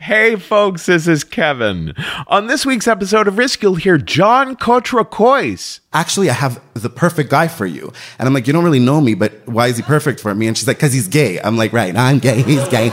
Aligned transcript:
Hey 0.00 0.36
folks, 0.36 0.86
this 0.86 1.08
is 1.08 1.24
Kevin. 1.24 1.92
On 2.28 2.46
this 2.46 2.64
week's 2.64 2.86
episode 2.86 3.26
of 3.26 3.36
Risk, 3.36 3.62
you'll 3.62 3.74
hear 3.74 3.98
John 3.98 4.54
Cotrocois. 4.54 5.80
Actually, 5.92 6.30
I 6.30 6.34
have 6.34 6.62
the 6.74 6.88
perfect 6.88 7.30
guy 7.30 7.48
for 7.48 7.66
you. 7.66 7.92
And 8.16 8.28
I'm 8.28 8.32
like, 8.32 8.46
you 8.46 8.52
don't 8.52 8.62
really 8.62 8.78
know 8.78 9.00
me, 9.00 9.14
but 9.14 9.32
why 9.46 9.66
is 9.66 9.76
he 9.76 9.82
perfect 9.82 10.20
for 10.20 10.32
me? 10.36 10.46
And 10.46 10.56
she's 10.56 10.68
like, 10.68 10.76
because 10.76 10.92
he's 10.92 11.08
gay. 11.08 11.40
I'm 11.40 11.56
like, 11.56 11.72
right, 11.72 11.96
I'm 11.96 12.20
gay, 12.20 12.42
he's 12.42 12.66
gay. 12.68 12.90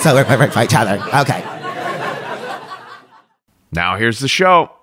So 0.00 0.14
we're 0.14 0.24
perfect 0.24 0.54
for 0.54 0.62
each 0.62 0.74
other. 0.74 0.98
Okay. 1.14 1.44
Now 3.70 3.98
here's 3.98 4.20
the 4.20 4.28
show. 4.28 4.75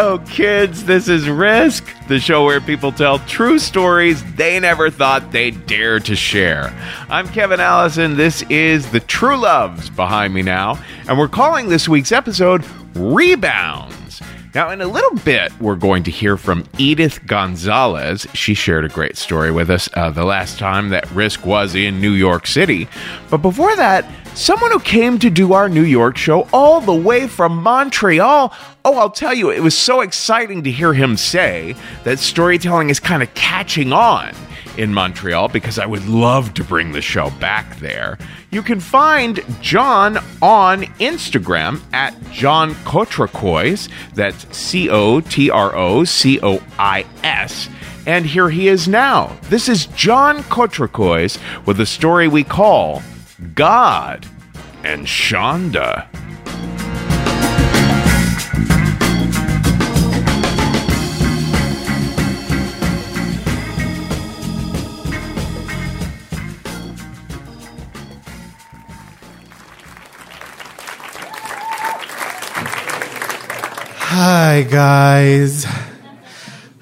Hello, 0.00 0.18
kids. 0.30 0.84
This 0.84 1.08
is 1.08 1.28
Risk, 1.28 1.84
the 2.06 2.20
show 2.20 2.44
where 2.44 2.60
people 2.60 2.92
tell 2.92 3.18
true 3.18 3.58
stories 3.58 4.22
they 4.34 4.60
never 4.60 4.90
thought 4.90 5.32
they'd 5.32 5.66
dare 5.66 5.98
to 5.98 6.14
share. 6.14 6.72
I'm 7.10 7.26
Kevin 7.26 7.58
Allison. 7.58 8.16
This 8.16 8.42
is 8.42 8.88
The 8.92 9.00
True 9.00 9.36
Loves 9.36 9.90
behind 9.90 10.32
me 10.32 10.42
now, 10.42 10.78
and 11.08 11.18
we're 11.18 11.26
calling 11.26 11.68
this 11.68 11.88
week's 11.88 12.12
episode 12.12 12.64
Rebounds. 12.94 14.22
Now, 14.54 14.70
in 14.70 14.80
a 14.80 14.86
little 14.86 15.16
bit, 15.24 15.52
we're 15.60 15.74
going 15.74 16.04
to 16.04 16.12
hear 16.12 16.36
from 16.36 16.64
Edith 16.78 17.26
Gonzalez. 17.26 18.24
She 18.34 18.54
shared 18.54 18.84
a 18.84 18.88
great 18.88 19.16
story 19.16 19.50
with 19.50 19.68
us 19.68 19.88
uh, 19.94 20.10
the 20.10 20.24
last 20.24 20.60
time 20.60 20.90
that 20.90 21.10
Risk 21.10 21.44
was 21.44 21.74
in 21.74 22.00
New 22.00 22.12
York 22.12 22.46
City. 22.46 22.86
But 23.30 23.38
before 23.38 23.74
that, 23.74 24.08
someone 24.38 24.70
who 24.70 24.78
came 24.78 25.18
to 25.18 25.30
do 25.30 25.52
our 25.52 25.68
New 25.68 25.82
York 25.82 26.16
show 26.16 26.48
all 26.52 26.80
the 26.80 26.94
way 26.94 27.26
from 27.26 27.60
Montreal. 27.60 28.54
Oh, 28.84 28.96
I'll 28.96 29.10
tell 29.10 29.34
you, 29.34 29.50
it 29.50 29.60
was 29.60 29.76
so 29.76 30.00
exciting 30.00 30.62
to 30.62 30.70
hear 30.70 30.94
him 30.94 31.16
say 31.16 31.74
that 32.04 32.20
storytelling 32.20 32.88
is 32.88 33.00
kind 33.00 33.22
of 33.22 33.34
catching 33.34 33.92
on 33.92 34.32
in 34.76 34.94
Montreal 34.94 35.48
because 35.48 35.80
I 35.80 35.86
would 35.86 36.06
love 36.06 36.54
to 36.54 36.62
bring 36.62 36.92
the 36.92 37.02
show 37.02 37.30
back 37.40 37.80
there. 37.80 38.16
You 38.52 38.62
can 38.62 38.78
find 38.78 39.40
John 39.60 40.18
on 40.40 40.84
Instagram 41.00 41.82
at 41.92 42.14
John 42.30 42.74
Cotrocois. 42.84 43.90
That's 44.14 44.56
C 44.56 44.88
O 44.88 45.20
T 45.20 45.50
R 45.50 45.74
O 45.74 46.04
C 46.04 46.38
O 46.44 46.62
I 46.78 47.04
S. 47.24 47.68
And 48.06 48.24
here 48.24 48.48
he 48.48 48.68
is 48.68 48.86
now. 48.86 49.36
This 49.50 49.68
is 49.68 49.86
John 49.86 50.44
Cotrocois 50.44 51.38
with 51.66 51.80
a 51.80 51.86
story 51.86 52.28
we 52.28 52.44
call 52.44 53.02
God 53.54 54.26
and 54.82 55.06
Shonda. 55.06 56.08
Hi, 74.00 74.62
guys. 74.68 75.64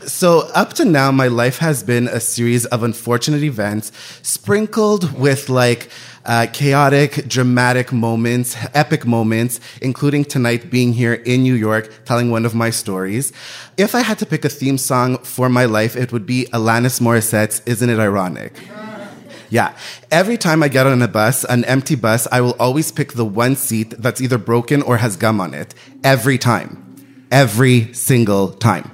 So, 0.06 0.48
up 0.54 0.72
to 0.74 0.86
now, 0.86 1.12
my 1.12 1.26
life 1.26 1.58
has 1.58 1.82
been 1.82 2.08
a 2.08 2.20
series 2.20 2.64
of 2.64 2.82
unfortunate 2.82 3.42
events 3.42 3.92
sprinkled 4.22 5.12
with 5.12 5.50
like 5.50 5.90
uh, 6.26 6.46
chaotic, 6.52 7.26
dramatic 7.28 7.92
moments, 7.92 8.56
epic 8.74 9.06
moments, 9.06 9.60
including 9.80 10.24
tonight 10.24 10.70
being 10.70 10.92
here 10.92 11.14
in 11.14 11.42
New 11.42 11.54
York 11.54 11.90
telling 12.04 12.30
one 12.30 12.44
of 12.44 12.54
my 12.54 12.70
stories. 12.70 13.32
If 13.76 13.94
I 13.94 14.00
had 14.00 14.18
to 14.18 14.26
pick 14.26 14.44
a 14.44 14.48
theme 14.48 14.76
song 14.76 15.18
for 15.18 15.48
my 15.48 15.64
life, 15.64 15.96
it 15.96 16.12
would 16.12 16.26
be 16.26 16.46
Alanis 16.52 17.00
Morissette's 17.00 17.62
Isn't 17.64 17.88
It 17.88 17.98
Ironic? 17.98 18.52
Yeah. 19.48 19.76
Every 20.10 20.36
time 20.36 20.62
I 20.62 20.68
get 20.68 20.86
on 20.86 21.00
a 21.02 21.08
bus, 21.08 21.44
an 21.44 21.64
empty 21.66 21.94
bus, 21.94 22.26
I 22.32 22.40
will 22.40 22.56
always 22.58 22.90
pick 22.90 23.12
the 23.12 23.24
one 23.24 23.54
seat 23.54 23.90
that's 23.90 24.20
either 24.20 24.38
broken 24.38 24.82
or 24.82 24.96
has 24.96 25.16
gum 25.16 25.40
on 25.40 25.54
it. 25.54 25.72
Every 26.02 26.36
time 26.36 26.85
every 27.30 27.92
single 27.92 28.50
time. 28.50 28.84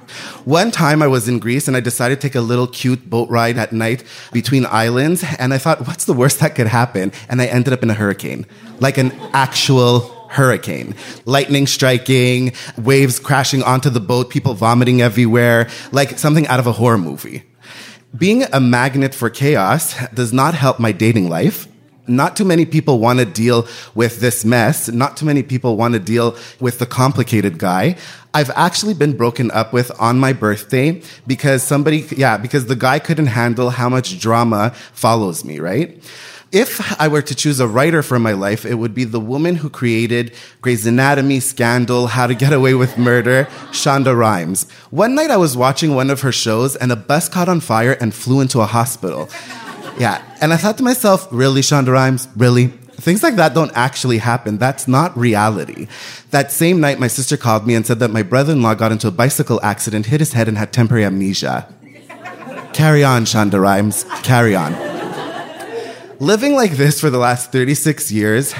One 0.45 0.71
time 0.71 1.01
I 1.01 1.07
was 1.07 1.27
in 1.27 1.39
Greece 1.39 1.67
and 1.67 1.77
I 1.77 1.79
decided 1.79 2.19
to 2.19 2.27
take 2.27 2.35
a 2.35 2.41
little 2.41 2.67
cute 2.67 3.09
boat 3.09 3.29
ride 3.29 3.57
at 3.57 3.73
night 3.73 4.03
between 4.31 4.65
islands. 4.65 5.23
And 5.39 5.53
I 5.53 5.57
thought, 5.57 5.87
what's 5.87 6.05
the 6.05 6.13
worst 6.13 6.39
that 6.39 6.55
could 6.55 6.67
happen? 6.67 7.11
And 7.29 7.41
I 7.41 7.45
ended 7.45 7.73
up 7.73 7.83
in 7.83 7.89
a 7.89 7.93
hurricane, 7.93 8.45
like 8.79 8.97
an 8.97 9.11
actual 9.33 9.99
hurricane. 10.29 10.95
Lightning 11.25 11.67
striking, 11.67 12.53
waves 12.77 13.19
crashing 13.19 13.63
onto 13.63 13.89
the 13.89 13.99
boat, 13.99 14.29
people 14.29 14.53
vomiting 14.53 15.01
everywhere, 15.01 15.69
like 15.91 16.17
something 16.17 16.47
out 16.47 16.59
of 16.59 16.67
a 16.67 16.71
horror 16.73 16.97
movie. 16.97 17.43
Being 18.15 18.43
a 18.51 18.59
magnet 18.59 19.15
for 19.15 19.29
chaos 19.29 19.95
does 20.09 20.33
not 20.33 20.53
help 20.53 20.79
my 20.79 20.91
dating 20.91 21.29
life 21.29 21.67
not 22.07 22.35
too 22.35 22.45
many 22.45 22.65
people 22.65 22.99
want 22.99 23.19
to 23.19 23.25
deal 23.25 23.67
with 23.95 24.19
this 24.19 24.43
mess. 24.43 24.89
Not 24.89 25.17
too 25.17 25.25
many 25.25 25.43
people 25.43 25.77
want 25.77 25.93
to 25.93 25.99
deal 25.99 26.35
with 26.59 26.79
the 26.79 26.85
complicated 26.85 27.57
guy. 27.57 27.95
I've 28.33 28.51
actually 28.51 28.93
been 28.93 29.15
broken 29.15 29.51
up 29.51 29.73
with 29.73 29.91
on 29.99 30.19
my 30.19 30.33
birthday 30.33 31.01
because 31.27 31.63
somebody, 31.63 32.05
yeah, 32.15 32.37
because 32.37 32.65
the 32.65 32.75
guy 32.75 32.99
couldn't 32.99 33.27
handle 33.27 33.69
how 33.69 33.89
much 33.89 34.19
drama 34.19 34.71
follows 34.91 35.45
me, 35.45 35.59
right? 35.59 36.01
if 36.53 37.01
I 37.01 37.07
were 37.07 37.23
to 37.23 37.33
choose 37.33 37.59
a 37.59 37.67
writer 37.67 38.03
for 38.03 38.19
my 38.19 38.33
life, 38.33 38.63
it 38.63 38.75
would 38.75 38.93
be 38.93 39.05
the 39.05 39.19
woman 39.19 39.55
who 39.55 39.71
created 39.71 40.35
Grey's 40.61 40.85
Anatomy, 40.85 41.39
Scandal, 41.39 42.05
How 42.05 42.27
to 42.27 42.35
Get 42.35 42.53
Away 42.53 42.75
with 42.75 42.95
Murder, 42.95 43.45
Shonda 43.71 44.15
Rhimes. 44.15 44.69
One 44.91 45.15
night 45.15 45.31
I 45.31 45.37
was 45.37 45.57
watching 45.57 45.95
one 45.95 46.11
of 46.11 46.21
her 46.21 46.31
shows 46.31 46.75
and 46.75 46.91
a 46.91 46.95
bus 46.95 47.27
caught 47.27 47.49
on 47.49 47.59
fire 47.59 47.97
and 47.99 48.13
flew 48.13 48.39
into 48.39 48.61
a 48.61 48.67
hospital. 48.67 49.29
Yeah, 49.99 50.23
and 50.41 50.53
I 50.53 50.57
thought 50.57 50.77
to 50.77 50.83
myself, 50.83 51.27
really, 51.31 51.61
Shonda 51.61 51.93
Rhimes? 51.93 52.27
Really? 52.35 52.67
Things 52.67 53.21
like 53.21 53.35
that 53.35 53.53
don't 53.53 53.71
actually 53.75 54.17
happen. 54.19 54.57
That's 54.57 54.87
not 54.87 55.15
reality. 55.17 55.87
That 56.31 56.51
same 56.51 56.79
night, 56.79 56.99
my 56.99 57.07
sister 57.07 57.37
called 57.37 57.67
me 57.67 57.75
and 57.75 57.85
said 57.85 57.99
that 57.99 58.11
my 58.11 58.23
brother 58.23 58.53
in 58.53 58.61
law 58.61 58.75
got 58.75 58.91
into 58.91 59.07
a 59.07 59.11
bicycle 59.11 59.59
accident, 59.61 60.07
hit 60.07 60.19
his 60.19 60.33
head, 60.33 60.47
and 60.47 60.57
had 60.57 60.71
temporary 60.71 61.05
amnesia. 61.05 61.67
Carry 62.73 63.03
on, 63.03 63.25
Shonda 63.25 63.61
Rhimes. 63.61 64.05
Carry 64.23 64.55
on. 64.55 64.73
Living 66.19 66.55
like 66.55 66.71
this 66.71 67.01
for 67.01 67.09
the 67.09 67.17
last 67.17 67.51
36 67.51 68.11
years, 68.11 68.55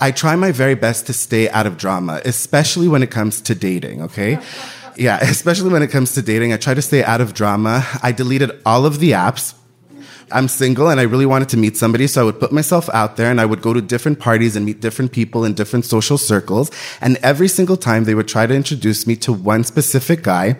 I 0.00 0.10
try 0.10 0.36
my 0.36 0.52
very 0.52 0.74
best 0.74 1.06
to 1.06 1.12
stay 1.12 1.48
out 1.48 1.66
of 1.66 1.78
drama, 1.78 2.20
especially 2.24 2.88
when 2.88 3.02
it 3.02 3.10
comes 3.10 3.40
to 3.42 3.54
dating, 3.54 4.02
okay? 4.02 4.38
Yeah, 4.96 5.18
especially 5.22 5.70
when 5.70 5.82
it 5.82 5.90
comes 5.90 6.14
to 6.14 6.22
dating. 6.22 6.52
I 6.52 6.58
try 6.58 6.74
to 6.74 6.82
stay 6.82 7.02
out 7.02 7.20
of 7.20 7.34
drama. 7.34 7.86
I 8.02 8.12
deleted 8.12 8.52
all 8.64 8.86
of 8.86 9.00
the 9.00 9.12
apps. 9.12 9.54
I'm 10.32 10.48
single 10.48 10.88
and 10.88 10.98
I 10.98 11.04
really 11.04 11.26
wanted 11.26 11.48
to 11.50 11.56
meet 11.56 11.76
somebody, 11.76 12.06
so 12.06 12.20
I 12.20 12.24
would 12.24 12.40
put 12.40 12.52
myself 12.52 12.88
out 12.92 13.16
there 13.16 13.30
and 13.30 13.40
I 13.40 13.44
would 13.44 13.62
go 13.62 13.72
to 13.72 13.80
different 13.80 14.18
parties 14.18 14.56
and 14.56 14.66
meet 14.66 14.80
different 14.80 15.12
people 15.12 15.44
in 15.44 15.54
different 15.54 15.84
social 15.84 16.18
circles. 16.18 16.70
And 17.00 17.16
every 17.22 17.48
single 17.48 17.76
time 17.76 18.04
they 18.04 18.14
would 18.14 18.26
try 18.26 18.46
to 18.46 18.54
introduce 18.54 19.06
me 19.06 19.16
to 19.16 19.32
one 19.32 19.62
specific 19.64 20.22
guy 20.22 20.58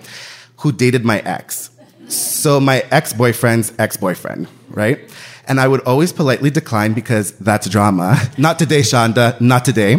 who 0.59 0.73
dated 0.73 1.05
my 1.05 1.19
ex. 1.21 1.71
So 2.09 2.61
my 2.61 2.85
ex-boyfriend's 2.93 3.73
ex-boyfriend, 3.79 4.47
right? 4.71 5.01
And 5.49 5.61
I 5.61 5.67
would 5.67 5.81
always 5.81 6.13
politely 6.13 6.51
decline 6.51 6.93
because 6.93 7.33
that's 7.33 7.69
drama. 7.69 8.17
Not 8.39 8.59
today, 8.59 8.81
Shonda, 8.81 9.41
not 9.41 9.65
today. 9.65 9.97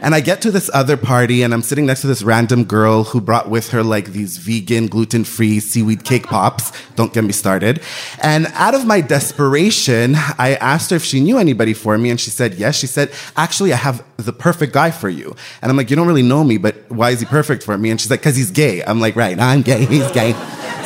And 0.00 0.14
I 0.14 0.20
get 0.20 0.40
to 0.42 0.50
this 0.50 0.70
other 0.72 0.96
party 0.96 1.42
and 1.42 1.52
I'm 1.52 1.62
sitting 1.62 1.86
next 1.86 2.02
to 2.02 2.06
this 2.06 2.22
random 2.22 2.64
girl 2.64 3.04
who 3.04 3.20
brought 3.20 3.48
with 3.48 3.70
her 3.70 3.82
like 3.82 4.06
these 4.06 4.38
vegan, 4.38 4.86
gluten 4.86 5.24
free 5.24 5.60
seaweed 5.60 6.04
cake 6.04 6.26
pops. 6.26 6.72
Don't 6.94 7.12
get 7.12 7.24
me 7.24 7.32
started. 7.32 7.80
And 8.22 8.46
out 8.54 8.74
of 8.74 8.86
my 8.86 9.00
desperation, 9.00 10.14
I 10.16 10.56
asked 10.60 10.90
her 10.90 10.96
if 10.96 11.04
she 11.04 11.20
knew 11.20 11.38
anybody 11.38 11.74
for 11.74 11.98
me 11.98 12.10
and 12.10 12.20
she 12.20 12.30
said 12.30 12.54
yes. 12.54 12.76
She 12.76 12.86
said, 12.86 13.12
actually, 13.36 13.72
I 13.72 13.76
have 13.76 14.04
the 14.16 14.32
perfect 14.32 14.72
guy 14.72 14.90
for 14.90 15.08
you. 15.08 15.34
And 15.62 15.70
I'm 15.70 15.76
like, 15.76 15.90
you 15.90 15.96
don't 15.96 16.06
really 16.06 16.22
know 16.22 16.44
me, 16.44 16.58
but 16.58 16.90
why 16.90 17.10
is 17.10 17.20
he 17.20 17.26
perfect 17.26 17.62
for 17.62 17.76
me? 17.76 17.90
And 17.90 18.00
she's 18.00 18.10
like, 18.10 18.22
cause 18.22 18.36
he's 18.36 18.50
gay. 18.50 18.82
I'm 18.84 19.00
like, 19.00 19.16
right, 19.16 19.38
I'm 19.38 19.62
gay, 19.62 19.84
he's 19.84 20.10
gay. 20.12 20.32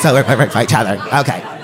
So 0.00 0.12
we're 0.12 0.24
perfect 0.24 0.52
for 0.52 0.62
each 0.62 0.74
other. 0.74 1.00
Okay. 1.20 1.61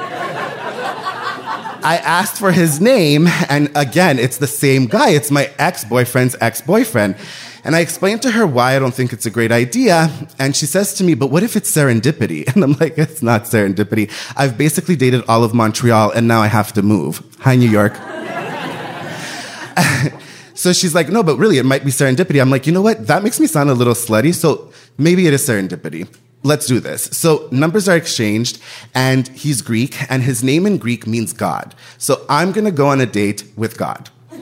I 1.82 1.98
asked 1.98 2.38
for 2.38 2.50
his 2.50 2.80
name, 2.80 3.28
and 3.48 3.70
again, 3.76 4.18
it's 4.18 4.38
the 4.38 4.46
same 4.46 4.86
guy. 4.86 5.10
It's 5.10 5.30
my 5.30 5.50
ex 5.58 5.84
boyfriend's 5.84 6.36
ex 6.40 6.60
boyfriend. 6.60 7.16
And 7.64 7.76
I 7.76 7.80
explained 7.80 8.22
to 8.22 8.30
her 8.30 8.46
why 8.46 8.76
I 8.76 8.78
don't 8.78 8.94
think 8.94 9.12
it's 9.12 9.26
a 9.26 9.30
great 9.30 9.52
idea. 9.52 10.10
And 10.38 10.56
she 10.56 10.66
says 10.66 10.94
to 10.94 11.04
me, 11.04 11.14
but 11.14 11.30
what 11.30 11.42
if 11.42 11.56
it's 11.56 11.70
serendipity? 11.70 12.46
And 12.54 12.64
I'm 12.64 12.72
like, 12.72 12.98
it's 12.98 13.22
not 13.22 13.44
serendipity. 13.44 14.10
I've 14.36 14.58
basically 14.58 14.96
dated 14.96 15.24
all 15.28 15.44
of 15.44 15.54
Montreal, 15.54 16.10
and 16.10 16.26
now 16.26 16.40
I 16.40 16.48
have 16.48 16.72
to 16.74 16.82
move. 16.82 17.22
Hi, 17.40 17.56
New 17.56 17.70
York. 17.70 17.94
so 20.54 20.72
she's 20.72 20.94
like, 20.94 21.10
no, 21.10 21.22
but 21.22 21.36
really, 21.36 21.58
it 21.58 21.64
might 21.64 21.84
be 21.84 21.90
serendipity. 21.90 22.40
I'm 22.40 22.50
like, 22.50 22.66
you 22.66 22.72
know 22.72 22.82
what? 22.82 23.06
That 23.06 23.22
makes 23.22 23.38
me 23.38 23.46
sound 23.46 23.70
a 23.70 23.74
little 23.74 23.94
slutty. 23.94 24.34
So 24.34 24.72
maybe 24.96 25.26
it 25.26 25.34
is 25.34 25.46
serendipity 25.46 26.08
let's 26.42 26.66
do 26.66 26.80
this. 26.80 27.04
So 27.04 27.48
numbers 27.50 27.88
are 27.88 27.96
exchanged 27.96 28.60
and 28.94 29.28
he's 29.28 29.62
Greek 29.62 30.10
and 30.10 30.22
his 30.22 30.42
name 30.42 30.66
in 30.66 30.78
Greek 30.78 31.06
means 31.06 31.32
God. 31.32 31.74
So 31.98 32.24
I'm 32.28 32.52
to 32.64 32.70
go 32.70 32.88
on 32.88 33.00
a 33.00 33.06
date 33.06 33.44
with 33.56 33.76
God. 33.76 34.10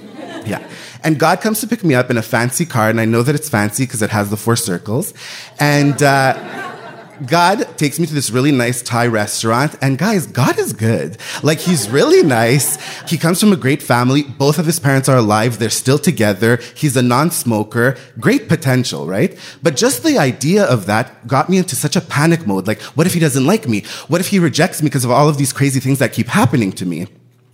Yeah. 0.47 0.65
And 1.03 1.19
God 1.19 1.41
comes 1.41 1.61
to 1.63 1.67
pick 1.67 1.83
me 1.83 1.97
up 1.97 2.09
in 2.09 2.17
a 2.17 2.23
fancy 2.23 2.65
car 2.65 2.89
and 2.89 3.01
I 3.01 3.05
know 3.05 3.23
that 3.23 3.35
it's 3.35 3.49
fancy 3.49 3.83
because 3.83 4.01
it 4.01 4.11
has 4.11 4.31
the 4.31 4.37
four 4.37 4.55
circles. 4.55 5.13
And, 5.59 6.01
uh, 6.01 6.76
God 7.25 7.79
takes 7.79 7.99
me 7.99 8.07
to 8.07 8.13
this 8.13 8.31
really 8.31 8.53
nice 8.53 8.83
Thai 8.83 9.07
restaurant, 9.07 9.75
and 9.81 9.97
guys, 9.97 10.27
God 10.27 10.59
is 10.59 10.73
good. 10.73 11.17
Like, 11.43 11.59
he's 11.59 11.89
really 11.89 12.23
nice. 12.23 12.77
He 13.09 13.17
comes 13.17 13.41
from 13.41 13.53
a 13.53 13.57
great 13.57 13.83
family. 13.83 14.23
Both 14.23 14.59
of 14.59 14.67
his 14.67 14.79
parents 14.79 15.09
are 15.09 15.17
alive. 15.17 15.59
They're 15.59 15.71
still 15.71 15.99
together. 15.99 16.59
He's 16.75 16.97
a 16.97 17.03
non-smoker. 17.03 17.97
Great 18.21 18.49
potential, 18.49 19.07
right? 19.07 19.39
But 19.63 19.77
just 19.77 20.03
the 20.03 20.19
idea 20.19 20.65
of 20.65 20.87
that 20.87 21.27
got 21.27 21.49
me 21.49 21.59
into 21.59 21.77
such 21.77 21.97
a 21.97 22.01
panic 22.01 22.47
mode. 22.47 22.67
Like, 22.67 22.83
what 22.83 23.07
if 23.07 23.15
he 23.15 23.21
doesn't 23.21 23.47
like 23.47 23.67
me? 23.67 23.85
What 24.09 24.21
if 24.21 24.29
he 24.29 24.39
rejects 24.39 24.83
me 24.83 24.89
because 24.89 25.05
of 25.05 25.11
all 25.11 25.29
of 25.29 25.39
these 25.39 25.53
crazy 25.53 25.81
things 25.81 25.99
that 26.01 26.13
keep 26.13 26.27
happening 26.27 26.73
to 26.73 26.85
me? 26.85 27.07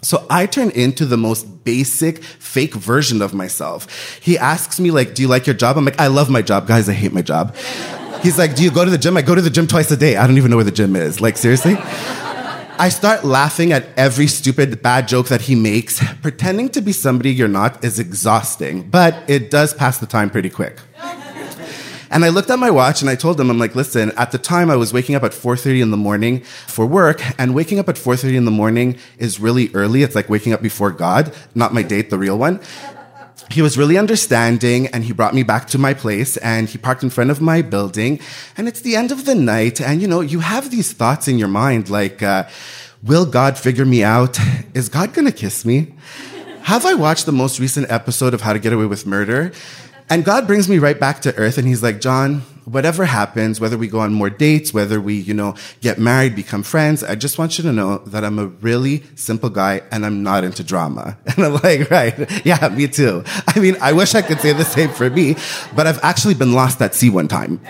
So 0.04 0.26
I 0.28 0.46
turn 0.46 0.70
into 0.70 1.06
the 1.06 1.16
most 1.16 1.62
basic, 1.62 2.24
fake 2.24 2.74
version 2.74 3.22
of 3.22 3.32
myself. 3.32 4.18
He 4.20 4.36
asks 4.36 4.80
me, 4.80 4.90
like, 4.90 5.14
do 5.14 5.22
you 5.22 5.28
like 5.28 5.46
your 5.46 5.54
job? 5.54 5.78
I'm 5.78 5.84
like, 5.84 6.00
I 6.00 6.08
love 6.08 6.28
my 6.28 6.42
job. 6.42 6.66
Guys, 6.66 6.88
I 6.88 6.92
hate 6.92 7.12
my 7.12 7.22
job. 7.22 7.54
He's 8.22 8.38
like, 8.38 8.54
Do 8.54 8.62
you 8.62 8.70
go 8.70 8.84
to 8.84 8.90
the 8.90 8.98
gym? 8.98 9.16
I 9.16 9.22
go 9.22 9.34
to 9.34 9.42
the 9.42 9.50
gym 9.50 9.66
twice 9.66 9.90
a 9.90 9.96
day. 9.96 10.16
I 10.16 10.26
don't 10.26 10.36
even 10.36 10.50
know 10.50 10.56
where 10.56 10.64
the 10.64 10.70
gym 10.70 10.94
is. 10.94 11.20
Like, 11.20 11.36
seriously? 11.36 11.76
I 12.78 12.88
start 12.88 13.24
laughing 13.24 13.72
at 13.72 13.86
every 13.96 14.26
stupid 14.28 14.80
bad 14.80 15.08
joke 15.08 15.28
that 15.28 15.42
he 15.42 15.54
makes. 15.54 16.02
Pretending 16.20 16.68
to 16.70 16.80
be 16.80 16.92
somebody 16.92 17.32
you're 17.32 17.48
not 17.48 17.84
is 17.84 17.98
exhausting, 17.98 18.88
but 18.88 19.14
it 19.28 19.50
does 19.50 19.74
pass 19.74 19.98
the 19.98 20.06
time 20.06 20.30
pretty 20.30 20.50
quick. 20.50 20.78
And 22.10 22.24
I 22.24 22.28
looked 22.28 22.50
at 22.50 22.58
my 22.58 22.70
watch 22.70 23.00
and 23.00 23.08
I 23.08 23.14
told 23.14 23.40
him, 23.40 23.50
I'm 23.50 23.58
like, 23.58 23.74
listen, 23.74 24.12
at 24.18 24.32
the 24.32 24.38
time 24.38 24.70
I 24.70 24.76
was 24.76 24.92
waking 24.92 25.14
up 25.14 25.22
at 25.22 25.32
4.30 25.32 25.80
in 25.80 25.90
the 25.90 25.96
morning 25.96 26.40
for 26.42 26.84
work 26.84 27.22
and 27.40 27.54
waking 27.54 27.78
up 27.78 27.88
at 27.88 27.96
4.30 27.96 28.34
in 28.34 28.44
the 28.44 28.50
morning 28.50 28.98
is 29.16 29.40
really 29.40 29.70
early. 29.74 30.02
It's 30.02 30.14
like 30.14 30.28
waking 30.28 30.52
up 30.52 30.60
before 30.60 30.90
God, 30.90 31.34
not 31.54 31.72
my 31.72 31.82
date, 31.82 32.10
the 32.10 32.18
real 32.18 32.38
one 32.38 32.60
he 33.52 33.62
was 33.62 33.76
really 33.76 33.98
understanding 33.98 34.86
and 34.88 35.04
he 35.04 35.12
brought 35.12 35.34
me 35.34 35.42
back 35.42 35.66
to 35.68 35.78
my 35.78 35.94
place 35.94 36.36
and 36.38 36.68
he 36.68 36.78
parked 36.78 37.02
in 37.02 37.10
front 37.10 37.30
of 37.30 37.40
my 37.40 37.62
building. 37.62 38.18
And 38.56 38.66
it's 38.66 38.80
the 38.80 38.96
end 38.96 39.12
of 39.12 39.24
the 39.24 39.34
night 39.34 39.80
and 39.80 40.00
you 40.00 40.08
know 40.08 40.20
you 40.20 40.40
have 40.40 40.70
these 40.70 40.92
thoughts 40.92 41.28
in 41.28 41.38
your 41.38 41.48
mind 41.48 41.90
like 41.90 42.22
uh, 42.22 42.48
will 43.02 43.26
god 43.26 43.58
figure 43.58 43.84
me 43.84 44.02
out? 44.02 44.38
Is 44.74 44.88
god 44.88 45.12
gonna 45.12 45.32
kiss 45.32 45.64
me? 45.64 45.94
Have 46.62 46.86
i 46.86 46.94
watched 46.94 47.26
the 47.26 47.32
most 47.32 47.58
recent 47.58 47.90
episode 47.90 48.34
of 48.34 48.40
how 48.40 48.52
to 48.52 48.58
get 48.58 48.72
away 48.72 48.86
with 48.86 49.04
murder 49.04 49.52
and 50.12 50.24
god 50.24 50.46
brings 50.46 50.68
me 50.68 50.78
right 50.78 51.00
back 51.00 51.20
to 51.20 51.34
earth 51.36 51.58
and 51.58 51.66
he's 51.66 51.82
like 51.82 52.00
john 52.00 52.42
whatever 52.64 53.04
happens, 53.04 53.60
whether 53.60 53.76
we 53.76 53.88
go 53.88 54.00
on 54.00 54.12
more 54.12 54.30
dates, 54.30 54.72
whether 54.72 55.00
we, 55.00 55.14
you 55.14 55.34
know, 55.34 55.54
get 55.80 55.98
married, 55.98 56.36
become 56.36 56.62
friends, 56.62 57.02
I 57.02 57.14
just 57.14 57.38
want 57.38 57.58
you 57.58 57.64
to 57.64 57.72
know 57.72 57.98
that 57.98 58.24
I'm 58.24 58.38
a 58.38 58.46
really 58.46 59.02
simple 59.14 59.50
guy 59.50 59.82
and 59.90 60.06
I'm 60.06 60.22
not 60.22 60.44
into 60.44 60.62
drama. 60.62 61.18
And 61.32 61.46
I'm 61.46 61.54
like, 61.54 61.90
right. 61.90 62.44
Yeah, 62.44 62.68
me 62.68 62.88
too. 62.88 63.24
I 63.48 63.58
mean, 63.58 63.76
I 63.80 63.92
wish 63.92 64.14
I 64.14 64.22
could 64.22 64.38
say 64.40 64.52
the 64.52 64.64
same 64.64 64.90
for 64.90 65.08
me, 65.08 65.36
but 65.74 65.86
I've 65.86 66.02
actually 66.04 66.34
been 66.34 66.52
lost 66.52 66.80
at 66.82 66.94
sea 66.94 67.10
one 67.10 67.26
time. 67.26 67.60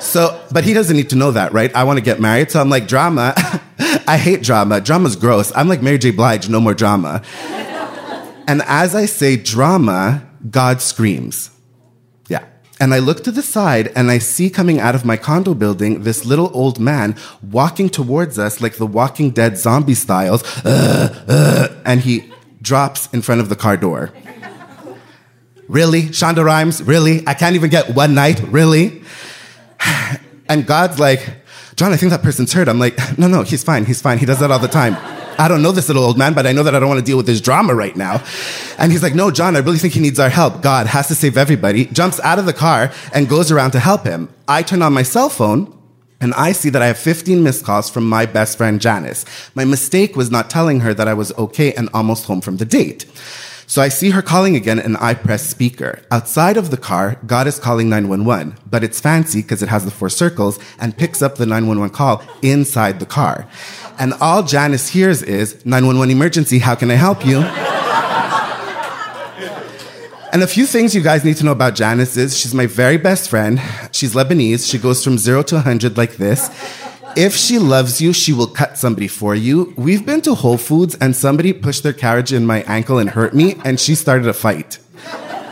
So, 0.00 0.40
but 0.52 0.64
he 0.64 0.72
doesn't 0.72 0.96
need 0.96 1.10
to 1.10 1.16
know 1.16 1.30
that, 1.32 1.52
right? 1.52 1.74
I 1.74 1.84
want 1.84 1.98
to 1.98 2.04
get 2.04 2.20
married. 2.20 2.50
So 2.50 2.60
I'm 2.60 2.70
like, 2.70 2.88
drama. 2.88 3.32
I 4.08 4.18
hate 4.18 4.42
drama. 4.42 4.80
Drama's 4.80 5.16
gross. 5.16 5.52
I'm 5.54 5.68
like 5.68 5.82
Mary 5.82 5.98
J. 5.98 6.10
Blige, 6.10 6.48
no 6.48 6.60
more 6.60 6.74
drama. 6.74 7.22
And 8.48 8.62
as 8.62 8.94
I 8.94 9.06
say 9.06 9.36
drama, 9.36 10.25
God 10.50 10.80
screams. 10.80 11.50
Yeah. 12.28 12.44
And 12.78 12.92
I 12.92 12.98
look 12.98 13.24
to 13.24 13.30
the 13.30 13.42
side 13.42 13.92
and 13.96 14.10
I 14.10 14.18
see 14.18 14.50
coming 14.50 14.78
out 14.80 14.94
of 14.94 15.04
my 15.04 15.16
condo 15.16 15.54
building 15.54 16.02
this 16.02 16.24
little 16.24 16.50
old 16.54 16.78
man 16.78 17.16
walking 17.42 17.88
towards 17.88 18.38
us 18.38 18.60
like 18.60 18.76
the 18.76 18.86
Walking 18.86 19.30
Dead 19.30 19.56
zombie 19.56 19.94
styles, 19.94 20.42
uh, 20.64 21.24
uh, 21.26 21.82
and 21.84 22.00
he 22.00 22.30
drops 22.60 23.08
in 23.12 23.22
front 23.22 23.40
of 23.40 23.48
the 23.48 23.56
car 23.56 23.76
door. 23.76 24.12
Really? 25.68 26.02
Shonda 26.02 26.44
Rhimes? 26.44 26.82
Really? 26.82 27.26
I 27.26 27.34
can't 27.34 27.56
even 27.56 27.70
get 27.70 27.94
one 27.94 28.14
night? 28.14 28.40
Really? 28.40 29.02
And 30.48 30.64
God's 30.64 31.00
like, 31.00 31.28
John, 31.74 31.92
I 31.92 31.96
think 31.96 32.10
that 32.10 32.22
person's 32.22 32.52
hurt. 32.52 32.68
I'm 32.68 32.78
like, 32.78 32.96
no, 33.18 33.26
no, 33.26 33.42
he's 33.42 33.64
fine. 33.64 33.84
He's 33.84 34.00
fine. 34.00 34.18
He 34.18 34.26
does 34.26 34.38
that 34.38 34.52
all 34.52 34.60
the 34.60 34.68
time. 34.68 34.94
I 35.38 35.48
don't 35.48 35.62
know 35.62 35.72
this 35.72 35.88
little 35.88 36.04
old 36.04 36.18
man, 36.18 36.34
but 36.34 36.46
I 36.46 36.52
know 36.52 36.62
that 36.62 36.74
I 36.74 36.78
don't 36.78 36.88
want 36.88 37.00
to 37.00 37.04
deal 37.04 37.16
with 37.16 37.26
this 37.26 37.40
drama 37.40 37.74
right 37.74 37.96
now. 37.96 38.22
And 38.78 38.92
he's 38.92 39.02
like, 39.02 39.14
no, 39.14 39.30
John, 39.30 39.56
I 39.56 39.60
really 39.60 39.78
think 39.78 39.94
he 39.94 40.00
needs 40.00 40.18
our 40.18 40.28
help. 40.28 40.62
God 40.62 40.86
has 40.86 41.08
to 41.08 41.14
save 41.14 41.36
everybody. 41.36 41.86
Jumps 41.86 42.20
out 42.20 42.38
of 42.38 42.46
the 42.46 42.52
car 42.52 42.92
and 43.12 43.28
goes 43.28 43.50
around 43.50 43.72
to 43.72 43.78
help 43.78 44.04
him. 44.04 44.28
I 44.48 44.62
turn 44.62 44.82
on 44.82 44.92
my 44.92 45.02
cell 45.02 45.28
phone 45.28 45.72
and 46.20 46.32
I 46.34 46.52
see 46.52 46.70
that 46.70 46.82
I 46.82 46.86
have 46.86 46.98
15 46.98 47.42
missed 47.42 47.64
calls 47.64 47.90
from 47.90 48.08
my 48.08 48.26
best 48.26 48.56
friend 48.56 48.80
Janice. 48.80 49.24
My 49.54 49.64
mistake 49.64 50.16
was 50.16 50.30
not 50.30 50.48
telling 50.48 50.80
her 50.80 50.94
that 50.94 51.08
I 51.08 51.14
was 51.14 51.32
okay 51.36 51.72
and 51.74 51.88
almost 51.92 52.26
home 52.26 52.40
from 52.40 52.56
the 52.56 52.64
date. 52.64 53.04
So 53.68 53.82
I 53.82 53.88
see 53.88 54.10
her 54.10 54.22
calling 54.22 54.54
again 54.54 54.78
and 54.78 54.96
I 54.98 55.14
press 55.14 55.48
speaker. 55.48 56.00
Outside 56.10 56.56
of 56.56 56.70
the 56.70 56.76
car, 56.76 57.18
God 57.26 57.46
is 57.46 57.58
calling 57.58 57.88
911, 57.88 58.56
but 58.70 58.84
it's 58.84 59.00
fancy 59.00 59.42
because 59.42 59.62
it 59.62 59.68
has 59.68 59.84
the 59.84 59.90
four 59.90 60.08
circles 60.08 60.58
and 60.78 60.96
picks 60.96 61.20
up 61.20 61.34
the 61.34 61.46
911 61.46 61.94
call 61.94 62.22
inside 62.42 63.00
the 63.00 63.06
car. 63.06 63.48
And 63.98 64.14
all 64.20 64.42
Janice 64.44 64.88
hears 64.88 65.22
is 65.22 65.64
911 65.66 66.14
emergency, 66.14 66.60
how 66.60 66.76
can 66.76 66.90
I 66.90 66.94
help 66.94 67.26
you? 67.26 67.44
And 70.32 70.42
a 70.42 70.46
few 70.46 70.66
things 70.66 70.94
you 70.94 71.00
guys 71.00 71.24
need 71.24 71.36
to 71.38 71.44
know 71.44 71.52
about 71.52 71.74
Janice 71.74 72.16
is 72.18 72.36
she's 72.36 72.52
my 72.52 72.66
very 72.66 72.98
best 72.98 73.30
friend. 73.30 73.58
She's 73.90 74.12
Lebanese. 74.12 74.68
She 74.70 74.76
goes 74.76 75.02
from 75.02 75.16
zero 75.16 75.42
to 75.44 75.54
100 75.54 75.96
like 75.96 76.16
this. 76.16 76.50
If 77.16 77.34
she 77.34 77.58
loves 77.58 78.00
you, 78.00 78.12
she 78.12 78.32
will 78.32 78.46
cut 78.46 78.76
somebody 78.76 79.08
for 79.08 79.34
you. 79.34 79.72
We've 79.76 80.04
been 80.04 80.20
to 80.22 80.34
Whole 80.34 80.58
Foods 80.58 80.94
and 81.00 81.16
somebody 81.16 81.52
pushed 81.52 81.82
their 81.82 81.92
carriage 81.92 82.32
in 82.32 82.44
my 82.44 82.62
ankle 82.62 82.98
and 82.98 83.08
hurt 83.10 83.34
me, 83.34 83.56
and 83.64 83.80
she 83.80 83.94
started 83.94 84.28
a 84.28 84.34
fight. 84.34 84.78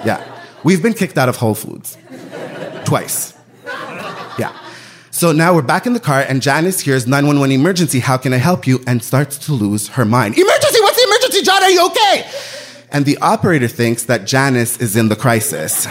Yeah. 0.04 0.22
We've 0.62 0.82
been 0.82 0.94
kicked 0.94 1.16
out 1.16 1.28
of 1.28 1.36
Whole 1.36 1.54
Foods 1.54 1.96
twice. 2.84 3.34
Yeah. 4.38 4.54
So 5.10 5.32
now 5.32 5.54
we're 5.54 5.62
back 5.62 5.86
in 5.86 5.94
the 5.94 6.00
car, 6.00 6.20
and 6.28 6.42
Janice 6.42 6.80
hears 6.80 7.06
911 7.06 7.52
emergency. 7.52 8.00
How 8.00 8.18
can 8.18 8.34
I 8.34 8.38
help 8.38 8.66
you? 8.66 8.80
And 8.86 9.02
starts 9.02 9.38
to 9.46 9.52
lose 9.52 9.88
her 9.88 10.04
mind. 10.04 10.36
Emergency! 10.36 10.80
What's 10.80 10.96
the 10.96 11.08
emergency, 11.08 11.42
John? 11.42 11.62
Are 11.62 11.70
you 11.70 11.86
okay? 11.86 12.30
And 12.90 13.04
the 13.06 13.18
operator 13.18 13.68
thinks 13.68 14.04
that 14.04 14.26
Janice 14.26 14.78
is 14.78 14.96
in 14.96 15.08
the 15.08 15.16
crisis 15.16 15.86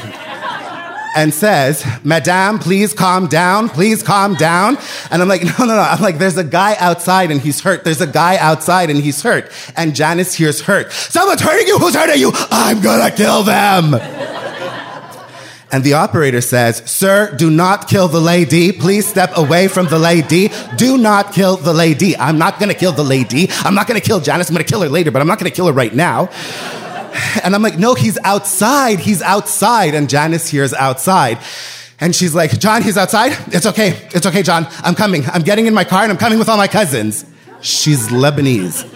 and 1.16 1.34
says, 1.34 1.86
Madame, 2.04 2.60
please 2.60 2.94
calm 2.94 3.28
down. 3.28 3.70
Please 3.70 4.04
calm 4.04 4.36
down. 4.36 4.78
And 5.12 5.22
I'm 5.22 5.28
like, 5.28 5.44
no, 5.60 5.66
no, 5.66 5.68
no. 5.68 5.80
I'm 5.80 6.02
like, 6.02 6.18
there's 6.18 6.38
a 6.38 6.44
guy 6.44 6.76
outside 6.80 7.32
and 7.32 7.40
he's 7.40 7.62
hurt. 7.62 7.84
There's 7.84 8.02
a 8.02 8.08
guy 8.08 8.38
outside 8.38 8.90
and 8.90 9.00
he's 9.00 9.22
hurt. 9.22 9.52
And 9.76 9.96
Janice 9.96 10.34
hears 10.34 10.62
hurt. 10.62 10.92
Someone's 10.92 11.42
hurting 11.42 11.68
you. 11.68 11.78
Who's 11.78 11.96
hurting 11.96 12.20
you? 12.20 12.32
I'm 12.34 12.82
gonna 12.82 13.12
kill 13.12 13.44
them. 13.44 13.96
And 15.74 15.84
the 15.84 15.94
operator 15.94 16.40
says, 16.40 16.88
Sir, 16.90 17.36
do 17.36 17.50
not 17.50 17.88
kill 17.88 18.08
the 18.08 18.22
lady. 18.22 18.72
Please 18.72 19.08
step 19.08 19.36
away 19.36 19.68
from 19.68 19.88
the 19.88 19.98
lady. 19.98 20.52
Do 20.78 21.00
not 21.00 21.34
kill 21.34 21.58
the 21.58 21.74
lady. 21.74 22.16
I'm 22.16 22.38
not 22.38 22.60
gonna 22.60 22.76
kill 22.76 22.92
the 22.92 23.04
lady. 23.04 23.48
I'm 23.64 23.74
not 23.74 23.88
gonna 23.88 24.00
kill 24.00 24.20
Janice. 24.20 24.50
I'm 24.50 24.54
gonna 24.54 24.66
kill 24.66 24.82
her 24.82 24.90
later, 24.90 25.10
but 25.10 25.20
I'm 25.24 25.28
not 25.28 25.40
gonna 25.40 25.50
kill 25.50 25.66
her 25.66 25.74
right 25.74 25.94
now. 25.94 26.30
And 27.44 27.56
I'm 27.56 27.62
like, 27.62 27.78
no, 27.78 27.94
he's 27.94 28.18
outside. 28.24 29.00
He's 29.00 29.22
outside. 29.22 29.96
And 29.96 30.10
Janice 30.10 30.48
hears 30.48 30.74
outside. 30.74 31.40
And 32.00 32.16
she's 32.16 32.34
like, 32.34 32.58
John, 32.60 32.82
he's 32.82 32.98
outside. 32.98 33.32
It's 33.48 33.66
okay. 33.66 34.08
It's 34.14 34.26
okay, 34.26 34.44
John. 34.44 34.68
I'm 34.80 34.96
coming. 34.96 35.26
I'm 35.26 35.42
getting 35.42 35.68
in 35.68 35.74
my 35.74 35.84
car 35.84 36.04
and 36.04 36.12
I'm 36.12 36.18
coming 36.18 36.40
with 36.40 36.48
all 36.48 36.58
my 36.58 36.68
cousins. 36.68 37.26
She's 37.62 38.08
Lebanese. 38.08 38.90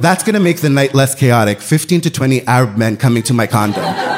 That's 0.00 0.22
going 0.22 0.34
to 0.34 0.40
make 0.40 0.60
the 0.60 0.70
night 0.70 0.94
less 0.94 1.14
chaotic. 1.14 1.60
15 1.60 2.02
to 2.02 2.10
20 2.10 2.46
Arab 2.46 2.76
men 2.76 2.96
coming 2.96 3.22
to 3.24 3.34
my 3.34 3.46
condo. 3.46 4.15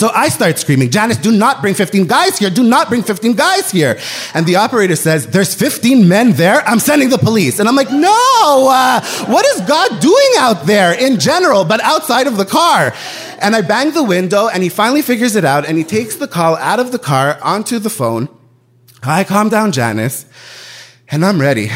So 0.00 0.10
I 0.14 0.30
start 0.30 0.58
screaming, 0.58 0.88
Janice, 0.88 1.18
do 1.18 1.30
not 1.30 1.60
bring 1.60 1.74
15 1.74 2.06
guys 2.06 2.38
here. 2.38 2.48
Do 2.48 2.62
not 2.62 2.88
bring 2.88 3.02
15 3.02 3.34
guys 3.34 3.70
here. 3.70 3.98
And 4.32 4.46
the 4.46 4.56
operator 4.56 4.96
says, 4.96 5.26
There's 5.26 5.54
15 5.54 6.08
men 6.08 6.32
there. 6.32 6.66
I'm 6.66 6.78
sending 6.78 7.10
the 7.10 7.18
police. 7.18 7.60
And 7.60 7.68
I'm 7.68 7.76
like, 7.76 7.90
No, 7.90 8.68
uh, 8.72 9.04
what 9.26 9.44
is 9.44 9.60
God 9.68 10.00
doing 10.00 10.30
out 10.38 10.64
there 10.64 10.94
in 10.98 11.20
general, 11.20 11.66
but 11.66 11.82
outside 11.82 12.26
of 12.26 12.38
the 12.38 12.46
car? 12.46 12.94
And 13.42 13.54
I 13.54 13.60
bang 13.60 13.92
the 13.92 14.02
window, 14.02 14.48
and 14.48 14.62
he 14.62 14.70
finally 14.70 15.02
figures 15.02 15.36
it 15.36 15.44
out, 15.44 15.66
and 15.66 15.76
he 15.76 15.84
takes 15.84 16.16
the 16.16 16.26
call 16.26 16.56
out 16.56 16.80
of 16.80 16.92
the 16.92 16.98
car 16.98 17.38
onto 17.42 17.78
the 17.78 17.90
phone. 17.90 18.30
Hi, 19.02 19.22
calm 19.22 19.50
down, 19.50 19.70
Janice. 19.70 20.24
And 21.12 21.24
I'm 21.24 21.40
ready. 21.40 21.70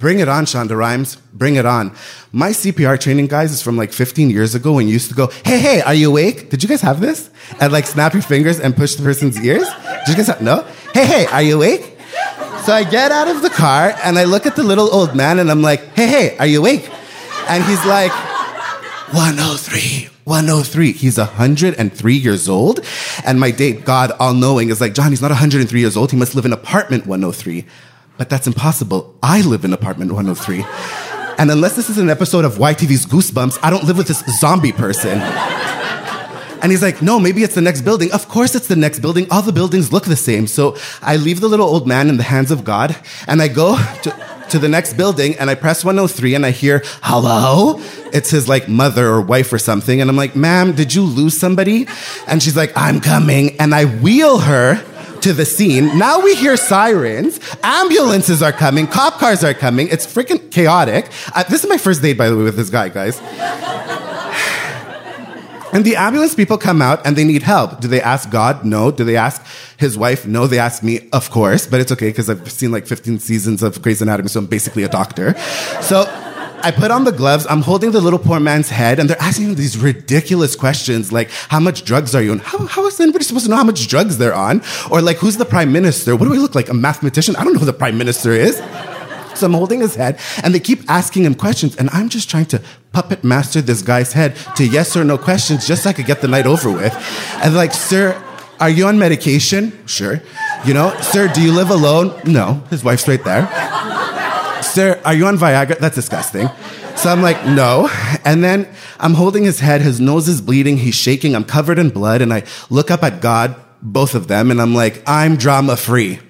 Bring 0.00 0.18
it 0.18 0.28
on, 0.28 0.46
Shonda 0.46 0.76
Rhimes. 0.76 1.14
Bring 1.32 1.54
it 1.54 1.64
on. 1.64 1.94
My 2.32 2.50
CPR 2.50 2.98
training, 2.98 3.28
guys, 3.28 3.52
is 3.52 3.62
from 3.62 3.76
like 3.76 3.92
15 3.92 4.30
years 4.30 4.56
ago 4.56 4.72
when 4.72 4.88
you 4.88 4.92
used 4.94 5.10
to 5.10 5.14
go, 5.14 5.28
hey, 5.44 5.60
hey, 5.60 5.80
are 5.82 5.94
you 5.94 6.10
awake? 6.10 6.50
Did 6.50 6.64
you 6.64 6.68
guys 6.68 6.80
have 6.80 7.00
this? 7.00 7.30
And 7.60 7.72
like 7.72 7.86
snap 7.86 8.14
your 8.14 8.22
fingers 8.22 8.58
and 8.58 8.74
push 8.74 8.96
the 8.96 9.04
person's 9.04 9.38
ears? 9.44 9.68
Did 10.06 10.08
you 10.08 10.14
guys 10.16 10.26
have, 10.26 10.42
no? 10.42 10.66
Hey, 10.92 11.06
hey, 11.06 11.26
are 11.26 11.40
you 11.40 11.54
awake? 11.54 11.82
So 12.64 12.72
I 12.72 12.82
get 12.82 13.12
out 13.12 13.28
of 13.28 13.42
the 13.42 13.50
car 13.50 13.94
and 14.02 14.18
I 14.18 14.24
look 14.24 14.44
at 14.44 14.56
the 14.56 14.64
little 14.64 14.92
old 14.92 15.14
man 15.14 15.38
and 15.38 15.52
I'm 15.52 15.62
like, 15.62 15.82
hey, 15.94 16.08
hey, 16.08 16.38
are 16.38 16.46
you 16.46 16.58
awake? 16.58 16.90
And 17.48 17.62
he's 17.62 17.84
like, 17.86 18.10
103. 19.12 20.08
103. 20.24 20.92
He's 20.92 21.16
103 21.16 22.14
years 22.14 22.48
old. 22.48 22.80
And 23.24 23.38
my 23.38 23.52
date, 23.52 23.84
God 23.84 24.10
all 24.18 24.34
knowing, 24.34 24.70
is 24.70 24.80
like, 24.80 24.94
John, 24.94 25.10
he's 25.10 25.22
not 25.22 25.30
103 25.30 25.78
years 25.78 25.96
old. 25.96 26.10
He 26.10 26.16
must 26.16 26.34
live 26.34 26.44
in 26.44 26.52
apartment 26.52 27.06
103. 27.06 27.64
But 28.20 28.28
that's 28.28 28.46
impossible. 28.46 29.16
I 29.22 29.40
live 29.40 29.64
in 29.64 29.72
apartment 29.72 30.12
103. 30.12 30.62
And 31.38 31.50
unless 31.50 31.74
this 31.74 31.88
is 31.88 31.96
an 31.96 32.10
episode 32.10 32.44
of 32.44 32.56
YTV's 32.56 33.06
Goosebumps, 33.06 33.58
I 33.62 33.70
don't 33.70 33.84
live 33.84 33.96
with 33.96 34.08
this 34.08 34.22
zombie 34.38 34.72
person. 34.72 35.18
And 36.60 36.70
he's 36.70 36.82
like, 36.82 37.00
no, 37.00 37.18
maybe 37.18 37.42
it's 37.44 37.54
the 37.54 37.62
next 37.62 37.80
building. 37.80 38.12
Of 38.12 38.28
course 38.28 38.54
it's 38.54 38.68
the 38.68 38.76
next 38.76 38.98
building. 38.98 39.26
All 39.30 39.40
the 39.40 39.54
buildings 39.54 39.90
look 39.90 40.04
the 40.04 40.16
same. 40.16 40.46
So 40.48 40.76
I 41.00 41.16
leave 41.16 41.40
the 41.40 41.48
little 41.48 41.66
old 41.66 41.88
man 41.88 42.10
in 42.10 42.18
the 42.18 42.22
hands 42.22 42.50
of 42.50 42.62
God 42.62 42.94
and 43.26 43.40
I 43.40 43.48
go 43.48 43.78
to, 44.02 44.46
to 44.50 44.58
the 44.58 44.68
next 44.68 44.98
building 44.98 45.34
and 45.38 45.48
I 45.48 45.54
press 45.54 45.82
103 45.82 46.34
and 46.34 46.44
I 46.44 46.50
hear, 46.50 46.82
hello? 47.02 47.80
It's 48.12 48.28
his 48.28 48.50
like 48.50 48.68
mother 48.68 49.06
or 49.06 49.22
wife 49.22 49.50
or 49.50 49.58
something. 49.58 50.02
And 50.02 50.10
I'm 50.10 50.16
like, 50.16 50.36
ma'am, 50.36 50.72
did 50.74 50.94
you 50.94 51.04
lose 51.04 51.40
somebody? 51.40 51.88
And 52.26 52.42
she's 52.42 52.54
like, 52.54 52.74
I'm 52.76 53.00
coming. 53.00 53.58
And 53.58 53.74
I 53.74 53.86
wheel 53.86 54.40
her 54.40 54.84
to 55.22 55.32
the 55.32 55.44
scene. 55.44 55.98
Now 55.98 56.20
we 56.20 56.34
hear 56.34 56.56
sirens. 56.56 57.40
Ambulances 57.62 58.42
are 58.42 58.52
coming. 58.52 58.86
Cop 58.86 59.14
cars 59.14 59.44
are 59.44 59.54
coming. 59.54 59.88
It's 59.88 60.06
freaking 60.06 60.50
chaotic. 60.50 61.10
Uh, 61.34 61.42
this 61.44 61.62
is 61.62 61.68
my 61.68 61.78
first 61.78 62.02
date, 62.02 62.18
by 62.18 62.28
the 62.28 62.36
way, 62.36 62.44
with 62.44 62.56
this 62.56 62.70
guy, 62.70 62.88
guys. 62.88 63.20
And 65.72 65.84
the 65.84 65.94
ambulance 65.94 66.34
people 66.34 66.58
come 66.58 66.82
out 66.82 67.06
and 67.06 67.14
they 67.14 67.22
need 67.22 67.44
help. 67.44 67.80
Do 67.80 67.86
they 67.86 68.02
ask 68.02 68.28
God? 68.28 68.64
No. 68.64 68.90
Do 68.90 69.04
they 69.04 69.16
ask 69.16 69.40
his 69.76 69.96
wife? 69.96 70.26
No. 70.26 70.48
They 70.48 70.58
ask 70.58 70.82
me, 70.82 71.08
of 71.12 71.30
course, 71.30 71.68
but 71.68 71.80
it's 71.80 71.92
okay 71.92 72.08
because 72.08 72.28
I've 72.28 72.50
seen 72.50 72.72
like 72.72 72.88
15 72.88 73.20
seasons 73.20 73.62
of 73.62 73.80
Grey's 73.80 74.02
Anatomy, 74.02 74.28
so 74.30 74.40
I'm 74.40 74.46
basically 74.46 74.82
a 74.82 74.88
doctor. 74.88 75.38
So 75.80 76.06
I 76.62 76.70
put 76.70 76.90
on 76.90 77.04
the 77.04 77.12
gloves. 77.12 77.46
I'm 77.48 77.62
holding 77.62 77.90
the 77.90 78.00
little 78.00 78.18
poor 78.18 78.40
man's 78.40 78.68
head, 78.68 78.98
and 78.98 79.08
they're 79.08 79.20
asking 79.20 79.48
him 79.48 79.54
these 79.54 79.78
ridiculous 79.78 80.56
questions 80.56 81.12
like, 81.12 81.30
"How 81.48 81.60
much 81.60 81.84
drugs 81.84 82.14
are 82.14 82.22
you 82.22 82.32
on? 82.32 82.38
How, 82.40 82.66
how 82.66 82.86
is 82.86 83.00
anybody 83.00 83.24
supposed 83.24 83.46
to 83.46 83.50
know 83.50 83.56
how 83.56 83.64
much 83.64 83.88
drugs 83.88 84.18
they're 84.18 84.34
on? 84.34 84.62
Or 84.90 85.00
like, 85.00 85.18
who's 85.18 85.36
the 85.36 85.44
prime 85.44 85.72
minister? 85.72 86.16
What 86.16 86.26
do 86.26 86.34
I 86.34 86.38
look 86.38 86.54
like? 86.54 86.68
A 86.68 86.74
mathematician? 86.74 87.36
I 87.36 87.44
don't 87.44 87.54
know 87.54 87.60
who 87.60 87.66
the 87.66 87.72
prime 87.72 87.98
minister 87.98 88.32
is." 88.32 88.60
So 89.36 89.46
I'm 89.46 89.54
holding 89.54 89.80
his 89.80 89.94
head, 89.94 90.18
and 90.42 90.54
they 90.54 90.60
keep 90.60 90.80
asking 90.90 91.24
him 91.24 91.34
questions, 91.34 91.74
and 91.76 91.88
I'm 91.94 92.10
just 92.10 92.28
trying 92.28 92.44
to 92.46 92.60
puppet 92.92 93.24
master 93.24 93.62
this 93.62 93.80
guy's 93.80 94.12
head 94.12 94.36
to 94.56 94.66
yes 94.66 94.94
or 94.96 95.04
no 95.04 95.16
questions, 95.16 95.66
just 95.66 95.84
so 95.84 95.90
I 95.90 95.92
could 95.94 96.04
get 96.04 96.20
the 96.20 96.28
night 96.28 96.46
over 96.46 96.70
with. 96.70 96.92
And 97.42 97.54
like, 97.54 97.72
sir, 97.72 98.22
are 98.58 98.68
you 98.68 98.86
on 98.86 98.98
medication? 98.98 99.72
Sure. 99.86 100.20
You 100.66 100.74
know, 100.74 100.94
sir, 101.00 101.28
do 101.32 101.40
you 101.40 101.52
live 101.52 101.70
alone? 101.70 102.20
No. 102.26 102.62
His 102.68 102.84
wife's 102.84 103.08
right 103.08 103.24
there. 103.24 103.48
Sir, 104.70 105.00
are 105.04 105.14
you 105.14 105.26
on 105.26 105.36
Viagra? 105.36 105.78
That's 105.78 105.96
disgusting. 105.96 106.48
So 106.96 107.10
I'm 107.10 107.22
like, 107.22 107.44
no. 107.44 107.88
And 108.24 108.44
then 108.44 108.68
I'm 109.00 109.14
holding 109.14 109.42
his 109.42 109.58
head. 109.58 109.80
His 109.80 110.00
nose 110.00 110.28
is 110.28 110.40
bleeding. 110.40 110.76
He's 110.76 110.94
shaking. 110.94 111.34
I'm 111.34 111.44
covered 111.44 111.78
in 111.78 111.90
blood. 111.90 112.22
And 112.22 112.32
I 112.32 112.44
look 112.68 112.90
up 112.90 113.02
at 113.02 113.20
God, 113.20 113.56
both 113.82 114.14
of 114.14 114.28
them, 114.28 114.50
and 114.50 114.60
I'm 114.60 114.74
like, 114.74 115.02
I'm 115.06 115.36
drama 115.36 115.76
free. 115.76 116.20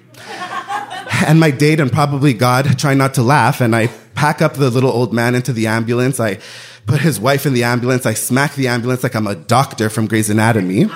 And 1.27 1.39
my 1.39 1.51
date 1.51 1.79
and 1.79 1.91
probably 1.91 2.33
God 2.33 2.79
try 2.79 2.95
not 2.95 3.13
to 3.15 3.21
laugh. 3.21 3.61
And 3.61 3.75
I 3.75 3.87
pack 4.15 4.41
up 4.41 4.55
the 4.55 4.71
little 4.71 4.91
old 4.91 5.13
man 5.13 5.35
into 5.35 5.53
the 5.53 5.67
ambulance. 5.67 6.19
I 6.19 6.39
put 6.87 7.01
his 7.01 7.19
wife 7.19 7.45
in 7.45 7.53
the 7.53 7.63
ambulance. 7.63 8.07
I 8.07 8.15
smack 8.15 8.55
the 8.55 8.67
ambulance 8.67 9.03
like 9.03 9.15
I'm 9.15 9.27
a 9.27 9.35
doctor 9.35 9.89
from 9.89 10.07
Grey's 10.07 10.31
Anatomy. 10.31 10.89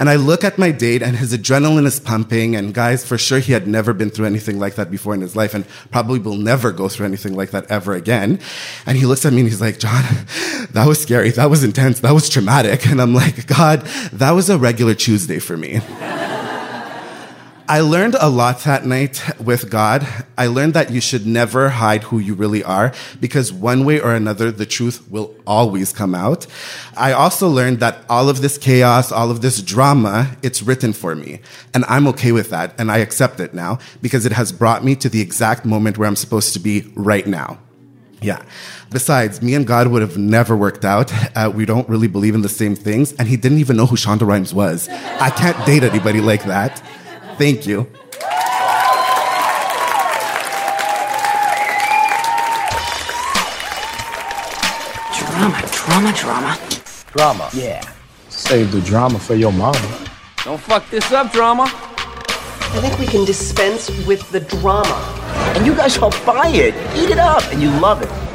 And 0.00 0.08
I 0.08 0.16
look 0.16 0.44
at 0.44 0.56
my 0.56 0.70
date 0.70 1.02
and 1.02 1.14
his 1.14 1.36
adrenaline 1.36 1.84
is 1.84 2.00
pumping. 2.00 2.56
And 2.56 2.72
guys, 2.72 3.06
for 3.06 3.18
sure, 3.18 3.38
he 3.38 3.52
had 3.52 3.68
never 3.68 3.92
been 3.92 4.08
through 4.08 4.24
anything 4.24 4.58
like 4.58 4.76
that 4.76 4.90
before 4.90 5.12
in 5.12 5.20
his 5.20 5.36
life 5.36 5.52
and 5.52 5.68
probably 5.90 6.18
will 6.18 6.36
never 6.36 6.72
go 6.72 6.88
through 6.88 7.04
anything 7.04 7.36
like 7.36 7.50
that 7.50 7.70
ever 7.70 7.92
again. 7.92 8.40
And 8.86 8.96
he 8.96 9.04
looks 9.04 9.26
at 9.26 9.34
me 9.34 9.40
and 9.40 9.48
he's 9.48 9.60
like, 9.60 9.78
John, 9.78 10.02
that 10.70 10.86
was 10.86 11.02
scary. 11.02 11.30
That 11.30 11.50
was 11.50 11.62
intense. 11.62 12.00
That 12.00 12.12
was 12.12 12.30
traumatic. 12.30 12.86
And 12.86 13.00
I'm 13.00 13.14
like, 13.14 13.46
God, 13.46 13.82
that 14.14 14.30
was 14.30 14.48
a 14.48 14.56
regular 14.56 14.94
Tuesday 14.94 15.38
for 15.38 15.58
me. 15.58 15.80
I 17.70 17.82
learned 17.82 18.16
a 18.18 18.28
lot 18.28 18.58
that 18.64 18.84
night 18.84 19.22
with 19.38 19.70
God. 19.70 20.04
I 20.36 20.48
learned 20.48 20.74
that 20.74 20.90
you 20.90 21.00
should 21.00 21.24
never 21.24 21.68
hide 21.68 22.02
who 22.02 22.18
you 22.18 22.34
really 22.34 22.64
are 22.64 22.92
because 23.20 23.52
one 23.52 23.84
way 23.84 24.00
or 24.00 24.12
another, 24.12 24.50
the 24.50 24.66
truth 24.66 25.08
will 25.08 25.36
always 25.46 25.92
come 25.92 26.12
out. 26.12 26.48
I 26.96 27.12
also 27.12 27.48
learned 27.48 27.78
that 27.78 28.04
all 28.08 28.28
of 28.28 28.42
this 28.42 28.58
chaos, 28.58 29.12
all 29.12 29.30
of 29.30 29.40
this 29.40 29.62
drama, 29.62 30.36
it's 30.42 30.64
written 30.64 30.92
for 30.92 31.14
me. 31.14 31.42
And 31.72 31.84
I'm 31.84 32.08
okay 32.08 32.32
with 32.32 32.50
that. 32.50 32.74
And 32.76 32.90
I 32.90 32.98
accept 32.98 33.38
it 33.38 33.54
now 33.54 33.78
because 34.02 34.26
it 34.26 34.32
has 34.32 34.50
brought 34.50 34.82
me 34.82 34.96
to 34.96 35.08
the 35.08 35.20
exact 35.20 35.64
moment 35.64 35.96
where 35.96 36.08
I'm 36.08 36.16
supposed 36.16 36.52
to 36.54 36.58
be 36.58 36.90
right 36.96 37.24
now. 37.24 37.60
Yeah. 38.20 38.44
Besides, 38.90 39.40
me 39.40 39.54
and 39.54 39.64
God 39.64 39.86
would 39.86 40.02
have 40.02 40.18
never 40.18 40.56
worked 40.56 40.84
out. 40.84 41.12
Uh, 41.36 41.50
we 41.54 41.64
don't 41.64 41.88
really 41.88 42.08
believe 42.08 42.34
in 42.34 42.42
the 42.42 42.48
same 42.48 42.74
things. 42.74 43.12
And 43.12 43.28
he 43.28 43.36
didn't 43.36 43.58
even 43.58 43.76
know 43.76 43.86
who 43.86 43.94
Shonda 43.96 44.26
Rhimes 44.26 44.52
was. 44.52 44.88
I 44.88 45.30
can't 45.30 45.64
date 45.64 45.84
anybody 45.84 46.20
like 46.20 46.44
that. 46.44 46.82
Thank 47.40 47.66
you. 47.66 47.86
Drama, 55.16 55.62
drama, 55.72 56.12
drama. 56.12 56.58
Drama. 57.06 57.48
Yeah. 57.54 57.80
Save 58.28 58.72
the 58.72 58.82
drama 58.82 59.18
for 59.18 59.36
your 59.36 59.52
mama. 59.52 60.06
Don't 60.44 60.60
fuck 60.60 60.90
this 60.90 61.10
up, 61.12 61.32
drama. 61.32 61.62
I 61.62 62.80
think 62.82 62.98
we 62.98 63.06
can 63.06 63.24
dispense 63.24 63.88
with 64.06 64.30
the 64.32 64.40
drama. 64.40 65.00
And 65.56 65.64
you 65.64 65.74
guys 65.74 65.96
all 65.96 66.10
buy 66.26 66.48
it, 66.48 66.74
eat 66.94 67.08
it 67.08 67.18
up, 67.18 67.42
and 67.44 67.62
you 67.62 67.70
love 67.80 68.02
it. 68.02 68.29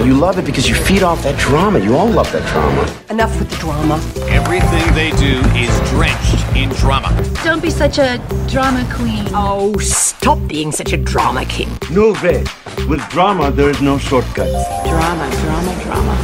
You 0.00 0.14
love 0.14 0.36
it 0.38 0.44
because 0.44 0.68
you 0.68 0.74
feed 0.74 1.04
off 1.04 1.22
that 1.22 1.38
drama. 1.38 1.78
You 1.78 1.96
all 1.96 2.08
love 2.08 2.30
that 2.32 2.44
drama. 2.48 2.82
Enough 3.10 3.38
with 3.38 3.50
the 3.50 3.56
drama. 3.56 3.94
Everything 4.28 4.94
they 4.94 5.10
do 5.12 5.38
is 5.56 5.70
drenched 5.90 6.44
in 6.56 6.70
drama. 6.70 7.10
Don't 7.44 7.62
be 7.62 7.70
such 7.70 7.98
a 7.98 8.18
drama 8.48 8.84
queen. 8.92 9.24
Oh, 9.32 9.76
stop 9.78 10.38
being 10.48 10.72
such 10.72 10.92
a 10.92 10.96
drama 10.96 11.44
king. 11.44 11.70
No 11.90 12.14
way. 12.22 12.44
With 12.88 13.00
drama, 13.10 13.52
there 13.52 13.70
is 13.70 13.80
no 13.80 13.96
shortcuts. 13.98 14.50
Drama, 14.88 15.30
drama, 15.42 15.82
drama. 15.84 16.16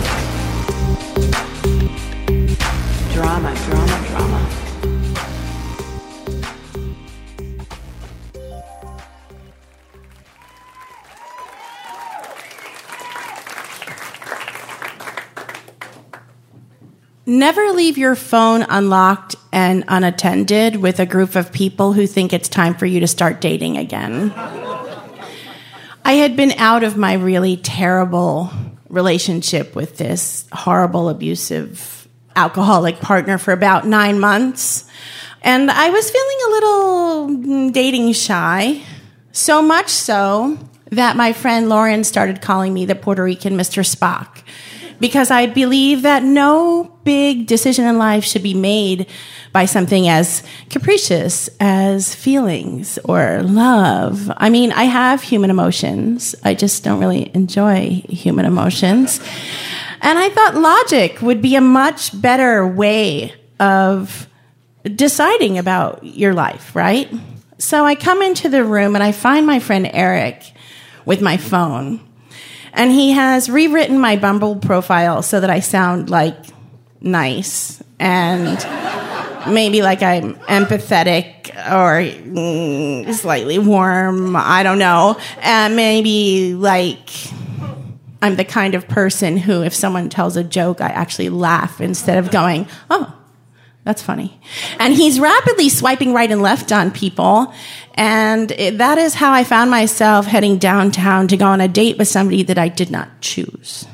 Drama, 3.12 3.54
drama, 3.54 4.08
drama. 4.08 4.57
Never 17.28 17.72
leave 17.72 17.98
your 17.98 18.14
phone 18.14 18.62
unlocked 18.62 19.36
and 19.52 19.84
unattended 19.86 20.76
with 20.76 20.98
a 20.98 21.04
group 21.04 21.36
of 21.36 21.52
people 21.52 21.92
who 21.92 22.06
think 22.06 22.32
it's 22.32 22.48
time 22.48 22.74
for 22.74 22.86
you 22.86 23.00
to 23.00 23.06
start 23.06 23.42
dating 23.42 23.76
again. 23.76 24.32
I 26.06 26.12
had 26.12 26.36
been 26.36 26.52
out 26.52 26.84
of 26.84 26.96
my 26.96 27.12
really 27.12 27.58
terrible 27.58 28.50
relationship 28.88 29.76
with 29.76 29.98
this 29.98 30.48
horrible, 30.52 31.10
abusive, 31.10 32.08
alcoholic 32.34 32.98
partner 33.00 33.36
for 33.36 33.52
about 33.52 33.86
nine 33.86 34.18
months. 34.18 34.88
And 35.42 35.70
I 35.70 35.90
was 35.90 36.10
feeling 36.10 36.38
a 36.46 36.50
little 36.50 37.28
mm, 37.28 37.72
dating 37.74 38.10
shy. 38.14 38.80
So 39.32 39.60
much 39.60 39.90
so 39.90 40.58
that 40.92 41.14
my 41.14 41.34
friend 41.34 41.68
Lauren 41.68 42.04
started 42.04 42.40
calling 42.40 42.72
me 42.72 42.86
the 42.86 42.94
Puerto 42.94 43.22
Rican 43.22 43.52
Mr. 43.52 43.84
Spock 43.84 44.44
because 45.00 45.30
I 45.30 45.46
believe 45.46 46.02
that 46.02 46.22
no 46.22 46.92
big 47.04 47.46
decision 47.46 47.86
in 47.86 47.98
life 47.98 48.24
should 48.24 48.42
be 48.42 48.54
made 48.54 49.06
by 49.52 49.64
something 49.64 50.08
as 50.08 50.42
capricious 50.70 51.48
as 51.60 52.14
feelings 52.14 52.98
or 53.04 53.42
love. 53.42 54.30
I 54.36 54.50
mean, 54.50 54.72
I 54.72 54.84
have 54.84 55.22
human 55.22 55.50
emotions. 55.50 56.34
I 56.44 56.54
just 56.54 56.84
don't 56.84 57.00
really 57.00 57.30
enjoy 57.34 58.02
human 58.08 58.44
emotions. 58.44 59.20
And 60.00 60.18
I 60.18 60.28
thought 60.28 60.54
logic 60.54 61.22
would 61.22 61.42
be 61.42 61.56
a 61.56 61.60
much 61.60 62.20
better 62.20 62.66
way 62.66 63.34
of 63.58 64.28
deciding 64.94 65.58
about 65.58 66.04
your 66.04 66.34
life, 66.34 66.74
right? 66.74 67.12
So 67.58 67.84
I 67.84 67.94
come 67.94 68.22
into 68.22 68.48
the 68.48 68.64
room 68.64 68.94
and 68.94 69.02
I 69.02 69.12
find 69.12 69.46
my 69.46 69.58
friend 69.58 69.90
Eric 69.92 70.52
with 71.04 71.20
my 71.20 71.36
phone. 71.36 72.00
And 72.72 72.90
he 72.90 73.12
has 73.12 73.48
rewritten 73.48 73.98
my 73.98 74.16
Bumble 74.16 74.56
profile 74.56 75.22
so 75.22 75.40
that 75.40 75.50
I 75.50 75.60
sound 75.60 76.10
like 76.10 76.36
nice 77.00 77.82
and 77.98 78.58
maybe 79.52 79.82
like 79.82 80.02
I'm 80.02 80.34
empathetic 80.34 81.48
or 81.56 82.02
mm, 82.02 83.12
slightly 83.14 83.58
warm. 83.58 84.36
I 84.36 84.62
don't 84.62 84.78
know. 84.78 85.18
And 85.40 85.76
maybe 85.76 86.54
like 86.54 87.10
I'm 88.20 88.36
the 88.36 88.44
kind 88.44 88.74
of 88.74 88.88
person 88.88 89.36
who, 89.36 89.62
if 89.62 89.74
someone 89.74 90.08
tells 90.08 90.36
a 90.36 90.44
joke, 90.44 90.80
I 90.80 90.88
actually 90.88 91.28
laugh 91.28 91.80
instead 91.80 92.18
of 92.18 92.30
going, 92.30 92.66
oh, 92.90 93.14
that's 93.88 94.02
funny. 94.02 94.38
And 94.78 94.92
he's 94.92 95.18
rapidly 95.18 95.70
swiping 95.70 96.12
right 96.12 96.30
and 96.30 96.42
left 96.42 96.72
on 96.72 96.90
people. 96.90 97.54
And 97.94 98.50
it, 98.50 98.76
that 98.76 98.98
is 98.98 99.14
how 99.14 99.32
I 99.32 99.44
found 99.44 99.70
myself 99.70 100.26
heading 100.26 100.58
downtown 100.58 101.26
to 101.28 101.38
go 101.38 101.46
on 101.46 101.62
a 101.62 101.68
date 101.68 101.96
with 101.96 102.06
somebody 102.06 102.42
that 102.42 102.58
I 102.58 102.68
did 102.68 102.90
not 102.90 103.08
choose. 103.22 103.86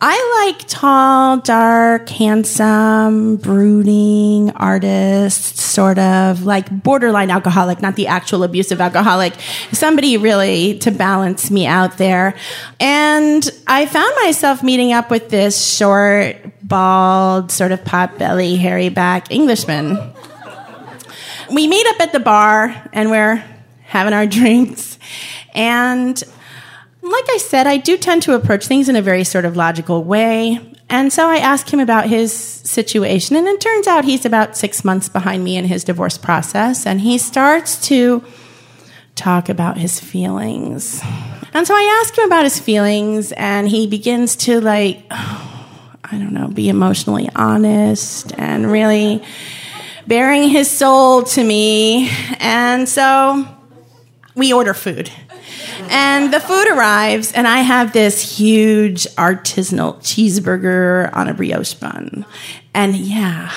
I 0.00 0.46
like 0.48 0.66
tall, 0.68 1.38
dark, 1.38 2.08
handsome, 2.08 3.36
brooding 3.36 4.50
artists, 4.50 5.62
sort 5.62 5.98
of 5.98 6.44
like 6.44 6.82
borderline 6.82 7.30
alcoholic, 7.30 7.80
not 7.80 7.96
the 7.96 8.06
actual 8.06 8.44
abusive 8.44 8.80
alcoholic. 8.80 9.34
Somebody 9.72 10.16
really 10.16 10.78
to 10.80 10.92
balance 10.92 11.50
me 11.50 11.66
out 11.66 11.98
there. 11.98 12.34
And 12.78 13.48
I 13.66 13.86
found 13.86 14.14
myself 14.22 14.62
meeting 14.62 14.92
up 14.92 15.10
with 15.10 15.30
this 15.30 15.64
short, 15.76 16.36
bald, 16.68 17.50
sort 17.50 17.72
of 17.72 17.84
pot 17.84 18.18
belly, 18.18 18.56
hairy 18.56 18.88
back 18.88 19.30
Englishman. 19.30 19.98
We 21.50 21.66
meet 21.66 21.86
up 21.88 22.00
at 22.00 22.12
the 22.12 22.20
bar 22.20 22.90
and 22.92 23.10
we're 23.10 23.42
having 23.84 24.12
our 24.12 24.26
drinks. 24.38 24.98
And 25.54 26.22
like 27.02 27.30
I 27.30 27.38
said, 27.38 27.66
I 27.66 27.78
do 27.78 27.96
tend 27.96 28.22
to 28.24 28.34
approach 28.34 28.66
things 28.66 28.88
in 28.88 28.96
a 28.96 29.02
very 29.02 29.24
sort 29.24 29.44
of 29.44 29.56
logical 29.56 30.04
way. 30.04 30.74
And 30.90 31.12
so 31.12 31.28
I 31.28 31.36
ask 31.36 31.72
him 31.72 31.80
about 31.80 32.08
his 32.08 32.32
situation, 32.32 33.36
and 33.36 33.46
it 33.46 33.60
turns 33.60 33.86
out 33.86 34.04
he's 34.06 34.24
about 34.24 34.56
six 34.56 34.84
months 34.84 35.08
behind 35.08 35.44
me 35.44 35.56
in 35.56 35.66
his 35.66 35.84
divorce 35.84 36.16
process, 36.16 36.86
and 36.86 37.00
he 37.00 37.18
starts 37.18 37.86
to 37.88 38.24
talk 39.14 39.50
about 39.50 39.76
his 39.76 40.00
feelings. 40.00 41.02
And 41.52 41.66
so 41.66 41.74
I 41.74 42.00
ask 42.00 42.16
him 42.16 42.24
about 42.24 42.44
his 42.44 42.58
feelings, 42.58 43.32
and 43.32 43.68
he 43.68 43.86
begins 43.86 44.34
to, 44.36 44.62
like, 44.62 45.04
I 46.04 46.18
don't 46.18 46.32
know, 46.32 46.48
be 46.48 46.68
emotionally 46.68 47.28
honest 47.34 48.32
and 48.38 48.70
really 48.70 49.22
bearing 50.06 50.48
his 50.48 50.70
soul 50.70 51.22
to 51.22 51.44
me. 51.44 52.10
And 52.38 52.88
so 52.88 53.46
we 54.34 54.52
order 54.52 54.74
food. 54.74 55.10
And 55.90 56.32
the 56.32 56.40
food 56.40 56.68
arrives, 56.68 57.32
and 57.32 57.46
I 57.46 57.58
have 57.58 57.92
this 57.92 58.38
huge 58.38 59.04
artisanal 59.16 59.98
cheeseburger 59.98 61.14
on 61.14 61.28
a 61.28 61.34
brioche 61.34 61.74
bun. 61.74 62.26
And 62.74 62.96
yeah. 62.96 63.50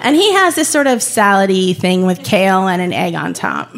And 0.00 0.16
he 0.16 0.32
has 0.32 0.54
this 0.54 0.68
sort 0.68 0.86
of 0.86 0.98
salady 1.00 1.76
thing 1.76 2.04
with 2.06 2.24
kale 2.24 2.68
and 2.68 2.80
an 2.80 2.92
egg 2.92 3.14
on 3.14 3.32
top. 3.32 3.74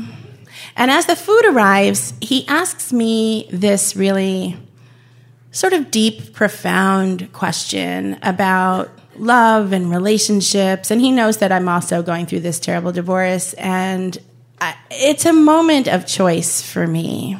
And 0.76 0.90
as 0.90 1.06
the 1.06 1.16
food 1.16 1.44
arrives, 1.46 2.14
he 2.20 2.46
asks 2.46 2.92
me 2.92 3.48
this 3.50 3.96
really 3.96 4.56
sort 5.52 5.72
of 5.72 5.90
deep, 5.90 6.32
profound 6.32 7.32
question 7.32 8.18
about 8.22 8.90
love 9.16 9.72
and 9.72 9.90
relationships. 9.90 10.90
And 10.90 11.00
he 11.00 11.10
knows 11.10 11.38
that 11.38 11.52
I'm 11.52 11.68
also 11.68 12.02
going 12.02 12.26
through 12.26 12.40
this 12.40 12.60
terrible 12.60 12.92
divorce. 12.92 13.52
And 13.54 14.16
it's 14.90 15.26
a 15.26 15.32
moment 15.32 15.88
of 15.88 16.06
choice 16.06 16.62
for 16.62 16.86
me. 16.86 17.36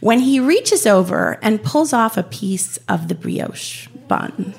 When 0.00 0.20
he 0.20 0.40
reaches 0.40 0.86
over 0.86 1.38
and 1.42 1.62
pulls 1.62 1.92
off 1.92 2.16
a 2.16 2.22
piece 2.22 2.76
of 2.88 3.08
the 3.08 3.14
brioche 3.14 3.88
bun. 4.08 4.54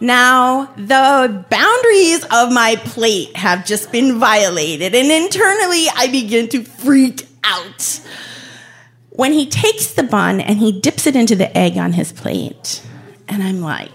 Now, 0.00 0.66
the 0.76 1.44
boundaries 1.50 2.22
of 2.24 2.52
my 2.52 2.76
plate 2.84 3.34
have 3.34 3.64
just 3.64 3.90
been 3.90 4.18
violated, 4.18 4.94
and 4.94 5.10
internally 5.10 5.86
I 5.94 6.08
begin 6.10 6.48
to 6.50 6.62
freak 6.64 7.26
out. 7.42 8.00
When 9.16 9.32
he 9.32 9.46
takes 9.46 9.92
the 9.92 10.02
bun 10.02 10.40
and 10.40 10.58
he 10.58 10.78
dips 10.80 11.06
it 11.06 11.16
into 11.16 11.34
the 11.34 11.56
egg 11.56 11.76
on 11.76 11.94
his 11.94 12.12
plate, 12.12 12.82
and 13.28 13.42
I'm 13.42 13.60
like, 13.60 13.90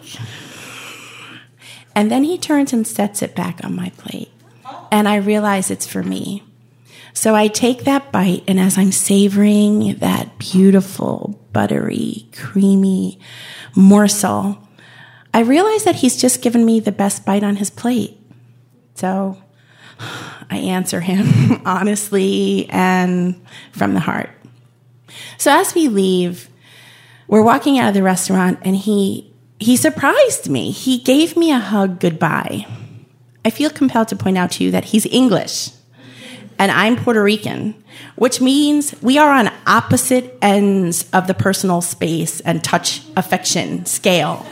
and 1.96 2.12
then 2.12 2.24
he 2.24 2.38
turns 2.38 2.74
and 2.74 2.86
sets 2.86 3.22
it 3.22 3.36
back 3.36 3.64
on 3.64 3.76
my 3.76 3.90
plate 3.98 4.32
and 4.92 5.08
I 5.08 5.16
realize 5.16 5.72
it's 5.72 5.88
for 5.88 6.04
me. 6.04 6.44
So 7.14 7.36
I 7.36 7.48
take 7.48 7.84
that 7.84 8.12
bite, 8.12 8.44
and 8.48 8.60
as 8.60 8.78
I'm 8.78 8.92
savoring 8.92 9.96
that 9.96 10.38
beautiful, 10.38 11.40
buttery, 11.52 12.28
creamy 12.34 13.20
morsel, 13.76 14.58
I 15.34 15.42
realize 15.42 15.84
that 15.86 15.96
he's 15.96 16.20
just 16.20 16.42
given 16.42 16.66
me 16.66 16.80
the 16.80 16.92
best 16.92 17.26
bite 17.26 17.44
on 17.44 17.58
his 17.58 17.70
plate. 17.70 18.18
So 18.96 19.42
I 20.50 20.58
answer 20.58 21.00
him 21.02 21.62
honestly 21.66 22.68
and 22.70 23.42
from 23.72 23.94
the 23.94 24.00
heart. 24.00 24.30
So 25.38 25.52
as 25.52 25.74
we 25.74 25.88
leave, 25.88 26.50
we're 27.28 27.44
walking 27.44 27.80
out 27.80 27.90
of 27.90 27.94
the 27.94 28.04
restaurant, 28.04 28.60
and 28.64 28.76
he 28.76 29.32
he 29.60 29.76
surprised 29.76 30.50
me. 30.50 30.72
He 30.72 30.98
gave 30.98 31.38
me 31.38 31.52
a 31.52 31.60
hug 31.60 32.00
goodbye. 32.00 32.66
I 33.46 33.50
feel 33.50 33.70
compelled 33.70 34.08
to 34.10 34.16
point 34.16 34.38
out 34.38 34.52
to 34.54 34.64
you 34.64 34.72
that 34.72 34.86
he's 34.86 35.06
English 35.06 35.72
and 36.62 36.72
I'm 36.72 36.96
Puerto 36.96 37.24
Rican, 37.24 37.74
which 38.18 38.40
means 38.40 38.94
we 39.02 39.18
are 39.18 39.32
on 39.32 39.52
opposite 39.66 40.38
ends 40.44 41.10
of 41.12 41.26
the 41.26 41.34
personal 41.34 41.82
space 41.82 42.40
and 42.42 42.64
touch 42.64 43.02
affection 43.18 43.88
scale. 43.88 44.46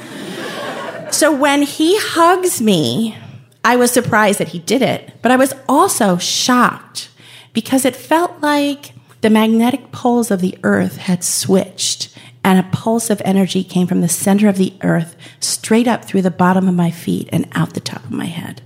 so 1.11 1.31
when 1.31 1.61
he 1.61 1.99
hugs 1.99 2.63
me, 2.63 3.15
I 3.63 3.75
was 3.75 3.91
surprised 3.91 4.39
that 4.39 4.47
he 4.47 4.57
did 4.57 4.81
it, 4.81 5.21
but 5.21 5.31
I 5.31 5.35
was 5.35 5.53
also 5.67 6.17
shocked 6.17 7.09
because 7.53 7.85
it 7.85 7.95
felt 7.95 8.41
like 8.41 8.93
the 9.21 9.29
magnetic 9.29 9.91
poles 9.91 10.31
of 10.31 10.41
the 10.41 10.57
earth 10.63 10.97
had 10.97 11.23
switched 11.23 12.15
and 12.43 12.57
a 12.59 12.69
pulse 12.71 13.09
of 13.09 13.21
energy 13.25 13.63
came 13.63 13.85
from 13.85 14.01
the 14.01 14.07
center 14.07 14.47
of 14.47 14.57
the 14.57 14.73
earth 14.81 15.15
straight 15.39 15.87
up 15.87 16.05
through 16.05 16.21
the 16.21 16.31
bottom 16.31 16.67
of 16.67 16.73
my 16.73 16.89
feet 16.89 17.27
and 17.31 17.47
out 17.51 17.73
the 17.73 17.79
top 17.79 18.03
of 18.03 18.11
my 18.11 18.25
head. 18.25 18.61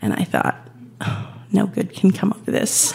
And 0.00 0.12
I 0.12 0.24
thought, 0.24 0.56
oh, 1.00 1.34
no 1.50 1.66
good 1.66 1.92
can 1.92 2.12
come 2.12 2.30
of 2.30 2.44
this. 2.44 2.94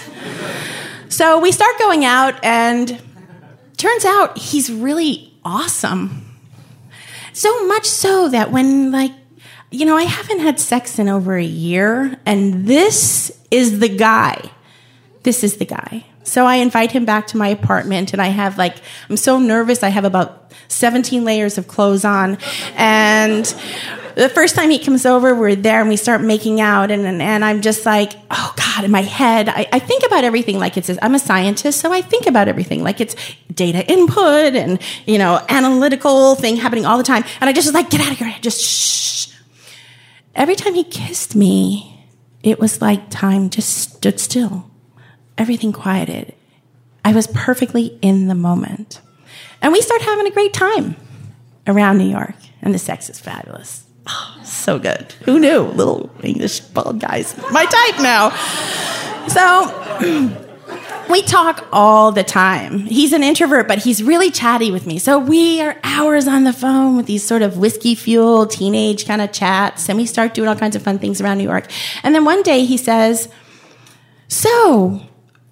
So 1.09 1.39
we 1.39 1.51
start 1.51 1.77
going 1.77 2.05
out, 2.05 2.41
and 2.41 3.01
turns 3.75 4.05
out 4.05 4.37
he's 4.37 4.71
really 4.71 5.33
awesome. 5.43 6.25
So 7.33 7.67
much 7.67 7.85
so 7.85 8.29
that 8.29 8.51
when, 8.51 8.91
like, 8.91 9.11
you 9.71 9.85
know, 9.85 9.97
I 9.97 10.03
haven't 10.03 10.39
had 10.39 10.59
sex 10.59 10.99
in 10.99 11.09
over 11.09 11.35
a 11.35 11.43
year, 11.43 12.17
and 12.25 12.65
this 12.65 13.37
is 13.51 13.79
the 13.79 13.89
guy. 13.89 14.51
This 15.23 15.43
is 15.43 15.57
the 15.57 15.65
guy. 15.65 16.05
So 16.23 16.45
I 16.45 16.55
invite 16.55 16.91
him 16.91 17.05
back 17.05 17.27
to 17.27 17.37
my 17.37 17.47
apartment, 17.47 18.13
and 18.13 18.21
I 18.21 18.27
have 18.27 18.57
like, 18.57 18.77
I'm 19.09 19.17
so 19.17 19.39
nervous. 19.39 19.83
I 19.83 19.89
have 19.89 20.05
about 20.05 20.53
17 20.67 21.23
layers 21.23 21.57
of 21.57 21.67
clothes 21.67 22.05
on. 22.05 22.37
And 22.75 23.45
the 24.15 24.29
first 24.29 24.55
time 24.55 24.69
he 24.69 24.79
comes 24.79 25.05
over, 25.05 25.33
we're 25.35 25.55
there 25.55 25.79
and 25.79 25.89
we 25.89 25.95
start 25.95 26.21
making 26.21 26.61
out, 26.61 26.91
and, 26.91 27.05
and, 27.05 27.21
and 27.21 27.43
I'm 27.43 27.61
just 27.61 27.85
like, 27.85 28.13
oh 28.29 28.53
God, 28.55 28.85
in 28.85 28.91
my 28.91 29.01
head, 29.01 29.49
I, 29.49 29.67
I 29.71 29.79
think 29.79 30.03
about 30.05 30.23
everything 30.23 30.59
like 30.59 30.77
it's, 30.77 30.89
I'm 31.01 31.15
a 31.15 31.19
scientist, 31.19 31.79
so 31.79 31.91
I 31.91 32.01
think 32.01 32.27
about 32.27 32.47
everything 32.47 32.83
like 32.83 33.01
it's 33.01 33.15
data 33.53 33.85
input 33.91 34.55
and, 34.55 34.79
you 35.05 35.17
know, 35.17 35.43
analytical 35.49 36.35
thing 36.35 36.57
happening 36.57 36.85
all 36.85 36.97
the 36.97 37.03
time. 37.03 37.23
And 37.39 37.49
I 37.49 37.53
just 37.53 37.67
was 37.67 37.73
like, 37.73 37.89
get 37.89 38.01
out 38.01 38.11
of 38.11 38.17
here, 38.17 38.33
just 38.41 38.61
shh. 38.61 39.27
Every 40.35 40.55
time 40.55 40.73
he 40.73 40.83
kissed 40.83 41.35
me, 41.35 42.05
it 42.41 42.59
was 42.59 42.81
like 42.81 43.09
time 43.09 43.49
just 43.49 43.77
stood 43.77 44.19
still. 44.19 44.70
Everything 45.41 45.73
quieted. 45.73 46.35
I 47.03 47.13
was 47.13 47.25
perfectly 47.25 47.97
in 48.03 48.27
the 48.27 48.35
moment. 48.35 49.01
And 49.59 49.73
we 49.73 49.81
start 49.81 50.03
having 50.03 50.27
a 50.27 50.29
great 50.29 50.53
time 50.53 50.95
around 51.65 51.97
New 51.97 52.07
York, 52.07 52.35
and 52.61 52.75
the 52.75 52.77
sex 52.77 53.09
is 53.09 53.19
fabulous. 53.19 53.83
Oh, 54.05 54.39
so 54.43 54.77
good. 54.77 55.13
Who 55.23 55.39
knew? 55.39 55.61
Little 55.61 56.11
English 56.21 56.59
bald 56.59 56.99
guys. 56.99 57.35
My 57.51 57.65
type 57.65 58.03
now. 58.03 58.29
So 59.29 61.09
we 61.09 61.23
talk 61.23 61.67
all 61.71 62.11
the 62.11 62.23
time. 62.23 62.81
He's 62.81 63.11
an 63.11 63.23
introvert, 63.23 63.67
but 63.67 63.79
he's 63.79 64.03
really 64.03 64.29
chatty 64.29 64.69
with 64.69 64.85
me. 64.85 64.99
So 64.99 65.17
we 65.17 65.59
are 65.59 65.75
hours 65.83 66.27
on 66.27 66.43
the 66.43 66.53
phone 66.53 66.97
with 66.97 67.07
these 67.07 67.25
sort 67.25 67.41
of 67.41 67.57
whiskey 67.57 67.95
fueled 67.95 68.51
teenage 68.51 69.07
kind 69.07 69.23
of 69.23 69.31
chats, 69.31 69.89
and 69.89 69.97
we 69.97 70.05
start 70.05 70.35
doing 70.35 70.47
all 70.47 70.55
kinds 70.55 70.75
of 70.75 70.83
fun 70.83 70.99
things 70.99 71.19
around 71.19 71.39
New 71.39 71.45
York. 71.45 71.65
And 72.03 72.13
then 72.13 72.25
one 72.25 72.43
day 72.43 72.63
he 72.63 72.77
says, 72.77 73.27
So, 74.27 75.01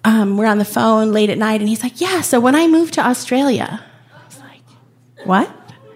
um, 0.04 0.36
we're 0.36 0.46
on 0.46 0.58
the 0.58 0.64
phone 0.64 1.12
late 1.12 1.30
at 1.30 1.38
night, 1.38 1.60
and 1.60 1.68
he's 1.68 1.82
like, 1.82 2.00
Yeah, 2.00 2.20
so 2.22 2.40
when 2.40 2.54
I 2.54 2.66
moved 2.66 2.94
to 2.94 3.06
Australia, 3.06 3.84
I 4.14 4.24
was 4.24 4.40
like, 4.40 4.62
What? 5.24 5.50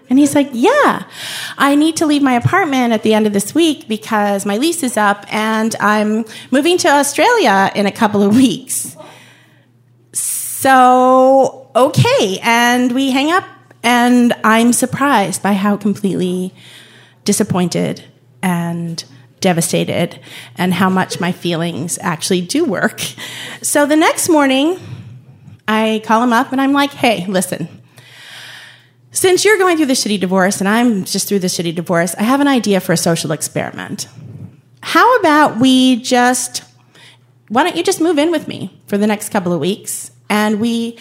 And 0.09 0.19
he's 0.19 0.35
like, 0.35 0.49
Yeah, 0.51 1.05
I 1.57 1.75
need 1.75 1.97
to 1.97 2.05
leave 2.05 2.21
my 2.21 2.33
apartment 2.33 2.93
at 2.93 3.03
the 3.03 3.13
end 3.13 3.25
of 3.25 3.33
this 3.33 3.55
week 3.55 3.87
because 3.87 4.45
my 4.45 4.57
lease 4.57 4.83
is 4.83 4.97
up 4.97 5.25
and 5.33 5.75
I'm 5.79 6.25
moving 6.51 6.77
to 6.79 6.89
Australia 6.89 7.71
in 7.73 7.85
a 7.87 7.91
couple 7.91 8.21
of 8.21 8.35
weeks. 8.35 8.95
So, 10.13 11.69
okay. 11.75 12.39
And 12.43 12.91
we 12.91 13.11
hang 13.11 13.31
up, 13.31 13.43
and 13.83 14.33
I'm 14.43 14.73
surprised 14.73 15.41
by 15.41 15.53
how 15.53 15.77
completely 15.77 16.53
disappointed 17.23 18.03
and 18.43 19.03
devastated 19.45 20.19
and 20.57 20.73
how 20.73 20.89
much 20.89 21.19
my 21.19 21.31
feelings 21.31 21.99
actually 22.01 22.41
do 22.41 22.65
work. 22.65 22.99
So 23.61 23.85
the 23.85 23.95
next 23.95 24.27
morning, 24.27 24.79
I 25.67 26.01
call 26.03 26.23
him 26.23 26.33
up 26.33 26.51
and 26.51 26.59
I'm 26.59 26.73
like, 26.73 26.91
hey, 26.91 27.27
listen, 27.27 27.69
since 29.11 29.45
you're 29.45 29.59
going 29.59 29.77
through 29.77 29.85
the 29.85 29.93
shitty 29.93 30.19
divorce 30.19 30.61
and 30.61 30.67
I'm 30.67 31.05
just 31.05 31.29
through 31.29 31.39
the 31.39 31.47
shitty 31.47 31.75
divorce, 31.75 32.15
I 32.15 32.23
have 32.23 32.41
an 32.41 32.47
idea 32.47 32.79
for 32.79 32.93
a 32.93 32.97
social 32.97 33.31
experiment. 33.31 34.07
How 34.81 35.17
about 35.17 35.59
we 35.59 36.01
just, 36.01 36.63
why 37.49 37.61
don't 37.61 37.75
you 37.75 37.83
just 37.83 38.01
move 38.01 38.17
in 38.17 38.31
with 38.31 38.47
me 38.47 38.81
for 38.87 38.97
the 38.97 39.05
next 39.05 39.29
couple 39.29 39.53
of 39.53 39.59
weeks 39.59 40.09
and 40.27 40.59
we 40.59 40.97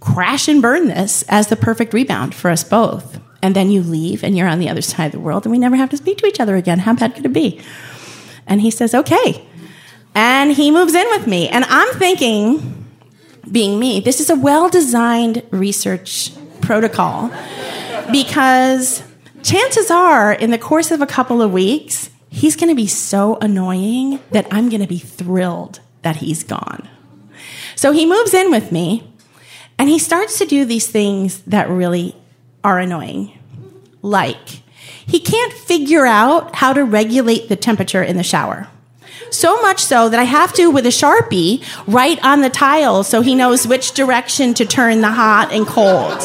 crash 0.00 0.48
and 0.48 0.60
burn 0.60 0.88
this 0.88 1.22
as 1.28 1.46
the 1.46 1.56
perfect 1.56 1.94
rebound 1.94 2.34
for 2.34 2.50
us 2.50 2.64
both? 2.64 3.20
And 3.44 3.54
then 3.54 3.70
you 3.70 3.82
leave 3.82 4.24
and 4.24 4.34
you're 4.34 4.48
on 4.48 4.58
the 4.58 4.70
other 4.70 4.80
side 4.80 5.04
of 5.04 5.12
the 5.12 5.20
world 5.20 5.44
and 5.44 5.52
we 5.52 5.58
never 5.58 5.76
have 5.76 5.90
to 5.90 5.98
speak 5.98 6.16
to 6.16 6.26
each 6.26 6.40
other 6.40 6.56
again. 6.56 6.78
How 6.78 6.94
bad 6.94 7.14
could 7.14 7.26
it 7.26 7.32
be? 7.34 7.60
And 8.46 8.62
he 8.62 8.70
says, 8.70 8.94
okay. 8.94 9.46
And 10.14 10.52
he 10.52 10.70
moves 10.70 10.94
in 10.94 11.06
with 11.10 11.26
me. 11.26 11.50
And 11.50 11.66
I'm 11.66 11.92
thinking, 11.98 12.86
being 13.52 13.78
me, 13.78 14.00
this 14.00 14.18
is 14.18 14.30
a 14.30 14.34
well 14.34 14.70
designed 14.70 15.42
research 15.50 16.30
protocol 16.62 17.30
because 18.10 19.02
chances 19.42 19.90
are, 19.90 20.32
in 20.32 20.50
the 20.50 20.56
course 20.56 20.90
of 20.90 21.02
a 21.02 21.06
couple 21.06 21.42
of 21.42 21.52
weeks, 21.52 22.08
he's 22.30 22.56
going 22.56 22.70
to 22.70 22.74
be 22.74 22.86
so 22.86 23.36
annoying 23.42 24.20
that 24.30 24.46
I'm 24.50 24.70
going 24.70 24.80
to 24.80 24.88
be 24.88 24.98
thrilled 24.98 25.80
that 26.00 26.16
he's 26.16 26.44
gone. 26.44 26.88
So 27.76 27.92
he 27.92 28.06
moves 28.06 28.32
in 28.32 28.50
with 28.50 28.72
me 28.72 29.12
and 29.78 29.90
he 29.90 29.98
starts 29.98 30.38
to 30.38 30.46
do 30.46 30.64
these 30.64 30.86
things 30.86 31.42
that 31.42 31.68
really 31.68 32.16
are 32.64 32.78
annoying. 32.78 33.38
Like, 34.02 34.62
he 35.06 35.20
can't 35.20 35.52
figure 35.52 36.06
out 36.06 36.56
how 36.56 36.72
to 36.72 36.82
regulate 36.82 37.48
the 37.48 37.56
temperature 37.56 38.02
in 38.02 38.16
the 38.16 38.22
shower. 38.22 38.68
So 39.30 39.60
much 39.62 39.80
so 39.80 40.08
that 40.08 40.18
I 40.18 40.24
have 40.24 40.52
to, 40.54 40.70
with 40.70 40.86
a 40.86 40.90
Sharpie, 40.90 41.62
write 41.86 42.24
on 42.24 42.40
the 42.40 42.50
tile 42.50 43.04
so 43.04 43.20
he 43.20 43.34
knows 43.34 43.66
which 43.66 43.92
direction 43.92 44.54
to 44.54 44.64
turn 44.64 45.00
the 45.00 45.12
hot 45.12 45.52
and 45.52 45.66
cold. 45.66 46.22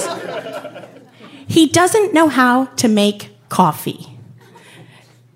He 1.48 1.68
doesn't 1.68 2.14
know 2.14 2.30
how 2.30 2.66
to 2.66 2.88
make 2.88 3.32
coffee. 3.50 4.06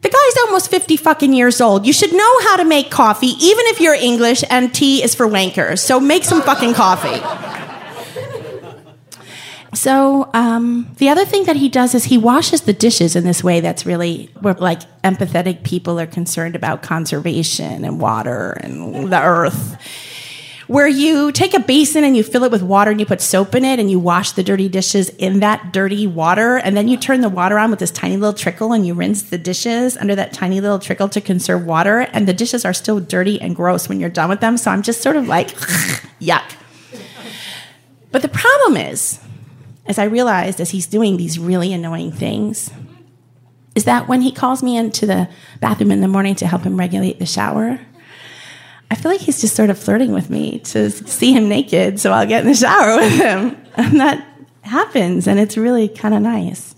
The 0.02 0.10
guy's 0.10 0.46
almost 0.46 0.70
50 0.70 0.98
fucking 0.98 1.34
years 1.34 1.62
old. 1.62 1.88
You 1.88 1.94
should 1.94 2.12
know 2.14 2.40
how 2.42 2.58
to 2.58 2.66
make 2.66 2.92
coffee, 2.92 3.28
even 3.28 3.66
if 3.68 3.80
you're 3.80 3.94
English 3.94 4.44
and 4.50 4.74
tea 4.74 5.02
is 5.02 5.16
for 5.16 5.28
wankers. 5.28 5.80
So 5.80 6.00
make 6.00 6.26
some 6.26 6.42
fucking 6.42 6.74
coffee. 6.74 7.73
So 9.76 10.30
um, 10.34 10.94
the 10.98 11.10
other 11.10 11.26
thing 11.26 11.46
that 11.46 11.56
he 11.56 11.70
does 11.70 11.96
is 11.96 12.06
he 12.06 12.18
washes 12.18 12.62
the 12.62 12.74
dishes 12.74 13.16
in 13.16 13.24
this 13.24 13.44
way 13.44 13.60
that's 13.60 13.86
really 13.86 14.30
where 14.42 14.54
like 14.54 14.82
empathetic 15.02 15.64
people 15.64 16.00
are 16.00 16.08
concerned 16.08 16.56
about 16.56 16.84
conservation 16.84 17.84
and 17.84 18.00
water 18.00 18.52
and 18.62 19.12
the 19.12 19.22
earth. 19.22 19.78
Where 20.68 20.88
you 20.88 21.34
take 21.34 21.54
a 21.54 21.60
basin 21.60 22.06
and 22.06 22.16
you 22.16 22.24
fill 22.24 22.46
it 22.46 22.52
with 22.52 22.64
water 22.64 22.90
and 22.90 23.00
you 23.00 23.06
put 23.06 23.20
soap 23.20 23.54
in 23.54 23.66
it 23.66 23.80
and 23.80 23.92
you 23.92 24.00
wash 24.00 24.32
the 24.32 24.44
dirty 24.44 24.70
dishes 24.70 25.10
in 25.10 25.42
that 25.42 25.74
dirty 25.74 26.08
water 26.08 26.56
and 26.56 26.78
then 26.78 26.88
you 26.88 26.96
turn 26.96 27.20
the 27.20 27.28
water 27.28 27.60
on 27.60 27.70
with 27.70 27.80
this 27.80 27.92
tiny 27.92 28.16
little 28.16 28.34
trickle 28.34 28.72
and 28.72 28.88
you 28.88 28.94
rinse 28.94 29.24
the 29.24 29.38
dishes 29.38 29.98
under 29.98 30.16
that 30.16 30.32
tiny 30.32 30.62
little 30.62 30.80
trickle 30.80 31.10
to 31.10 31.20
conserve 31.20 31.66
water 31.66 32.00
and 32.14 32.28
the 32.30 32.34
dishes 32.34 32.64
are 32.64 32.74
still 32.74 33.02
dirty 33.02 33.42
and 33.42 33.58
gross 33.58 33.90
when 33.90 34.00
you're 34.00 34.10
done 34.10 34.30
with 34.30 34.40
them. 34.40 34.56
So 34.56 34.72
I'm 34.72 34.84
just 34.84 35.02
sort 35.02 35.18
of 35.18 35.28
like, 35.28 35.50
yuck. 36.22 36.50
But 38.12 38.22
the 38.22 38.30
problem 38.30 38.78
is, 38.78 39.20
as 39.86 40.00
I 40.00 40.06
realized 40.06 40.62
as 40.62 40.72
he's 40.72 40.88
doing 40.88 41.18
these 41.18 41.38
really 41.38 41.74
annoying 41.74 42.12
things, 42.12 42.72
is 43.76 43.86
that 43.86 44.08
when 44.08 44.22
he 44.22 44.32
calls 44.32 44.64
me 44.64 44.78
into 44.78 45.06
the 45.06 45.30
bathroom 45.60 45.92
in 45.92 46.02
the 46.02 46.08
morning 46.08 46.36
to 46.36 46.48
help 46.48 46.64
him 46.64 46.78
regulate 46.78 47.20
the 47.20 47.26
shower, 47.26 47.80
I 48.92 48.96
feel 48.96 49.12
like 49.12 49.22
he's 49.22 49.42
just 49.42 49.56
sort 49.56 49.70
of 49.70 49.80
flirting 49.80 50.14
with 50.14 50.30
me 50.30 50.60
to 50.60 50.92
see 50.92 51.34
him 51.34 51.50
naked 51.50 52.00
so 52.00 52.12
I'll 52.12 52.28
get 52.28 52.44
in 52.44 52.52
the 52.52 52.56
shower 52.56 52.96
with 53.02 53.14
him. 53.14 53.58
And 53.76 54.00
that 54.00 54.26
happens, 54.62 55.28
and 55.28 55.40
it's 55.40 55.58
really 55.58 55.88
kind 55.88 56.14
of 56.14 56.22
nice. 56.22 56.76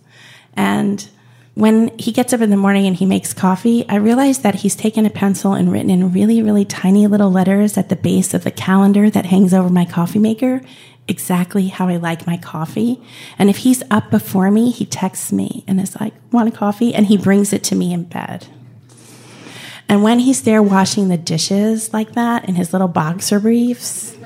And 0.54 1.08
when 1.56 1.98
he 1.98 2.12
gets 2.12 2.34
up 2.34 2.42
in 2.42 2.50
the 2.50 2.58
morning 2.58 2.86
and 2.86 2.96
he 2.96 3.06
makes 3.06 3.34
coffee, 3.34 3.88
I 3.88 3.96
realize 3.96 4.40
that 4.40 4.56
he's 4.56 4.76
taken 4.76 5.06
a 5.06 5.10
pencil 5.10 5.54
and 5.54 5.72
written 5.72 5.90
in 5.90 6.12
really, 6.12 6.42
really 6.42 6.66
tiny 6.66 7.08
little 7.08 7.32
letters 7.32 7.78
at 7.78 7.90
the 7.90 7.96
base 7.96 8.34
of 8.34 8.44
the 8.44 8.52
calendar 8.52 9.10
that 9.10 9.26
hangs 9.26 9.54
over 9.54 9.70
my 9.70 9.86
coffee 9.86 10.20
maker 10.20 10.62
exactly 11.08 11.68
how 11.68 11.88
I 11.88 11.98
like 11.98 12.26
my 12.26 12.38
coffee. 12.38 13.02
And 13.38 13.50
if 13.50 13.58
he's 13.58 13.84
up 13.92 14.10
before 14.10 14.50
me, 14.50 14.72
he 14.72 14.86
texts 14.86 15.32
me 15.32 15.64
and 15.68 15.80
is 15.80 16.00
like, 16.00 16.14
want 16.32 16.50
a 16.50 16.52
coffee? 16.52 16.94
And 16.96 17.06
he 17.06 17.18
brings 17.18 17.54
it 17.54 17.64
to 17.66 17.76
me 17.76 17.94
in 17.94 18.04
bed. 18.04 18.48
And 19.88 20.02
when 20.02 20.20
he's 20.20 20.42
there 20.42 20.64
washing 20.64 21.10
the 21.10 21.18
dishes 21.18 21.94
like 21.94 22.14
that 22.14 22.50
in 22.50 22.56
his 22.56 22.74
little 22.74 22.88
boxer 22.88 23.40
briefs, 23.40 24.18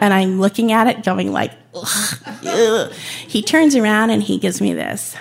and 0.00 0.14
I'm 0.14 0.40
looking 0.40 0.72
at 0.72 0.86
it 0.86 1.04
going 1.04 1.32
like, 1.32 1.52
ugh, 1.74 2.92
he 3.26 3.42
turns 3.42 3.76
around 3.76 4.08
and 4.08 4.22
he 4.22 4.38
gives 4.38 4.60
me 4.60 4.72
this 4.72 5.14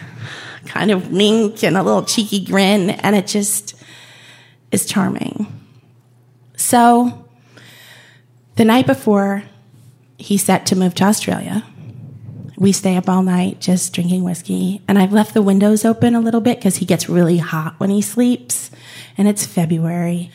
kind 0.65 0.91
of 0.91 1.11
wink 1.11 1.63
and 1.63 1.75
a 1.75 1.83
little 1.83 2.03
cheeky 2.03 2.45
grin, 2.45 2.91
and 2.91 3.15
it 3.15 3.27
just 3.27 3.75
is 4.71 4.85
charming. 4.85 5.47
So 6.55 7.27
the 8.55 8.63
night 8.63 8.87
before, 8.87 9.43
he's 10.19 10.43
set 10.43 10.65
to 10.67 10.75
move 10.75 10.93
to 10.95 11.05
Australia. 11.05 11.63
We 12.57 12.73
stay 12.73 12.97
up 12.97 13.07
all 13.07 13.23
night 13.23 13.61
just 13.61 13.93
drinking 13.93 14.25
whiskey. 14.25 14.81
And 14.87 14.99
I've 14.99 15.13
left 15.13 15.33
the 15.33 15.41
windows 15.41 15.85
open 15.85 16.13
a 16.13 16.19
little 16.19 16.41
bit 16.41 16.57
because 16.57 16.75
he 16.75 16.85
gets 16.85 17.07
really 17.07 17.37
hot 17.37 17.79
when 17.79 17.89
he 17.89 18.01
sleeps. 18.01 18.69
And 19.17 19.27
it's 19.27 19.45
February. 19.45 20.29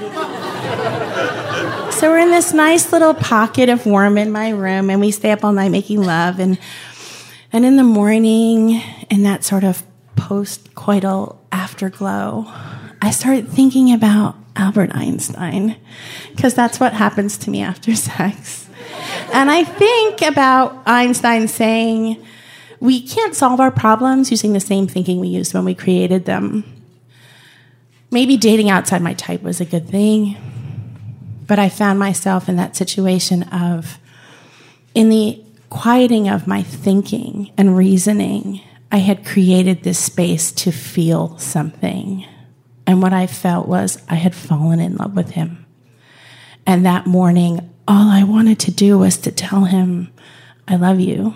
so 0.00 2.10
we're 2.10 2.18
in 2.18 2.30
this 2.30 2.52
nice 2.52 2.92
little 2.92 3.14
pocket 3.14 3.68
of 3.68 3.86
warm 3.86 4.18
in 4.18 4.32
my 4.32 4.50
room 4.50 4.90
and 4.90 5.00
we 5.00 5.12
stay 5.12 5.30
up 5.30 5.44
all 5.44 5.52
night 5.52 5.70
making 5.70 6.02
love. 6.02 6.40
And, 6.40 6.58
and 7.52 7.64
in 7.64 7.76
the 7.76 7.84
morning, 7.84 8.82
in 9.08 9.22
that 9.22 9.44
sort 9.44 9.62
of 9.62 9.84
post 10.16 10.74
coital 10.74 11.36
afterglow, 11.52 12.52
I 13.00 13.12
start 13.12 13.46
thinking 13.46 13.92
about 13.92 14.34
Albert 14.56 14.90
Einstein 14.94 15.76
because 16.30 16.54
that's 16.54 16.80
what 16.80 16.92
happens 16.92 17.38
to 17.38 17.50
me 17.50 17.62
after 17.62 17.94
sex. 17.94 18.67
And 19.32 19.50
I 19.50 19.64
think 19.64 20.22
about 20.22 20.82
Einstein 20.86 21.48
saying, 21.48 22.24
we 22.80 23.00
can't 23.06 23.34
solve 23.34 23.60
our 23.60 23.70
problems 23.70 24.30
using 24.30 24.52
the 24.52 24.60
same 24.60 24.86
thinking 24.86 25.20
we 25.20 25.28
used 25.28 25.54
when 25.54 25.64
we 25.64 25.74
created 25.74 26.24
them. 26.24 26.64
Maybe 28.10 28.36
dating 28.36 28.70
outside 28.70 29.02
my 29.02 29.14
type 29.14 29.42
was 29.42 29.60
a 29.60 29.64
good 29.64 29.88
thing, 29.88 30.36
but 31.46 31.58
I 31.58 31.68
found 31.68 31.98
myself 31.98 32.48
in 32.48 32.56
that 32.56 32.76
situation 32.76 33.42
of, 33.44 33.98
in 34.94 35.08
the 35.08 35.42
quieting 35.70 36.28
of 36.28 36.46
my 36.46 36.62
thinking 36.62 37.52
and 37.58 37.76
reasoning, 37.76 38.62
I 38.90 38.98
had 38.98 39.26
created 39.26 39.82
this 39.82 39.98
space 39.98 40.52
to 40.52 40.72
feel 40.72 41.36
something. 41.38 42.24
And 42.86 43.02
what 43.02 43.12
I 43.12 43.26
felt 43.26 43.68
was 43.68 44.02
I 44.08 44.14
had 44.14 44.34
fallen 44.34 44.80
in 44.80 44.96
love 44.96 45.14
with 45.14 45.30
him. 45.30 45.66
And 46.66 46.86
that 46.86 47.06
morning, 47.06 47.74
all 47.88 48.10
I 48.10 48.22
wanted 48.22 48.58
to 48.60 48.70
do 48.70 48.98
was 48.98 49.16
to 49.18 49.32
tell 49.32 49.64
him, 49.64 50.12
I 50.68 50.76
love 50.76 51.00
you. 51.00 51.34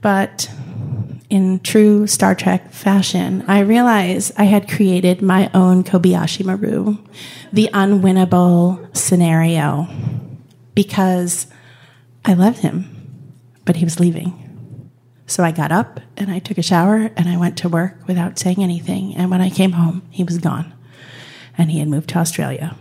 But 0.00 0.48
in 1.28 1.58
true 1.60 2.06
Star 2.06 2.36
Trek 2.36 2.70
fashion, 2.70 3.44
I 3.48 3.60
realized 3.60 4.32
I 4.38 4.44
had 4.44 4.70
created 4.70 5.20
my 5.20 5.50
own 5.52 5.82
Kobayashi 5.82 6.44
Maru, 6.44 6.96
the 7.52 7.68
unwinnable 7.74 8.96
scenario, 8.96 9.88
because 10.74 11.48
I 12.24 12.34
loved 12.34 12.58
him, 12.58 12.86
but 13.64 13.76
he 13.76 13.84
was 13.84 13.98
leaving. 13.98 14.44
So 15.26 15.42
I 15.42 15.50
got 15.50 15.72
up 15.72 16.00
and 16.16 16.30
I 16.30 16.38
took 16.38 16.56
a 16.56 16.62
shower 16.62 17.10
and 17.16 17.28
I 17.28 17.36
went 17.36 17.58
to 17.58 17.68
work 17.68 17.98
without 18.06 18.38
saying 18.38 18.62
anything. 18.62 19.14
And 19.16 19.28
when 19.30 19.42
I 19.42 19.50
came 19.50 19.72
home, 19.72 20.02
he 20.08 20.22
was 20.22 20.38
gone 20.38 20.72
and 21.58 21.70
he 21.70 21.80
had 21.80 21.88
moved 21.88 22.10
to 22.10 22.18
Australia. 22.18 22.76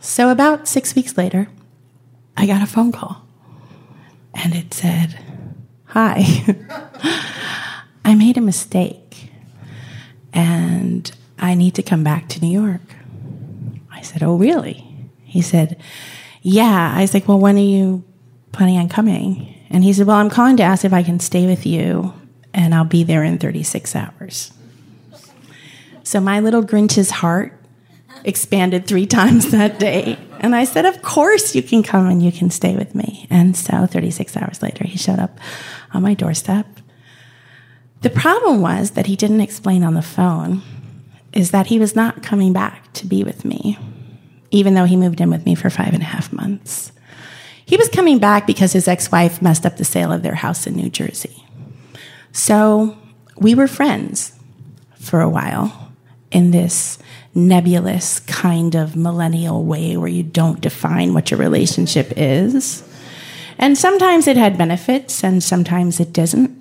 So 0.00 0.30
about 0.30 0.68
six 0.68 0.94
weeks 0.94 1.16
later, 1.16 1.48
I 2.36 2.46
got 2.46 2.62
a 2.62 2.66
phone 2.66 2.92
call 2.92 3.26
and 4.32 4.54
it 4.54 4.72
said, 4.72 5.18
Hi, 5.86 6.24
I 8.04 8.14
made 8.14 8.36
a 8.36 8.40
mistake 8.42 9.30
and 10.32 11.10
I 11.38 11.54
need 11.54 11.74
to 11.74 11.82
come 11.82 12.04
back 12.04 12.28
to 12.28 12.40
New 12.40 12.50
York. 12.50 12.82
I 13.90 14.02
said, 14.02 14.22
Oh, 14.22 14.36
really? 14.36 14.84
He 15.24 15.42
said, 15.42 15.80
Yeah. 16.42 16.94
I 16.96 17.00
was 17.00 17.12
like, 17.12 17.26
Well, 17.26 17.40
when 17.40 17.56
are 17.56 17.60
you 17.60 18.04
planning 18.52 18.78
on 18.78 18.88
coming? 18.88 19.54
And 19.68 19.82
he 19.82 19.92
said, 19.92 20.06
Well, 20.06 20.16
I'm 20.16 20.30
calling 20.30 20.56
to 20.58 20.62
ask 20.62 20.84
if 20.84 20.92
I 20.92 21.02
can 21.02 21.18
stay 21.18 21.46
with 21.46 21.66
you 21.66 22.14
and 22.54 22.74
I'll 22.74 22.84
be 22.84 23.02
there 23.02 23.24
in 23.24 23.38
36 23.38 23.96
hours. 23.96 24.52
So 26.04 26.20
my 26.20 26.40
little 26.40 26.62
Grinch's 26.62 27.10
heart 27.10 27.57
expanded 28.24 28.86
three 28.86 29.06
times 29.18 29.50
that 29.50 29.78
day. 29.78 30.18
And 30.40 30.54
I 30.54 30.64
said, 30.64 30.86
Of 30.86 31.02
course 31.02 31.54
you 31.54 31.62
can 31.62 31.82
come 31.82 32.08
and 32.08 32.22
you 32.22 32.32
can 32.32 32.50
stay 32.50 32.76
with 32.76 32.94
me. 32.94 33.26
And 33.30 33.56
so 33.56 33.86
36 33.86 34.36
hours 34.36 34.62
later, 34.62 34.86
he 34.86 34.98
showed 34.98 35.18
up 35.18 35.38
on 35.92 36.02
my 36.02 36.14
doorstep. 36.14 36.66
The 38.02 38.10
problem 38.10 38.60
was 38.60 38.92
that 38.92 39.06
he 39.06 39.16
didn't 39.16 39.40
explain 39.40 39.82
on 39.82 39.94
the 39.94 40.02
phone 40.02 40.62
is 41.32 41.50
that 41.50 41.66
he 41.66 41.78
was 41.78 41.96
not 41.96 42.22
coming 42.22 42.52
back 42.52 42.92
to 42.94 43.06
be 43.06 43.24
with 43.24 43.44
me, 43.44 43.76
even 44.50 44.74
though 44.74 44.84
he 44.84 44.96
moved 44.96 45.20
in 45.20 45.30
with 45.30 45.44
me 45.44 45.54
for 45.54 45.68
five 45.68 45.92
and 45.92 46.02
a 46.02 46.06
half 46.06 46.32
months. 46.32 46.92
He 47.66 47.76
was 47.76 47.88
coming 47.88 48.18
back 48.18 48.46
because 48.46 48.72
his 48.72 48.88
ex 48.88 49.10
wife 49.12 49.42
messed 49.42 49.66
up 49.66 49.76
the 49.76 49.84
sale 49.84 50.12
of 50.12 50.22
their 50.22 50.36
house 50.36 50.66
in 50.66 50.74
New 50.74 50.88
Jersey. 50.88 51.44
So 52.32 52.96
we 53.36 53.54
were 53.54 53.66
friends 53.66 54.32
for 54.94 55.20
a 55.20 55.28
while 55.28 55.87
in 56.30 56.50
this 56.50 56.98
nebulous 57.34 58.20
kind 58.20 58.74
of 58.74 58.96
millennial 58.96 59.64
way 59.64 59.96
where 59.96 60.08
you 60.08 60.22
don't 60.22 60.60
define 60.60 61.14
what 61.14 61.30
your 61.30 61.38
relationship 61.38 62.12
is. 62.16 62.82
And 63.58 63.76
sometimes 63.76 64.26
it 64.26 64.36
had 64.36 64.58
benefits 64.58 65.24
and 65.24 65.42
sometimes 65.42 66.00
it 66.00 66.12
doesn't. 66.12 66.56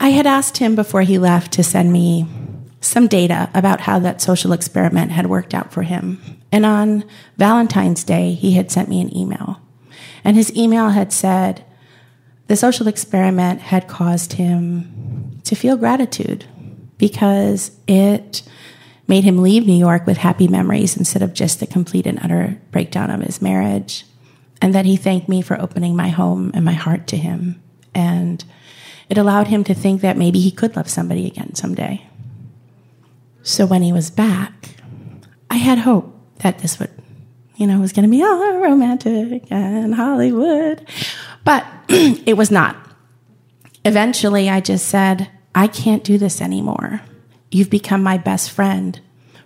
I 0.00 0.10
had 0.10 0.26
asked 0.26 0.58
him 0.58 0.74
before 0.74 1.02
he 1.02 1.18
left 1.18 1.52
to 1.52 1.62
send 1.62 1.92
me 1.92 2.26
some 2.80 3.08
data 3.08 3.50
about 3.54 3.80
how 3.80 3.98
that 4.00 4.20
social 4.20 4.52
experiment 4.52 5.12
had 5.12 5.26
worked 5.26 5.54
out 5.54 5.72
for 5.72 5.82
him. 5.82 6.20
And 6.52 6.66
on 6.66 7.04
Valentine's 7.38 8.04
Day, 8.04 8.34
he 8.34 8.52
had 8.52 8.70
sent 8.70 8.88
me 8.88 9.00
an 9.00 9.16
email. 9.16 9.60
And 10.22 10.36
his 10.36 10.54
email 10.54 10.90
had 10.90 11.12
said 11.12 11.64
the 12.46 12.56
social 12.56 12.86
experiment 12.86 13.60
had 13.60 13.88
caused 13.88 14.34
him 14.34 15.40
to 15.44 15.54
feel 15.54 15.76
gratitude 15.76 16.44
because 16.98 17.70
it 17.86 18.42
made 19.06 19.24
him 19.24 19.42
leave 19.42 19.66
New 19.66 19.78
York 19.78 20.06
with 20.06 20.16
happy 20.16 20.48
memories 20.48 20.96
instead 20.96 21.22
of 21.22 21.34
just 21.34 21.60
the 21.60 21.66
complete 21.66 22.06
and 22.06 22.18
utter 22.22 22.60
breakdown 22.70 23.10
of 23.10 23.20
his 23.20 23.42
marriage. 23.42 24.04
And 24.62 24.74
that 24.74 24.86
he 24.86 24.96
thanked 24.96 25.28
me 25.28 25.42
for 25.42 25.60
opening 25.60 25.94
my 25.94 26.08
home 26.08 26.50
and 26.54 26.64
my 26.64 26.72
heart 26.72 27.06
to 27.08 27.16
him. 27.16 27.62
And 27.94 28.44
it 29.08 29.18
allowed 29.18 29.48
him 29.48 29.64
to 29.64 29.74
think 29.74 30.00
that 30.00 30.16
maybe 30.16 30.40
he 30.40 30.50
could 30.50 30.76
love 30.76 30.88
somebody 30.88 31.26
again 31.26 31.54
someday. 31.54 32.06
So 33.42 33.66
when 33.66 33.82
he 33.82 33.92
was 33.92 34.10
back, 34.10 34.76
I 35.50 35.56
had 35.56 35.78
hope 35.78 36.18
that 36.38 36.60
this 36.60 36.78
would, 36.78 36.90
you 37.56 37.66
know, 37.66 37.78
was 37.78 37.92
going 37.92 38.04
to 38.04 38.10
be 38.10 38.22
all 38.22 38.56
romantic 38.58 39.44
and 39.50 39.94
Hollywood. 39.94 40.88
But 41.44 41.66
it 41.88 42.38
was 42.38 42.50
not. 42.50 42.76
Eventually, 43.84 44.48
I 44.48 44.60
just 44.60 44.88
said, 44.88 45.30
I 45.54 45.66
can't 45.68 46.04
do 46.04 46.18
this 46.18 46.40
anymore. 46.40 47.02
You've 47.50 47.70
become 47.70 48.02
my 48.02 48.18
best 48.18 48.50
friend. 48.50 49.00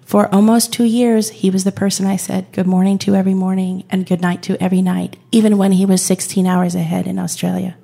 For 0.08 0.34
almost 0.34 0.72
two 0.72 0.84
years, 0.84 1.28
he 1.28 1.50
was 1.50 1.64
the 1.64 1.72
person 1.72 2.06
I 2.06 2.16
said 2.16 2.50
good 2.52 2.66
morning 2.66 2.96
to 3.00 3.14
every 3.14 3.34
morning 3.34 3.84
and 3.90 4.06
good 4.06 4.22
night 4.22 4.42
to 4.44 4.62
every 4.62 4.80
night, 4.80 5.18
even 5.30 5.58
when 5.58 5.72
he 5.72 5.84
was 5.84 6.02
16 6.02 6.46
hours 6.46 6.74
ahead 6.74 7.06
in 7.06 7.18
Australia. 7.18 7.76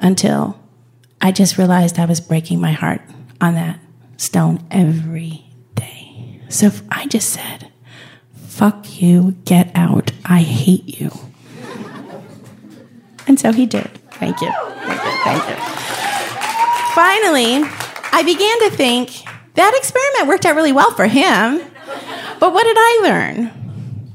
Until 0.00 0.58
I 1.20 1.30
just 1.30 1.56
realized 1.56 2.00
I 2.00 2.06
was 2.06 2.20
breaking 2.20 2.60
my 2.60 2.72
heart 2.72 3.00
on 3.40 3.54
that 3.54 3.78
stone 4.16 4.66
every 4.72 5.46
day. 5.76 6.40
So 6.48 6.72
I 6.90 7.06
just 7.06 7.30
said, 7.30 7.70
fuck 8.34 9.00
you, 9.00 9.36
get 9.44 9.70
out, 9.76 10.10
I 10.24 10.40
hate 10.40 11.00
you. 11.00 11.12
and 13.28 13.38
so 13.38 13.52
he 13.52 13.66
did. 13.66 13.88
Thank 14.14 14.40
you. 14.40 14.50
Thank 14.50 15.04
you. 15.04 15.12
Thank 15.22 15.48
you. 15.48 15.93
Finally, 16.94 17.56
I 18.12 18.22
began 18.24 18.58
to 18.60 18.70
think 18.70 19.10
that 19.54 19.74
experiment 19.76 20.28
worked 20.28 20.46
out 20.46 20.54
really 20.54 20.72
well 20.72 20.92
for 20.92 21.06
him. 21.06 21.60
But 22.38 22.52
what 22.52 22.62
did 22.62 22.76
I 22.78 23.00
learn? 23.02 24.14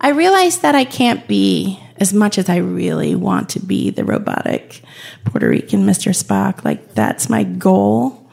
I 0.00 0.10
realized 0.10 0.62
that 0.62 0.74
I 0.74 0.84
can't 0.84 1.28
be 1.28 1.78
as 1.98 2.14
much 2.14 2.38
as 2.38 2.48
I 2.48 2.56
really 2.56 3.14
want 3.14 3.50
to 3.50 3.60
be 3.60 3.90
the 3.90 4.04
robotic 4.04 4.82
Puerto 5.24 5.48
Rican 5.48 5.84
Mr. 5.84 6.16
Spock. 6.16 6.64
Like, 6.64 6.94
that's 6.94 7.28
my 7.28 7.44
goal. 7.44 8.30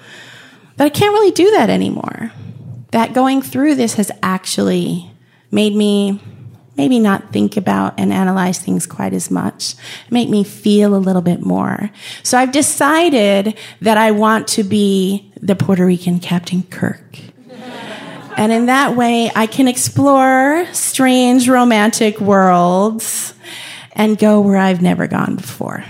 But 0.77 0.85
I 0.85 0.89
can't 0.89 1.13
really 1.13 1.31
do 1.31 1.51
that 1.51 1.69
anymore. 1.69 2.31
That 2.91 3.13
going 3.13 3.41
through 3.41 3.75
this 3.75 3.95
has 3.95 4.11
actually 4.23 5.11
made 5.51 5.75
me 5.75 6.21
maybe 6.77 6.99
not 6.99 7.31
think 7.31 7.57
about 7.57 7.99
and 7.99 8.11
analyze 8.11 8.59
things 8.59 8.85
quite 8.85 9.13
as 9.13 9.31
much, 9.31 9.75
make 10.09 10.29
me 10.29 10.43
feel 10.43 10.95
a 10.95 10.97
little 10.97 11.21
bit 11.21 11.41
more. 11.41 11.89
So 12.23 12.37
I've 12.37 12.51
decided 12.51 13.57
that 13.81 13.97
I 13.97 14.11
want 14.11 14.47
to 14.49 14.63
be 14.63 15.31
the 15.41 15.55
Puerto 15.55 15.85
Rican 15.85 16.19
Captain 16.19 16.63
Kirk. 16.63 17.19
And 18.37 18.51
in 18.51 18.65
that 18.65 18.97
way, 18.97 19.31
I 19.33 19.47
can 19.47 19.67
explore 19.67 20.67
strange 20.73 21.47
romantic 21.47 22.19
worlds 22.19 23.33
and 23.93 24.17
go 24.17 24.41
where 24.41 24.57
I've 24.57 24.81
never 24.81 25.07
gone 25.07 25.37
before. 25.37 25.85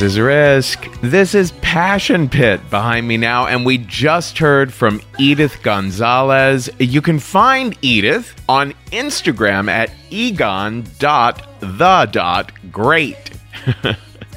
This 0.00 0.12
is 0.12 0.18
Risk. 0.18 1.00
This 1.02 1.34
is 1.34 1.52
Passion 1.60 2.30
Pit 2.30 2.70
behind 2.70 3.06
me 3.06 3.18
now, 3.18 3.46
and 3.46 3.66
we 3.66 3.76
just 3.76 4.38
heard 4.38 4.72
from 4.72 5.02
Edith 5.18 5.62
Gonzalez. 5.62 6.70
You 6.78 7.02
can 7.02 7.18
find 7.18 7.76
Edith 7.82 8.34
on 8.48 8.72
Instagram 8.92 9.68
at 9.68 9.90
egon.the.great. 10.08 10.90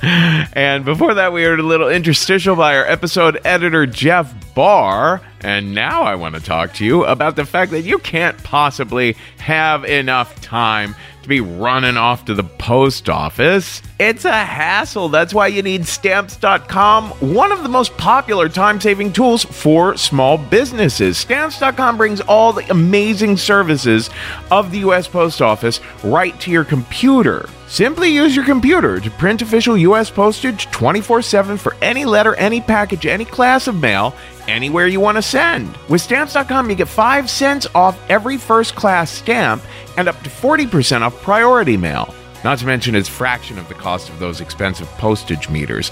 and 0.54 0.84
before 0.84 1.13
that, 1.13 1.32
we 1.32 1.43
heard 1.43 1.62
a 1.62 1.63
little 1.63 1.88
interstitial 1.88 2.58
by 2.58 2.76
our 2.76 2.86
episode 2.86 3.39
editor, 3.45 3.86
Jeff 3.86 4.54
Barr. 4.54 5.21
And 5.39 5.73
now 5.73 6.02
I 6.04 6.15
want 6.15 6.36
to 6.36 6.41
talk 6.41 6.73
to 6.73 6.86
you 6.86 7.06
about 7.06 7.38
the 7.38 7.45
fact 7.45 7.71
that 7.71 7.84
you 7.84 7.99
can't 7.99 8.38
possibly 8.43 9.15
have 9.38 9.86
enough 9.86 10.41
time 10.41 10.93
to 11.24 11.30
be 11.30 11.42
running 11.42 11.98
off 11.98 12.26
to 12.26 12.34
the 12.34 12.44
post 12.44 13.10
office. 13.10 13.82
It's 14.00 14.26
a 14.26 14.32
hassle. 14.32 15.10
That's 15.10 15.34
why 15.34 15.48
you 15.48 15.62
need 15.62 15.86
stamps.com, 15.86 17.10
one 17.34 17.52
of 17.52 17.64
the 17.64 17.70
most 17.70 17.96
popular 17.98 18.50
time 18.50 18.80
saving 18.80 19.14
tools 19.14 19.44
for 19.44 19.98
small 19.98 20.38
businesses. 20.38 21.18
Stamps.com 21.18 21.98
brings 21.98 22.22
all 22.22 22.54
the 22.54 22.70
amazing 22.70 23.38
services 23.38 24.10
of 24.52 24.72
the 24.72 24.80
U.S. 24.80 25.08
Post 25.08 25.42
Office 25.42 25.80
right 26.04 26.40
to 26.42 26.52
your 26.52 26.64
computer. 26.64 27.50
Simply 27.68 28.10
use 28.10 28.36
your 28.36 28.46
computer 28.46 29.00
to 29.00 29.10
print 29.10 29.42
official 29.42 29.76
U.S. 29.78 30.12
postage 30.12 30.70
24 30.70 31.24
7 31.24 31.58
for 31.58 31.76
any 31.82 32.06
letter, 32.06 32.36
any 32.36 32.62
package, 32.62 33.08
any 33.08 33.26
class 33.26 33.68
of 33.68 33.76
mail, 33.82 34.14
anywhere 34.48 34.88
you 34.88 35.00
want 35.00 35.18
to 35.18 35.22
send. 35.22 35.78
With 35.90 36.02
Stamps.com, 36.02 36.70
you 36.70 36.76
get 36.76 36.88
5 36.88 37.30
cents 37.30 37.68
off 37.76 38.00
every 38.10 38.38
first 38.38 38.76
class 38.76 39.10
stamp 39.10 39.62
and 39.98 40.08
up 40.08 40.22
to 40.24 40.30
40% 40.30 41.02
off 41.02 41.22
priority 41.22 41.78
mail. 41.78 42.14
Not 42.44 42.58
to 42.60 42.66
mention 42.66 42.96
it's 42.96 43.08
fraction 43.08 43.58
of 43.58 43.68
the 43.70 43.74
cost 43.74 44.10
of 44.10 44.20
those 44.20 44.42
expensive 44.42 44.88
postage 44.98 45.50
meters. 45.50 45.92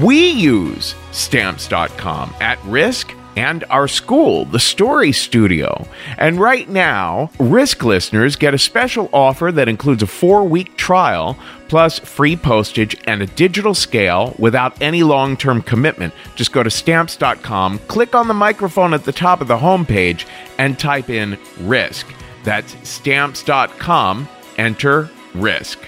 We 0.00 0.30
use 0.30 0.94
stamps.com 1.12 2.34
at 2.40 2.62
risk 2.64 3.14
and 3.36 3.64
our 3.70 3.88
school, 3.88 4.44
the 4.44 4.58
Story 4.58 5.12
Studio. 5.12 5.86
And 6.18 6.40
right 6.40 6.68
now, 6.68 7.30
Risk 7.38 7.82
listeners 7.84 8.36
get 8.36 8.54
a 8.54 8.58
special 8.58 9.08
offer 9.12 9.50
that 9.52 9.68
includes 9.68 10.02
a 10.02 10.06
four 10.06 10.44
week 10.44 10.76
trial, 10.76 11.38
plus 11.68 11.98
free 11.98 12.36
postage 12.36 12.96
and 13.06 13.22
a 13.22 13.26
digital 13.26 13.74
scale 13.74 14.34
without 14.38 14.80
any 14.82 15.02
long 15.02 15.36
term 15.36 15.62
commitment. 15.62 16.14
Just 16.36 16.52
go 16.52 16.62
to 16.62 16.70
stamps.com, 16.70 17.78
click 17.80 18.14
on 18.14 18.28
the 18.28 18.34
microphone 18.34 18.94
at 18.94 19.04
the 19.04 19.12
top 19.12 19.40
of 19.40 19.48
the 19.48 19.58
homepage, 19.58 20.26
and 20.58 20.78
type 20.78 21.10
in 21.10 21.38
Risk. 21.60 22.06
That's 22.44 22.76
stamps.com, 22.88 24.28
enter 24.58 25.10
Risk. 25.34 25.78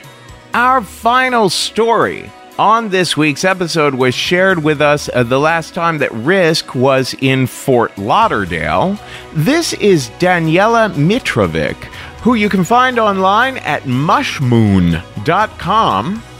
Our 0.55 0.83
final 0.83 1.51
story 1.51 2.31
on 2.59 2.89
this 2.89 3.17
week's 3.17 3.45
episode 3.45 3.95
was 3.95 4.15
shared 4.15 4.63
with 4.63 4.81
us 4.81 5.09
uh, 5.13 5.23
the 5.23 5.39
last 5.39 5.75
time 5.75 5.99
that 5.99 6.13
Risk 6.13 6.75
was 6.75 7.15
in 7.21 7.47
Fort 7.47 7.97
Lauderdale. 7.99 8.99
This 9.33 9.73
is 9.75 10.11
Daniela 10.19 10.93
Mitrovic, 10.95 11.77
who 12.23 12.35
you 12.35 12.49
can 12.49 12.65
find 12.65 12.99
online 12.99 13.59
at 13.59 13.83
mushmoon.com. 13.83 15.03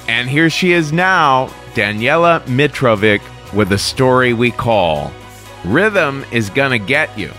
And 0.07 0.29
here 0.29 0.51
she 0.51 0.73
is 0.73 0.93
now, 0.93 1.47
Daniela 1.75 2.41
Mitrovic, 2.43 3.21
with 3.53 3.73
a 3.73 3.79
story 3.79 4.33
we 4.33 4.51
call 4.51 5.13
Rhythm 5.65 6.25
is 6.31 6.51
Gonna 6.51 6.79
Get 6.79 7.17
You. 7.19 7.33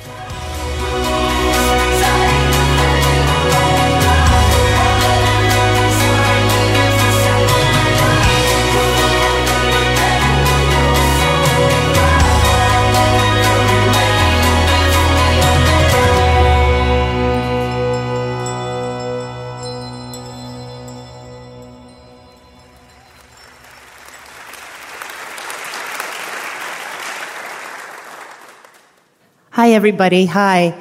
Hi, 29.56 29.72
everybody. 29.72 30.26
Hi. 30.26 30.78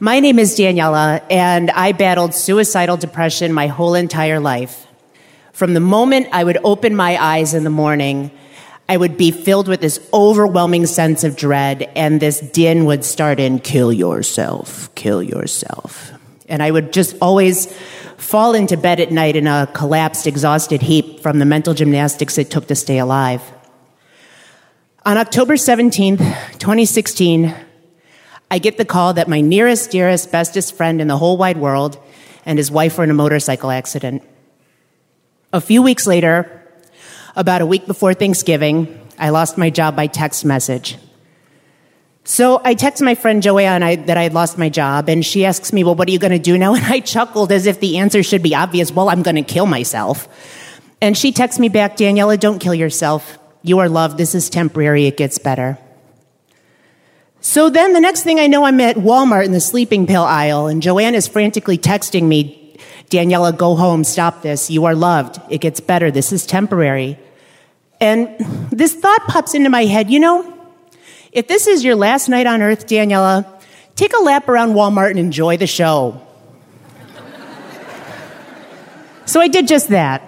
My 0.00 0.18
name 0.18 0.38
is 0.38 0.56
Daniela, 0.56 1.22
and 1.28 1.70
I 1.70 1.92
battled 1.92 2.32
suicidal 2.32 2.96
depression 2.96 3.52
my 3.52 3.66
whole 3.66 3.94
entire 3.94 4.40
life. 4.40 4.86
From 5.52 5.74
the 5.74 5.80
moment 5.80 6.28
I 6.32 6.42
would 6.42 6.56
open 6.64 6.96
my 6.96 7.22
eyes 7.22 7.52
in 7.52 7.64
the 7.64 7.68
morning, 7.84 8.30
I 8.88 8.96
would 8.96 9.18
be 9.18 9.30
filled 9.30 9.68
with 9.68 9.82
this 9.82 10.00
overwhelming 10.14 10.86
sense 10.86 11.22
of 11.22 11.36
dread, 11.36 11.82
and 11.94 12.18
this 12.18 12.40
din 12.40 12.86
would 12.86 13.04
start 13.04 13.40
in 13.40 13.58
kill 13.58 13.92
yourself, 13.92 14.88
kill 14.94 15.22
yourself. 15.22 16.10
And 16.48 16.62
I 16.62 16.70
would 16.70 16.94
just 16.94 17.14
always 17.20 17.70
fall 18.16 18.54
into 18.54 18.78
bed 18.78 19.00
at 19.00 19.12
night 19.12 19.36
in 19.36 19.46
a 19.46 19.68
collapsed, 19.74 20.26
exhausted 20.26 20.80
heap 20.80 21.20
from 21.20 21.40
the 21.40 21.44
mental 21.44 21.74
gymnastics 21.74 22.38
it 22.38 22.50
took 22.50 22.68
to 22.68 22.74
stay 22.74 22.96
alive. 22.96 23.42
On 25.04 25.18
October 25.18 25.56
17th, 25.56 26.20
2016, 26.58 27.54
I 28.54 28.58
get 28.58 28.78
the 28.78 28.84
call 28.84 29.14
that 29.14 29.26
my 29.26 29.40
nearest, 29.40 29.90
dearest, 29.90 30.30
bestest 30.30 30.76
friend 30.76 31.00
in 31.00 31.08
the 31.08 31.16
whole 31.16 31.36
wide 31.36 31.56
world 31.56 31.98
and 32.46 32.56
his 32.56 32.70
wife 32.70 32.96
were 32.96 33.02
in 33.02 33.10
a 33.10 33.14
motorcycle 33.14 33.68
accident. 33.68 34.22
A 35.52 35.60
few 35.60 35.82
weeks 35.82 36.06
later, 36.06 36.62
about 37.34 37.62
a 37.62 37.66
week 37.66 37.84
before 37.84 38.14
Thanksgiving, 38.14 39.10
I 39.18 39.30
lost 39.30 39.58
my 39.58 39.70
job 39.70 39.96
by 39.96 40.06
text 40.06 40.44
message. 40.44 40.96
So 42.22 42.60
I 42.64 42.74
text 42.74 43.02
my 43.02 43.16
friend 43.16 43.42
Joanne 43.42 43.82
I, 43.82 43.96
that 43.96 44.16
I 44.16 44.22
had 44.22 44.34
lost 44.34 44.56
my 44.56 44.68
job, 44.68 45.08
and 45.08 45.26
she 45.26 45.44
asks 45.44 45.72
me, 45.72 45.82
Well, 45.82 45.96
what 45.96 46.06
are 46.06 46.12
you 46.12 46.20
going 46.20 46.30
to 46.30 46.38
do 46.38 46.56
now? 46.56 46.74
And 46.76 46.84
I 46.84 47.00
chuckled 47.00 47.50
as 47.50 47.66
if 47.66 47.80
the 47.80 47.98
answer 47.98 48.22
should 48.22 48.44
be 48.44 48.54
obvious. 48.54 48.92
Well, 48.92 49.08
I'm 49.08 49.22
going 49.24 49.34
to 49.34 49.42
kill 49.42 49.66
myself. 49.66 50.28
And 51.00 51.18
she 51.18 51.32
texts 51.32 51.58
me 51.58 51.70
back, 51.70 51.96
Daniela, 51.96 52.38
don't 52.38 52.60
kill 52.60 52.74
yourself. 52.74 53.36
You 53.62 53.80
are 53.80 53.88
loved. 53.88 54.16
This 54.16 54.32
is 54.36 54.48
temporary. 54.48 55.06
It 55.06 55.16
gets 55.16 55.40
better. 55.40 55.76
So 57.46 57.68
then 57.68 57.92
the 57.92 58.00
next 58.00 58.22
thing 58.22 58.40
I 58.40 58.46
know, 58.46 58.64
I'm 58.64 58.80
at 58.80 58.96
Walmart 58.96 59.44
in 59.44 59.52
the 59.52 59.60
sleeping 59.60 60.06
pill 60.06 60.22
aisle, 60.22 60.66
and 60.66 60.80
Joanne 60.80 61.14
is 61.14 61.28
frantically 61.28 61.76
texting 61.76 62.22
me, 62.22 62.78
Daniela, 63.10 63.54
go 63.54 63.76
home, 63.76 64.02
stop 64.02 64.40
this. 64.40 64.70
You 64.70 64.86
are 64.86 64.94
loved. 64.94 65.38
It 65.50 65.60
gets 65.60 65.78
better. 65.78 66.10
This 66.10 66.32
is 66.32 66.46
temporary. 66.46 67.18
And 68.00 68.34
this 68.70 68.94
thought 68.94 69.26
pops 69.28 69.52
into 69.52 69.68
my 69.68 69.84
head, 69.84 70.10
you 70.10 70.20
know, 70.20 70.58
if 71.32 71.46
this 71.46 71.66
is 71.66 71.84
your 71.84 71.96
last 71.96 72.30
night 72.30 72.46
on 72.46 72.62
earth, 72.62 72.86
Daniela, 72.86 73.46
take 73.94 74.14
a 74.14 74.22
lap 74.22 74.48
around 74.48 74.72
Walmart 74.72 75.10
and 75.10 75.18
enjoy 75.18 75.58
the 75.58 75.66
show. 75.66 76.26
so 79.26 79.42
I 79.42 79.48
did 79.48 79.68
just 79.68 79.90
that. 79.90 80.22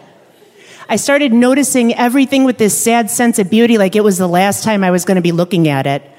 I 0.87 0.97
started 0.97 1.33
noticing 1.33 1.95
everything 1.95 2.45
with 2.45 2.59
this 2.59 2.79
sad 2.79 3.11
sense 3.11 3.39
of 3.39 3.49
beauty 3.49 3.79
like 3.79 3.97
it 3.97 4.05
was 4.05 4.19
the 4.19 4.29
last 4.29 4.65
time 4.65 4.85
I 4.85 4.91
was 4.91 5.07
going 5.07 5.17
to 5.17 5.23
be 5.23 5.33
looking 5.33 5.67
at 5.67 5.87
it. 5.87 6.13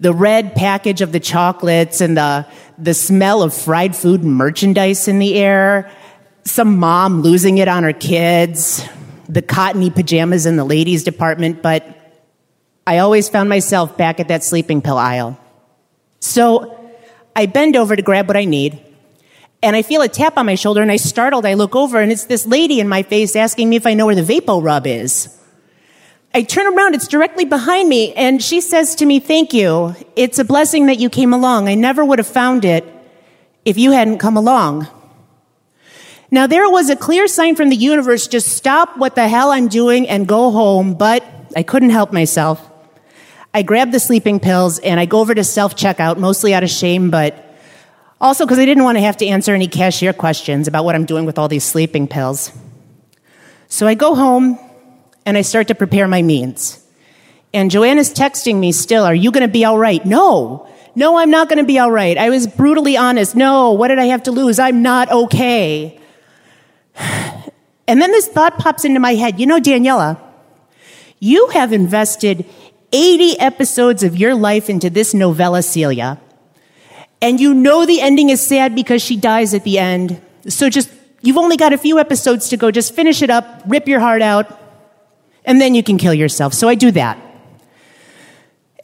The 0.00 0.12
red 0.12 0.54
package 0.54 1.00
of 1.00 1.12
the 1.12 1.20
chocolates 1.20 2.00
and 2.00 2.16
the, 2.16 2.46
the 2.78 2.94
smell 2.94 3.42
of 3.42 3.52
fried 3.52 3.96
food 3.96 4.22
and 4.22 4.32
merchandise 4.32 5.08
in 5.08 5.18
the 5.18 5.34
air. 5.34 5.90
Some 6.44 6.78
mom 6.78 7.22
losing 7.22 7.58
it 7.58 7.68
on 7.68 7.82
her 7.82 7.92
kids. 7.92 8.86
The 9.28 9.42
cottony 9.42 9.90
pajamas 9.90 10.46
in 10.46 10.56
the 10.56 10.64
ladies' 10.64 11.02
department. 11.02 11.62
But 11.62 11.96
I 12.86 12.98
always 12.98 13.28
found 13.28 13.48
myself 13.48 13.96
back 13.96 14.20
at 14.20 14.28
that 14.28 14.44
sleeping 14.44 14.82
pill 14.82 14.98
aisle. 14.98 15.38
So 16.20 16.74
I 17.34 17.46
bend 17.46 17.76
over 17.76 17.94
to 17.94 18.02
grab 18.02 18.28
what 18.28 18.36
I 18.36 18.44
need. 18.44 18.80
And 19.62 19.74
I 19.74 19.82
feel 19.82 20.02
a 20.02 20.08
tap 20.08 20.38
on 20.38 20.46
my 20.46 20.54
shoulder 20.54 20.82
and 20.82 20.90
I 20.90 20.96
startled. 20.96 21.44
I 21.44 21.54
look 21.54 21.74
over 21.74 22.00
and 22.00 22.12
it's 22.12 22.26
this 22.26 22.46
lady 22.46 22.78
in 22.78 22.88
my 22.88 23.02
face 23.02 23.34
asking 23.34 23.68
me 23.68 23.76
if 23.76 23.86
I 23.86 23.94
know 23.94 24.06
where 24.06 24.14
the 24.14 24.22
Vapo 24.22 24.62
Rub 24.62 24.86
is. 24.86 25.37
I 26.34 26.42
turn 26.42 26.66
around, 26.66 26.94
it's 26.94 27.08
directly 27.08 27.46
behind 27.46 27.88
me, 27.88 28.12
and 28.12 28.42
she 28.42 28.60
says 28.60 28.94
to 28.96 29.06
me, 29.06 29.18
Thank 29.18 29.54
you. 29.54 29.94
It's 30.14 30.38
a 30.38 30.44
blessing 30.44 30.86
that 30.86 30.98
you 30.98 31.08
came 31.08 31.32
along. 31.32 31.68
I 31.68 31.74
never 31.74 32.04
would 32.04 32.18
have 32.18 32.28
found 32.28 32.64
it 32.64 32.84
if 33.64 33.78
you 33.78 33.92
hadn't 33.92 34.18
come 34.18 34.36
along. 34.36 34.88
Now, 36.30 36.46
there 36.46 36.68
was 36.68 36.90
a 36.90 36.96
clear 36.96 37.26
sign 37.26 37.56
from 37.56 37.70
the 37.70 37.76
universe 37.76 38.28
just 38.28 38.48
stop 38.48 38.98
what 38.98 39.14
the 39.14 39.26
hell 39.28 39.50
I'm 39.50 39.68
doing 39.68 40.06
and 40.08 40.28
go 40.28 40.50
home, 40.50 40.94
but 40.94 41.24
I 41.56 41.62
couldn't 41.62 41.90
help 41.90 42.12
myself. 42.12 42.62
I 43.54 43.62
grab 43.62 43.92
the 43.92 44.00
sleeping 44.00 44.38
pills 44.38 44.78
and 44.78 45.00
I 45.00 45.06
go 45.06 45.20
over 45.20 45.34
to 45.34 45.42
self 45.42 45.74
checkout, 45.74 46.18
mostly 46.18 46.52
out 46.52 46.62
of 46.62 46.68
shame, 46.68 47.10
but 47.10 47.56
also 48.20 48.44
because 48.44 48.58
I 48.58 48.66
didn't 48.66 48.84
want 48.84 48.98
to 48.98 49.02
have 49.02 49.16
to 49.18 49.26
answer 49.26 49.54
any 49.54 49.68
cashier 49.68 50.12
questions 50.12 50.68
about 50.68 50.84
what 50.84 50.94
I'm 50.94 51.06
doing 51.06 51.24
with 51.24 51.38
all 51.38 51.48
these 51.48 51.64
sleeping 51.64 52.06
pills. 52.06 52.52
So 53.68 53.86
I 53.86 53.94
go 53.94 54.14
home 54.14 54.58
and 55.28 55.36
I 55.36 55.42
start 55.42 55.68
to 55.68 55.74
prepare 55.74 56.08
my 56.08 56.22
means. 56.22 56.82
And 57.52 57.70
Joanna's 57.70 58.14
texting 58.14 58.58
me 58.58 58.72
still, 58.72 59.04
Are 59.04 59.14
you 59.14 59.30
going 59.30 59.46
to 59.46 59.52
be 59.52 59.62
all 59.62 59.78
right? 59.78 60.02
No. 60.06 60.66
No, 60.94 61.18
I'm 61.18 61.30
not 61.30 61.50
going 61.50 61.58
to 61.58 61.66
be 61.66 61.78
all 61.78 61.90
right. 61.90 62.16
I 62.16 62.30
was 62.30 62.46
brutally 62.46 62.96
honest. 62.96 63.36
No, 63.36 63.72
what 63.72 63.88
did 63.88 63.98
I 63.98 64.06
have 64.06 64.22
to 64.22 64.32
lose? 64.32 64.58
I'm 64.58 64.82
not 64.82 65.12
okay. 65.12 66.00
And 67.86 68.02
then 68.02 68.10
this 68.10 68.28
thought 68.28 68.58
pops 68.58 68.84
into 68.84 69.00
my 69.00 69.14
head. 69.14 69.40
You 69.40 69.46
know, 69.46 69.58
Daniela, 69.58 70.20
You 71.20 71.48
have 71.54 71.72
invested 71.72 72.44
80 72.92 73.40
episodes 73.40 74.02
of 74.02 74.14
your 74.14 74.34
life 74.34 74.68
into 74.68 74.90
this 74.90 75.14
novella, 75.14 75.62
Celia. 75.62 76.20
And 77.22 77.40
you 77.40 77.54
know 77.54 77.86
the 77.86 78.02
ending 78.02 78.28
is 78.28 78.42
sad 78.42 78.74
because 78.74 79.00
she 79.00 79.16
dies 79.16 79.54
at 79.54 79.64
the 79.64 79.78
end. 79.78 80.20
So 80.48 80.68
just, 80.68 80.90
you've 81.22 81.38
only 81.38 81.56
got 81.56 81.72
a 81.72 81.78
few 81.78 81.98
episodes 81.98 82.50
to 82.50 82.58
go. 82.58 82.70
Just 82.70 82.94
finish 82.94 83.22
it 83.22 83.30
up, 83.30 83.62
rip 83.66 83.88
your 83.88 84.00
heart 84.00 84.20
out, 84.20 84.57
and 85.44 85.60
then 85.60 85.74
you 85.74 85.82
can 85.82 85.98
kill 85.98 86.14
yourself. 86.14 86.54
So 86.54 86.68
I 86.68 86.74
do 86.74 86.90
that. 86.92 87.18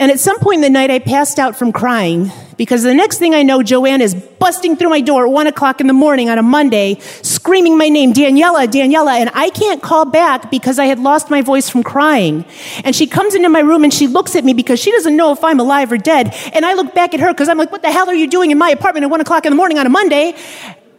And 0.00 0.10
at 0.10 0.18
some 0.18 0.40
point 0.40 0.56
in 0.56 0.60
the 0.62 0.70
night, 0.70 0.90
I 0.90 0.98
passed 0.98 1.38
out 1.38 1.56
from 1.56 1.70
crying 1.70 2.32
because 2.56 2.82
the 2.82 2.94
next 2.94 3.18
thing 3.18 3.32
I 3.32 3.44
know, 3.44 3.62
Joanne 3.62 4.00
is 4.00 4.12
busting 4.14 4.76
through 4.76 4.90
my 4.90 5.00
door 5.00 5.24
at 5.24 5.30
one 5.30 5.46
o'clock 5.46 5.80
in 5.80 5.86
the 5.86 5.92
morning 5.92 6.28
on 6.28 6.36
a 6.36 6.42
Monday, 6.42 6.98
screaming 7.22 7.78
my 7.78 7.88
name, 7.88 8.12
Daniela, 8.12 8.66
Daniela, 8.66 9.12
and 9.12 9.30
I 9.34 9.50
can't 9.50 9.80
call 9.80 10.04
back 10.04 10.50
because 10.50 10.80
I 10.80 10.86
had 10.86 10.98
lost 10.98 11.30
my 11.30 11.42
voice 11.42 11.70
from 11.70 11.84
crying. 11.84 12.44
And 12.82 12.94
she 12.94 13.06
comes 13.06 13.36
into 13.36 13.48
my 13.48 13.60
room 13.60 13.84
and 13.84 13.94
she 13.94 14.08
looks 14.08 14.34
at 14.34 14.44
me 14.44 14.52
because 14.52 14.80
she 14.80 14.90
doesn't 14.90 15.16
know 15.16 15.30
if 15.30 15.44
I'm 15.44 15.60
alive 15.60 15.92
or 15.92 15.96
dead. 15.96 16.34
And 16.52 16.66
I 16.66 16.74
look 16.74 16.92
back 16.92 17.14
at 17.14 17.20
her 17.20 17.32
because 17.32 17.48
I'm 17.48 17.56
like, 17.56 17.70
what 17.70 17.82
the 17.82 17.92
hell 17.92 18.08
are 18.08 18.14
you 18.14 18.26
doing 18.26 18.50
in 18.50 18.58
my 18.58 18.70
apartment 18.70 19.04
at 19.04 19.10
one 19.10 19.20
o'clock 19.20 19.46
in 19.46 19.52
the 19.52 19.56
morning 19.56 19.78
on 19.78 19.86
a 19.86 19.90
Monday? 19.90 20.34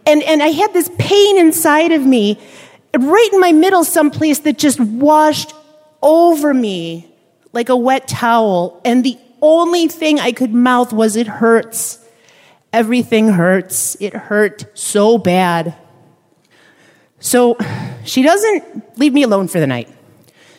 And, 0.06 0.22
and 0.22 0.42
I 0.42 0.48
had 0.48 0.72
this 0.72 0.90
pain 0.98 1.36
inside 1.36 1.92
of 1.92 2.06
me, 2.06 2.40
right 2.94 3.28
in 3.32 3.40
my 3.40 3.52
middle 3.52 3.84
someplace 3.84 4.40
that 4.40 4.58
just 4.58 4.80
washed 4.80 5.54
over 6.02 6.52
me 6.54 7.10
like 7.52 7.68
a 7.68 7.76
wet 7.76 8.08
towel. 8.08 8.80
And 8.84 9.04
the 9.04 9.18
only 9.42 9.88
thing 9.88 10.20
I 10.20 10.32
could 10.32 10.52
mouth 10.52 10.92
was, 10.92 11.16
it 11.16 11.26
hurts. 11.26 11.98
Everything 12.72 13.28
hurts. 13.28 13.96
It 14.00 14.14
hurt 14.14 14.66
so 14.74 15.18
bad. 15.18 15.74
So 17.18 17.56
she 18.04 18.22
doesn't 18.22 18.98
leave 18.98 19.12
me 19.12 19.22
alone 19.22 19.48
for 19.48 19.60
the 19.60 19.66
night. 19.66 19.88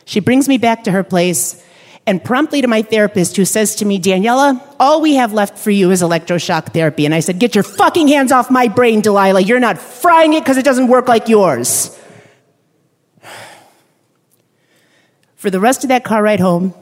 She 0.06 0.20
brings 0.20 0.48
me 0.48 0.58
back 0.58 0.86
to 0.86 0.92
her 0.92 1.04
place 1.04 1.64
and 2.08 2.24
promptly 2.24 2.62
to 2.62 2.68
my 2.68 2.82
therapist 2.82 3.36
who 3.36 3.44
says 3.44 3.76
to 3.76 3.86
me, 3.86 4.00
Daniela, 4.00 4.62
all 4.80 5.02
we 5.02 5.16
have 5.16 5.34
left 5.34 5.60
for 5.60 5.70
you 5.70 5.92
is 5.92 6.02
electroshock 6.02 6.74
therapy. 6.74 7.06
And 7.06 7.14
I 7.14 7.20
said, 7.20 7.38
Get 7.38 7.54
your 7.54 7.66
fucking 7.66 8.08
hands 8.08 8.32
off 8.32 8.50
my 8.50 8.70
brain, 8.70 9.02
Delilah. 9.02 9.42
You're 9.42 9.60
not 9.60 9.78
frying 9.78 10.34
it 10.34 10.40
because 10.40 10.58
it 10.58 10.64
doesn't 10.64 10.88
work 10.88 11.08
like 11.10 11.28
yours. 11.28 11.94
For 15.38 15.52
the 15.52 15.60
rest 15.60 15.84
of 15.84 15.90
that 15.90 16.04
car 16.04 16.24
ride 16.24 16.40
home, 16.40 16.74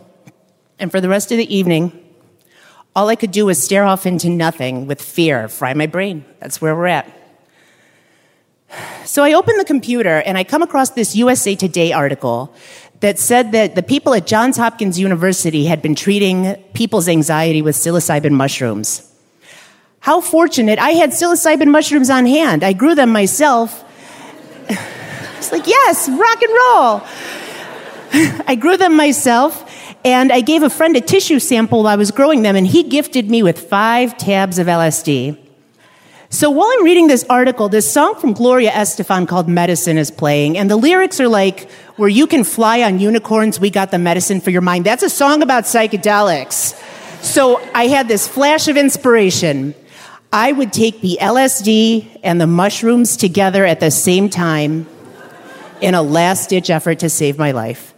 and 0.80 0.89
for 0.89 1.01
the 1.01 1.10
rest 1.10 1.30
of 1.32 1.38
the 1.38 1.53
evening, 1.53 1.91
all 2.95 3.10
I 3.10 3.16
could 3.16 3.32
do 3.32 3.45
was 3.45 3.62
stare 3.62 3.84
off 3.84 4.06
into 4.06 4.30
nothing 4.30 4.88
with 4.88 5.01
fear, 5.01 5.49
fry 5.49 5.74
my 5.74 5.88
brain. 5.88 6.24
That's 6.39 6.62
where 6.62 6.74
we're 6.74 6.88
at. 6.88 7.12
So 9.03 9.24
I 9.24 9.34
open 9.34 9.58
the 9.58 9.66
computer 9.66 10.22
and 10.26 10.38
I 10.38 10.45
come 10.45 10.62
across 10.62 10.91
this 10.91 11.18
USA 11.18 11.56
Today 11.56 11.91
article 11.91 12.56
that 13.01 13.20
said 13.20 13.51
that 13.51 13.76
the 13.76 13.84
people 13.84 14.14
at 14.14 14.26
Johns 14.26 14.56
Hopkins 14.56 14.97
University 14.97 15.66
had 15.66 15.82
been 15.82 15.93
treating 15.93 16.56
people's 16.74 17.10
anxiety 17.10 17.62
with 17.62 17.76
psilocybin 17.76 18.32
mushrooms. 18.32 19.12
How 19.99 20.22
fortunate. 20.22 20.80
I 20.80 20.91
had 20.91 21.10
psilocybin 21.10 21.68
mushrooms 21.68 22.10
on 22.10 22.26
hand. 22.26 22.64
I 22.64 22.72
grew 22.72 22.95
them 22.95 23.10
myself. 23.10 23.84
It's 25.38 25.51
like, 25.51 25.68
yes, 25.68 26.10
rock 26.10 26.41
and 26.41 26.51
roll. 26.51 27.01
I 28.47 28.55
grew 28.55 28.78
them 28.78 28.95
myself. 28.95 29.72
And 30.05 30.32
I 30.32 30.41
gave 30.41 30.61
a 30.61 30.70
friend 30.70 30.95
a 30.95 31.01
tissue 31.01 31.39
sample 31.39 31.80
while 31.80 31.88
I 31.88 31.95
was 31.95 32.11
growing 32.11 32.43
them, 32.43 32.55
and 32.55 32.68
he 32.68 32.84
gifted 32.84 33.28
me 33.28 33.41
with 33.41 33.59
five 33.59 34.16
tabs 34.20 34.59
of 34.59 34.68
LSD. 34.68 35.36
So 36.30 36.51
while 36.51 36.70
I'm 36.72 36.84
reading 36.84 37.07
this 37.07 37.26
article, 37.28 37.70
this 37.70 37.91
song 37.91 38.16
from 38.20 38.34
Gloria 38.34 38.70
Estefan 38.70 39.28
called 39.28 39.49
Medicine 39.49 39.97
is 39.97 40.11
playing, 40.11 40.59
and 40.59 40.70
the 40.70 40.76
lyrics 40.76 41.20
are 41.20 41.28
like, 41.28 41.72
Where 41.95 42.07
you 42.07 42.28
can 42.28 42.43
fly 42.43 42.84
on 42.84 42.99
unicorns, 42.99 43.59
we 43.59 43.72
got 43.72 43.89
the 43.89 43.97
medicine 43.97 44.41
for 44.41 44.51
your 44.51 44.61
mind. 44.61 44.86
That's 44.86 45.01
a 45.01 45.09
song 45.09 45.41
about 45.41 45.63
psychedelics. 45.63 46.80
So 47.24 47.59
I 47.74 47.88
had 47.88 48.07
this 48.07 48.28
flash 48.28 48.68
of 48.68 48.78
inspiration. 48.78 49.74
I 50.32 50.51
would 50.51 50.72
take 50.72 51.01
the 51.01 51.18
LSD 51.20 52.20
and 52.22 52.39
the 52.39 52.47
mushrooms 52.47 53.18
together 53.18 53.66
at 53.66 53.80
the 53.80 53.89
same 53.89 54.30
time 54.30 54.86
in 55.82 55.95
a 55.95 56.03
last 56.03 56.51
ditch 56.51 56.70
effort 56.70 56.99
to 56.99 57.09
save 57.09 57.39
my 57.39 57.51
life. 57.51 57.94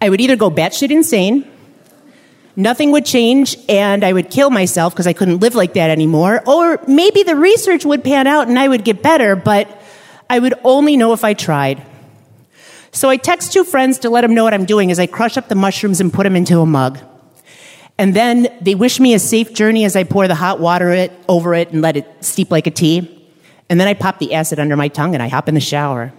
I 0.00 0.10
would 0.10 0.20
either 0.20 0.36
go 0.36 0.50
batshit 0.50 0.90
insane, 0.90 1.50
nothing 2.54 2.92
would 2.92 3.06
change, 3.06 3.56
and 3.68 4.04
I 4.04 4.12
would 4.12 4.30
kill 4.30 4.50
myself 4.50 4.92
because 4.92 5.06
I 5.06 5.14
couldn't 5.14 5.38
live 5.38 5.54
like 5.54 5.74
that 5.74 5.90
anymore, 5.90 6.42
or 6.46 6.80
maybe 6.86 7.22
the 7.22 7.36
research 7.36 7.84
would 7.84 8.04
pan 8.04 8.26
out 8.26 8.48
and 8.48 8.58
I 8.58 8.68
would 8.68 8.84
get 8.84 9.02
better, 9.02 9.36
but 9.36 9.82
I 10.28 10.38
would 10.38 10.54
only 10.64 10.96
know 10.96 11.12
if 11.12 11.24
I 11.24 11.34
tried. 11.34 11.82
So 12.92 13.08
I 13.08 13.16
text 13.16 13.52
two 13.52 13.64
friends 13.64 14.00
to 14.00 14.10
let 14.10 14.22
them 14.22 14.34
know 14.34 14.44
what 14.44 14.54
I'm 14.54 14.64
doing 14.64 14.90
as 14.90 14.98
I 14.98 15.06
crush 15.06 15.36
up 15.36 15.48
the 15.48 15.54
mushrooms 15.54 16.00
and 16.00 16.12
put 16.12 16.24
them 16.24 16.36
into 16.36 16.60
a 16.60 16.66
mug. 16.66 16.98
And 17.98 18.14
then 18.14 18.48
they 18.60 18.74
wish 18.74 19.00
me 19.00 19.14
a 19.14 19.18
safe 19.18 19.54
journey 19.54 19.84
as 19.84 19.96
I 19.96 20.04
pour 20.04 20.28
the 20.28 20.34
hot 20.34 20.60
water 20.60 20.90
it, 20.90 21.12
over 21.28 21.54
it 21.54 21.70
and 21.72 21.80
let 21.80 21.96
it 21.96 22.06
steep 22.20 22.50
like 22.50 22.66
a 22.66 22.70
tea. 22.70 23.12
And 23.70 23.80
then 23.80 23.88
I 23.88 23.94
pop 23.94 24.18
the 24.18 24.34
acid 24.34 24.58
under 24.58 24.76
my 24.76 24.88
tongue 24.88 25.14
and 25.14 25.22
I 25.22 25.28
hop 25.28 25.48
in 25.48 25.54
the 25.54 25.60
shower 25.60 26.12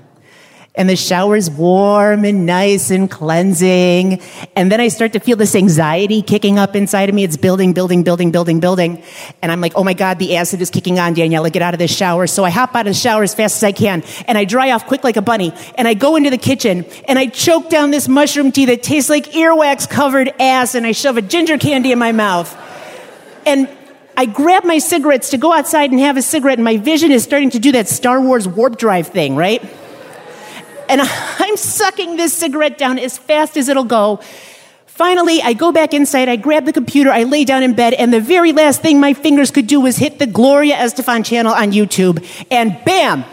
and 0.77 0.87
the 0.87 0.95
shower's 0.95 1.49
warm 1.49 2.23
and 2.23 2.45
nice 2.45 2.91
and 2.91 3.09
cleansing. 3.09 4.21
And 4.55 4.71
then 4.71 4.79
I 4.79 4.87
start 4.87 5.13
to 5.13 5.19
feel 5.19 5.35
this 5.35 5.55
anxiety 5.55 6.21
kicking 6.21 6.59
up 6.59 6.75
inside 6.75 7.09
of 7.09 7.15
me. 7.15 7.23
It's 7.23 7.35
building, 7.35 7.73
building, 7.73 8.03
building, 8.03 8.31
building, 8.31 8.59
building. 8.59 9.03
And 9.41 9.51
I'm 9.51 9.59
like, 9.59 9.73
oh 9.75 9.83
my 9.83 9.93
God, 9.93 10.19
the 10.19 10.37
acid 10.37 10.61
is 10.61 10.69
kicking 10.69 10.99
on, 10.99 11.15
Daniela, 11.15 11.51
get 11.51 11.63
out 11.63 11.73
of 11.73 11.79
this 11.79 11.93
shower. 11.93 12.27
So 12.27 12.45
I 12.45 12.51
hop 12.51 12.75
out 12.75 12.87
of 12.87 12.93
the 12.93 12.99
shower 12.99 13.23
as 13.23 13.33
fast 13.33 13.57
as 13.57 13.63
I 13.63 13.71
can 13.71 14.03
and 14.27 14.37
I 14.37 14.45
dry 14.45 14.71
off 14.71 14.85
quick 14.85 15.03
like 15.03 15.17
a 15.17 15.21
bunny. 15.21 15.51
And 15.75 15.87
I 15.87 15.95
go 15.95 16.15
into 16.15 16.29
the 16.29 16.37
kitchen 16.37 16.85
and 17.07 17.17
I 17.17 17.25
choke 17.25 17.69
down 17.69 17.89
this 17.89 18.07
mushroom 18.07 18.51
tea 18.51 18.65
that 18.65 18.83
tastes 18.83 19.09
like 19.09 19.25
earwax 19.31 19.89
covered 19.89 20.31
ass 20.39 20.75
and 20.75 20.85
I 20.85 20.91
shove 20.91 21.17
a 21.17 21.23
ginger 21.23 21.57
candy 21.57 21.91
in 21.91 21.97
my 21.97 22.11
mouth. 22.11 22.55
And 23.47 23.67
I 24.15 24.25
grab 24.25 24.63
my 24.63 24.79
cigarettes 24.79 25.29
to 25.29 25.37
go 25.37 25.53
outside 25.53 25.91
and 25.91 25.99
have 25.99 26.17
a 26.17 26.23
cigarette, 26.23 26.57
and 26.57 26.65
my 26.65 26.77
vision 26.77 27.11
is 27.11 27.23
starting 27.23 27.51
to 27.51 27.59
do 27.59 27.73
that 27.73 27.87
Star 27.87 28.19
Wars 28.19 28.47
warp 28.47 28.79
drive 28.79 29.09
thing, 29.09 29.35
right? 29.35 29.63
And 30.89 31.01
I'm 31.39 31.57
sucking 31.57 32.17
this 32.17 32.33
cigarette 32.33 32.77
down 32.77 32.99
as 32.99 33.17
fast 33.17 33.57
as 33.57 33.69
it'll 33.69 33.83
go. 33.83 34.21
Finally, 34.97 35.41
I 35.43 35.53
go 35.53 35.71
back 35.71 35.93
inside, 35.93 36.27
I 36.27 36.37
grab 36.37 36.65
the 36.65 36.73
computer, 36.73 37.11
I 37.11 37.23
lay 37.23 37.45
down 37.45 37.61
in 37.61 37.75
bed, 37.75 37.93
and 37.93 38.11
the 38.11 38.19
very 38.19 38.51
last 38.51 38.81
thing 38.81 38.99
my 38.99 39.13
fingers 39.13 39.51
could 39.51 39.67
do 39.67 39.79
was 39.79 39.97
hit 39.97 40.17
the 40.17 40.25
Gloria 40.25 40.75
Estefan 40.75 41.23
channel 41.23 41.53
on 41.53 41.71
YouTube, 41.71 42.25
and 42.49 42.83
bam! 42.83 43.23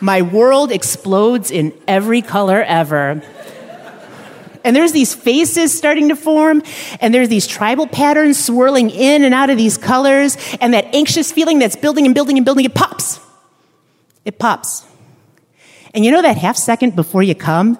My 0.00 0.22
world 0.22 0.72
explodes 0.72 1.52
in 1.52 1.72
every 1.86 2.22
color 2.22 2.60
ever. 2.60 3.22
And 4.64 4.74
there's 4.74 4.90
these 4.90 5.14
faces 5.14 5.76
starting 5.76 6.08
to 6.08 6.16
form, 6.16 6.64
and 7.00 7.14
there's 7.14 7.28
these 7.28 7.46
tribal 7.46 7.86
patterns 7.86 8.44
swirling 8.44 8.90
in 8.90 9.22
and 9.22 9.32
out 9.32 9.48
of 9.48 9.56
these 9.56 9.78
colors, 9.78 10.36
and 10.60 10.74
that 10.74 10.92
anxious 10.92 11.30
feeling 11.30 11.60
that's 11.60 11.76
building 11.76 12.04
and 12.04 12.16
building 12.16 12.36
and 12.36 12.44
building, 12.44 12.64
it 12.64 12.74
pops. 12.74 13.20
It 14.24 14.40
pops. 14.40 14.84
And 15.94 16.04
you 16.04 16.10
know 16.10 16.22
that 16.22 16.38
half 16.38 16.56
second 16.56 16.96
before 16.96 17.22
you 17.22 17.34
come? 17.34 17.78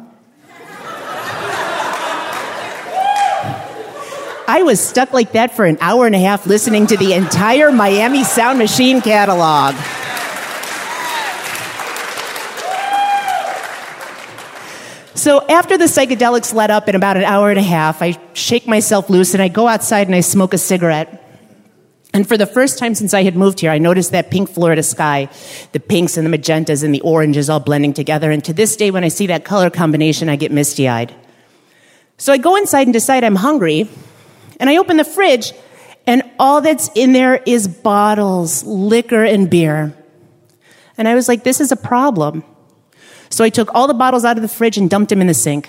I 4.47 4.63
was 4.65 4.81
stuck 4.81 5.15
like 5.15 5.33
that 5.33 5.57
for 5.57 5.65
an 5.65 5.79
hour 5.81 6.05
and 6.05 6.15
a 6.15 6.19
half 6.19 6.47
listening 6.47 6.87
to 6.89 6.97
the 6.99 7.15
entire 7.15 7.73
Miami 7.73 8.23
Sound 8.23 8.59
Machine 8.59 9.01
catalog. 9.01 9.75
So 15.15 15.47
after 15.49 15.79
the 15.79 15.85
psychedelics 15.85 16.53
let 16.53 16.71
up 16.71 16.89
in 16.89 16.97
about 16.97 17.17
an 17.17 17.23
hour 17.23 17.49
and 17.49 17.59
a 17.59 17.63
half, 17.63 18.03
I 18.03 18.19
shake 18.35 18.67
myself 18.67 19.09
loose 19.09 19.33
and 19.33 19.43
I 19.43 19.49
go 19.49 19.69
outside 19.69 20.09
and 20.09 20.17
I 20.17 20.21
smoke 20.21 20.53
a 20.53 20.59
cigarette. 20.59 21.22
And 22.15 22.29
for 22.29 22.37
the 22.37 22.47
first 22.47 22.79
time 22.79 22.95
since 22.95 23.15
I 23.15 23.23
had 23.23 23.37
moved 23.37 23.61
here, 23.61 23.71
I 23.71 23.79
noticed 23.79 24.13
that 24.13 24.31
pink 24.31 24.51
Florida 24.51 24.83
sky, 24.83 25.31
the 25.73 25.81
pinks 25.81 26.17
and 26.17 26.31
the 26.31 26.39
magentas 26.39 26.85
and 26.85 26.95
the 26.95 27.01
oranges 27.01 27.49
all 27.49 27.61
blending 27.61 27.95
together. 27.95 28.31
And 28.31 28.45
to 28.45 28.53
this 28.53 28.77
day, 28.77 28.91
when 28.91 29.03
I 29.03 29.09
see 29.09 29.27
that 29.29 29.45
color 29.45 29.71
combination, 29.71 30.29
I 30.29 30.37
get 30.37 30.53
misty 30.53 30.89
eyed. 30.89 31.15
So 32.19 32.33
I 32.33 32.37
go 32.37 32.57
inside 32.57 32.87
and 32.87 32.93
decide 32.93 33.25
I'm 33.25 33.37
hungry. 33.37 33.89
And 34.61 34.71
I 34.71 34.77
open 34.77 34.97
the 34.97 35.05
fridge, 35.05 35.53
and 36.07 36.23
all 36.39 36.61
that's 36.61 36.89
in 36.95 37.13
there 37.13 37.43
is 37.47 37.67
bottles, 37.67 38.63
liquor, 38.63 39.25
and 39.25 39.51
beer. 39.51 39.97
And 40.97 41.09
I 41.09 41.17
was 41.17 41.27
like, 41.27 41.43
this 41.43 41.61
is 41.61 41.73
a 41.73 41.77
problem. 41.77 42.45
So 43.29 43.43
I 43.43 43.49
took 43.49 43.75
all 43.75 43.89
the 43.89 43.95
bottles 43.95 44.25
out 44.25 44.37
of 44.37 44.43
the 44.43 44.49
fridge 44.49 44.77
and 44.79 44.89
dumped 44.89 45.09
them 45.09 45.21
in 45.21 45.27
the 45.27 45.35
sink. 45.35 45.69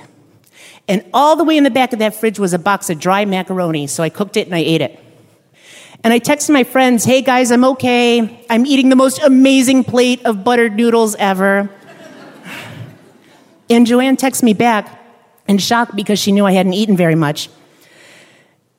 And 0.87 1.03
all 1.13 1.35
the 1.35 1.43
way 1.43 1.57
in 1.57 1.63
the 1.63 1.71
back 1.71 1.93
of 1.93 1.99
that 1.99 2.13
fridge 2.13 2.37
was 2.37 2.53
a 2.53 2.59
box 2.59 2.89
of 2.89 2.99
dry 2.99 3.25
macaroni. 3.25 3.87
So 3.87 4.03
I 4.03 4.09
cooked 4.09 4.37
it 4.37 4.45
and 4.45 4.55
I 4.55 4.59
ate 4.59 4.81
it. 4.81 5.02
And 6.03 6.11
I 6.11 6.19
texted 6.19 6.49
my 6.49 6.65
friends, 6.65 7.05
hey 7.05 7.21
guys, 7.21 7.49
I'm 7.49 7.63
okay. 7.63 8.45
I'm 8.49 8.65
eating 8.65 8.89
the 8.89 8.95
most 8.95 9.21
amazing 9.23 9.85
plate 9.85 10.25
of 10.25 10.43
buttered 10.43 10.75
noodles 10.75 11.15
ever. 11.15 11.69
and 13.69 13.87
Joanne 13.87 14.17
texts 14.17 14.43
me 14.43 14.53
back 14.53 14.99
in 15.47 15.59
shock 15.59 15.95
because 15.95 16.19
she 16.19 16.33
knew 16.33 16.45
I 16.45 16.51
hadn't 16.51 16.73
eaten 16.73 16.97
very 16.97 17.15
much. 17.15 17.49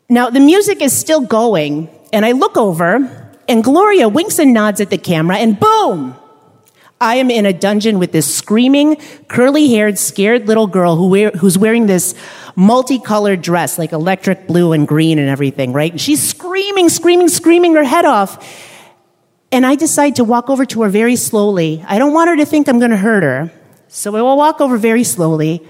Now, 0.08 0.28
the 0.28 0.40
music 0.40 0.82
is 0.82 0.92
still 0.92 1.22
going, 1.22 1.88
and 2.12 2.26
I 2.26 2.32
look 2.32 2.58
over, 2.58 3.32
and 3.48 3.64
Gloria 3.64 4.06
winks 4.06 4.38
and 4.38 4.52
nods 4.52 4.82
at 4.82 4.90
the 4.90 4.98
camera, 4.98 5.38
and 5.38 5.58
boom! 5.58 6.14
I 7.04 7.16
am 7.16 7.30
in 7.30 7.44
a 7.44 7.52
dungeon 7.52 7.98
with 7.98 8.12
this 8.12 8.34
screaming, 8.34 8.96
curly 9.28 9.68
haired, 9.68 9.98
scared 9.98 10.48
little 10.48 10.66
girl 10.66 10.96
who 10.96 11.08
wear, 11.08 11.30
who's 11.32 11.58
wearing 11.58 11.86
this 11.86 12.14
multicolored 12.56 13.42
dress, 13.42 13.78
like 13.78 13.92
electric 13.92 14.46
blue 14.46 14.72
and 14.72 14.88
green 14.88 15.18
and 15.18 15.28
everything, 15.28 15.74
right? 15.74 15.90
And 15.90 16.00
she's 16.00 16.26
screaming, 16.26 16.88
screaming, 16.88 17.28
screaming 17.28 17.74
her 17.74 17.84
head 17.84 18.06
off. 18.06 18.42
And 19.52 19.66
I 19.66 19.74
decide 19.74 20.16
to 20.16 20.24
walk 20.24 20.48
over 20.48 20.64
to 20.64 20.80
her 20.82 20.88
very 20.88 21.16
slowly. 21.16 21.84
I 21.86 21.98
don't 21.98 22.14
want 22.14 22.30
her 22.30 22.36
to 22.36 22.46
think 22.46 22.68
I'm 22.68 22.78
going 22.78 22.90
to 22.90 22.96
hurt 22.96 23.22
her. 23.22 23.52
So 23.88 24.16
I 24.16 24.22
will 24.22 24.38
walk 24.38 24.62
over 24.62 24.78
very 24.78 25.04
slowly. 25.04 25.62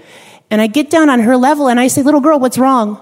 And 0.49 0.61
I 0.61 0.67
get 0.67 0.89
down 0.89 1.09
on 1.09 1.19
her 1.19 1.35
level 1.35 1.67
and 1.67 1.81
I 1.81 1.87
say, 1.87 2.01
Little 2.01 2.21
girl, 2.21 2.39
what's 2.39 2.57
wrong? 2.57 3.01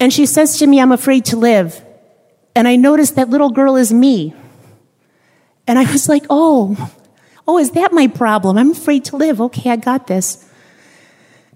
And 0.00 0.12
she 0.12 0.26
says 0.26 0.58
to 0.58 0.66
me, 0.66 0.80
I'm 0.80 0.90
afraid 0.90 1.24
to 1.26 1.36
live. 1.36 1.84
And 2.56 2.66
I 2.66 2.74
notice 2.74 3.12
that 3.12 3.30
little 3.30 3.50
girl 3.50 3.76
is 3.76 3.92
me. 3.92 4.34
And 5.68 5.78
I 5.78 5.90
was 5.90 6.08
like, 6.08 6.24
Oh, 6.28 6.90
oh, 7.46 7.58
is 7.58 7.72
that 7.72 7.92
my 7.92 8.06
problem? 8.06 8.58
I'm 8.58 8.72
afraid 8.72 9.04
to 9.06 9.16
live. 9.16 9.40
Okay, 9.40 9.70
I 9.70 9.76
got 9.76 10.06
this. 10.06 10.48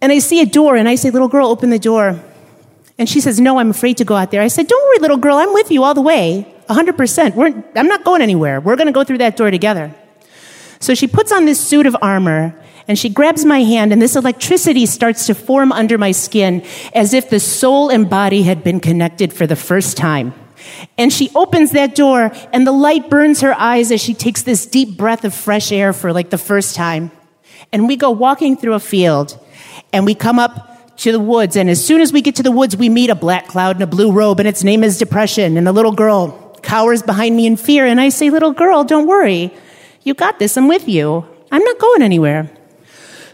And 0.00 0.12
I 0.12 0.18
see 0.18 0.40
a 0.40 0.46
door 0.46 0.76
and 0.76 0.88
I 0.88 0.94
say, 0.94 1.10
Little 1.10 1.28
girl, 1.28 1.48
open 1.48 1.70
the 1.70 1.78
door. 1.78 2.20
And 2.98 3.08
she 3.08 3.20
says, 3.20 3.40
No, 3.40 3.58
I'm 3.58 3.70
afraid 3.70 3.96
to 3.98 4.04
go 4.04 4.14
out 4.14 4.30
there. 4.30 4.42
I 4.42 4.48
said, 4.48 4.66
Don't 4.66 4.84
worry, 4.88 4.98
little 4.98 5.16
girl, 5.16 5.36
I'm 5.36 5.52
with 5.52 5.70
you 5.70 5.84
all 5.84 5.94
the 5.94 6.02
way. 6.02 6.52
100%. 6.68 7.34
We're, 7.34 7.64
I'm 7.76 7.86
not 7.86 8.04
going 8.04 8.22
anywhere. 8.22 8.60
We're 8.60 8.76
going 8.76 8.88
to 8.88 8.92
go 8.92 9.04
through 9.04 9.18
that 9.18 9.36
door 9.36 9.50
together. 9.50 9.94
So 10.80 10.94
she 10.94 11.06
puts 11.06 11.32
on 11.32 11.44
this 11.44 11.64
suit 11.64 11.86
of 11.86 11.96
armor 12.02 12.54
and 12.88 12.98
she 12.98 13.08
grabs 13.08 13.44
my 13.44 13.62
hand 13.62 13.92
and 13.92 14.00
this 14.00 14.16
electricity 14.16 14.86
starts 14.86 15.26
to 15.26 15.34
form 15.34 15.72
under 15.72 15.98
my 15.98 16.12
skin 16.12 16.64
as 16.94 17.14
if 17.14 17.30
the 17.30 17.40
soul 17.40 17.88
and 17.88 18.08
body 18.08 18.42
had 18.42 18.62
been 18.62 18.80
connected 18.80 19.32
for 19.32 19.46
the 19.46 19.56
first 19.56 19.96
time. 19.96 20.34
And 20.98 21.12
she 21.12 21.30
opens 21.34 21.72
that 21.72 21.94
door 21.94 22.32
and 22.52 22.66
the 22.66 22.72
light 22.72 23.10
burns 23.10 23.40
her 23.40 23.54
eyes 23.54 23.90
as 23.92 24.00
she 24.00 24.14
takes 24.14 24.42
this 24.42 24.66
deep 24.66 24.96
breath 24.96 25.24
of 25.24 25.34
fresh 25.34 25.72
air 25.72 25.92
for 25.92 26.12
like 26.12 26.30
the 26.30 26.38
first 26.38 26.74
time. 26.74 27.10
And 27.72 27.88
we 27.88 27.96
go 27.96 28.10
walking 28.10 28.56
through 28.56 28.74
a 28.74 28.80
field 28.80 29.38
and 29.92 30.06
we 30.06 30.14
come 30.14 30.38
up 30.38 30.96
to 30.98 31.12
the 31.12 31.20
woods. 31.20 31.56
And 31.56 31.68
as 31.68 31.84
soon 31.84 32.00
as 32.00 32.12
we 32.12 32.22
get 32.22 32.36
to 32.36 32.42
the 32.42 32.50
woods, 32.50 32.76
we 32.76 32.88
meet 32.88 33.10
a 33.10 33.14
black 33.14 33.48
cloud 33.48 33.76
in 33.76 33.82
a 33.82 33.86
blue 33.86 34.12
robe 34.12 34.38
and 34.38 34.48
its 34.48 34.64
name 34.64 34.82
is 34.82 34.98
depression. 34.98 35.56
And 35.56 35.66
the 35.66 35.72
little 35.72 35.92
girl 35.92 36.58
cowers 36.62 37.02
behind 37.02 37.36
me 37.36 37.46
in 37.46 37.56
fear. 37.56 37.86
And 37.86 38.00
I 38.00 38.08
say, 38.08 38.30
little 38.30 38.52
girl, 38.52 38.84
don't 38.84 39.06
worry. 39.06 39.52
You 40.02 40.14
got 40.14 40.38
this. 40.38 40.56
I'm 40.56 40.68
with 40.68 40.88
you. 40.88 41.26
I'm 41.50 41.62
not 41.62 41.78
going 41.78 42.02
anywhere. 42.02 42.50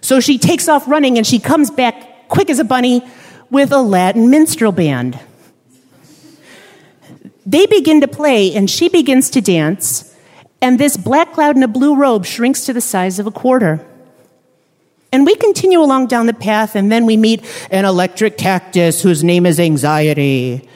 So 0.00 0.20
she 0.20 0.38
takes 0.38 0.68
off 0.68 0.86
running 0.88 1.16
and 1.16 1.26
she 1.26 1.38
comes 1.38 1.70
back 1.70 2.28
quick 2.28 2.50
as 2.50 2.58
a 2.58 2.64
bunny 2.64 3.02
with 3.50 3.72
a 3.72 3.80
Latin 3.80 4.30
minstrel 4.30 4.72
band. 4.72 5.18
They 7.44 7.66
begin 7.66 8.00
to 8.00 8.08
play 8.08 8.54
and 8.54 8.70
she 8.70 8.88
begins 8.88 9.30
to 9.30 9.40
dance. 9.40 10.14
And 10.60 10.78
this 10.78 10.96
black 10.96 11.32
cloud 11.32 11.56
in 11.56 11.62
a 11.62 11.68
blue 11.68 11.96
robe 11.96 12.24
shrinks 12.24 12.66
to 12.66 12.72
the 12.72 12.80
size 12.80 13.18
of 13.18 13.26
a 13.26 13.32
quarter. 13.32 13.84
And 15.10 15.26
we 15.26 15.34
continue 15.34 15.80
along 15.80 16.06
down 16.06 16.24
the 16.24 16.32
path, 16.32 16.74
and 16.74 16.90
then 16.90 17.04
we 17.04 17.18
meet 17.18 17.44
an 17.70 17.84
electric 17.84 18.38
cactus 18.38 19.02
whose 19.02 19.22
name 19.22 19.44
is 19.44 19.60
Anxiety 19.60 20.66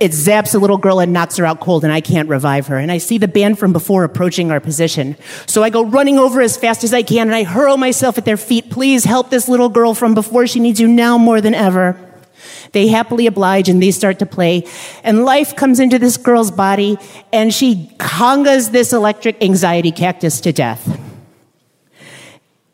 it 0.00 0.12
zaps 0.12 0.54
a 0.54 0.58
little 0.58 0.78
girl 0.78 1.00
and 1.00 1.12
knocks 1.12 1.36
her 1.38 1.46
out 1.46 1.60
cold, 1.60 1.82
and 1.82 1.92
I 1.92 2.00
can't 2.00 2.28
revive 2.28 2.68
her. 2.68 2.78
And 2.78 2.92
I 2.92 2.98
see 2.98 3.18
the 3.18 3.26
band 3.26 3.58
from 3.58 3.72
before 3.72 4.04
approaching 4.04 4.50
our 4.50 4.60
position. 4.60 5.16
So 5.46 5.62
I 5.62 5.70
go 5.70 5.84
running 5.84 6.18
over 6.18 6.40
as 6.40 6.56
fast 6.56 6.84
as 6.84 6.94
I 6.94 7.02
can, 7.02 7.28
and 7.28 7.34
I 7.34 7.42
hurl 7.42 7.76
myself 7.76 8.16
at 8.16 8.24
their 8.24 8.36
feet. 8.36 8.70
Please 8.70 9.04
help 9.04 9.30
this 9.30 9.48
little 9.48 9.68
girl 9.68 9.94
from 9.94 10.14
before. 10.14 10.46
She 10.46 10.60
needs 10.60 10.78
you 10.78 10.86
now 10.86 11.18
more 11.18 11.40
than 11.40 11.54
ever. 11.54 12.07
They 12.72 12.88
happily 12.88 13.26
oblige 13.26 13.68
and 13.68 13.82
they 13.82 13.90
start 13.90 14.18
to 14.20 14.26
play. 14.26 14.66
And 15.02 15.24
life 15.24 15.56
comes 15.56 15.80
into 15.80 15.98
this 15.98 16.16
girl's 16.16 16.50
body, 16.50 16.98
and 17.32 17.52
she 17.52 17.90
congas 17.98 18.70
this 18.70 18.92
electric 18.92 19.42
anxiety 19.42 19.92
cactus 19.92 20.40
to 20.42 20.52
death. 20.52 21.00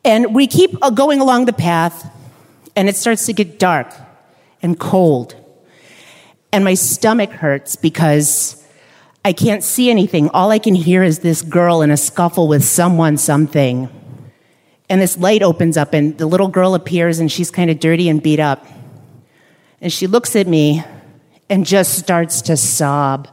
And 0.03 0.35
we 0.35 0.47
keep 0.47 0.77
uh, 0.81 0.89
going 0.89 1.19
along 1.19 1.45
the 1.45 1.53
path, 1.53 2.11
and 2.75 2.87
it 2.89 2.95
starts 2.95 3.25
to 3.25 3.33
get 3.33 3.59
dark 3.59 3.93
and 4.61 4.79
cold 4.79 5.35
and 6.55 6.63
my 6.63 6.73
stomach 6.73 7.31
hurts 7.31 7.75
because 7.75 8.65
I 9.25 9.33
can't 9.33 9.61
see 9.61 9.89
anything. 9.89 10.29
All 10.29 10.51
I 10.51 10.57
can 10.57 10.73
hear 10.73 11.03
is 11.03 11.19
this 11.19 11.41
girl 11.41 11.81
in 11.81 11.91
a 11.91 11.97
scuffle 11.97 12.47
with 12.47 12.63
someone, 12.63 13.17
something. 13.17 13.89
And 14.87 15.01
this 15.01 15.17
light 15.17 15.43
opens 15.43 15.75
up, 15.75 15.93
and 15.93 16.17
the 16.17 16.25
little 16.25 16.47
girl 16.47 16.73
appears, 16.73 17.19
and 17.19 17.29
she's 17.29 17.51
kind 17.51 17.69
of 17.69 17.81
dirty 17.81 18.07
and 18.07 18.23
beat 18.23 18.39
up. 18.39 18.65
And 19.85 19.93
she 19.93 20.07
looks 20.07 20.35
at 20.35 20.47
me 20.47 20.83
and 21.47 21.63
just 21.63 21.99
starts 21.99 22.41
to 22.41 22.57
sob. 22.57 23.27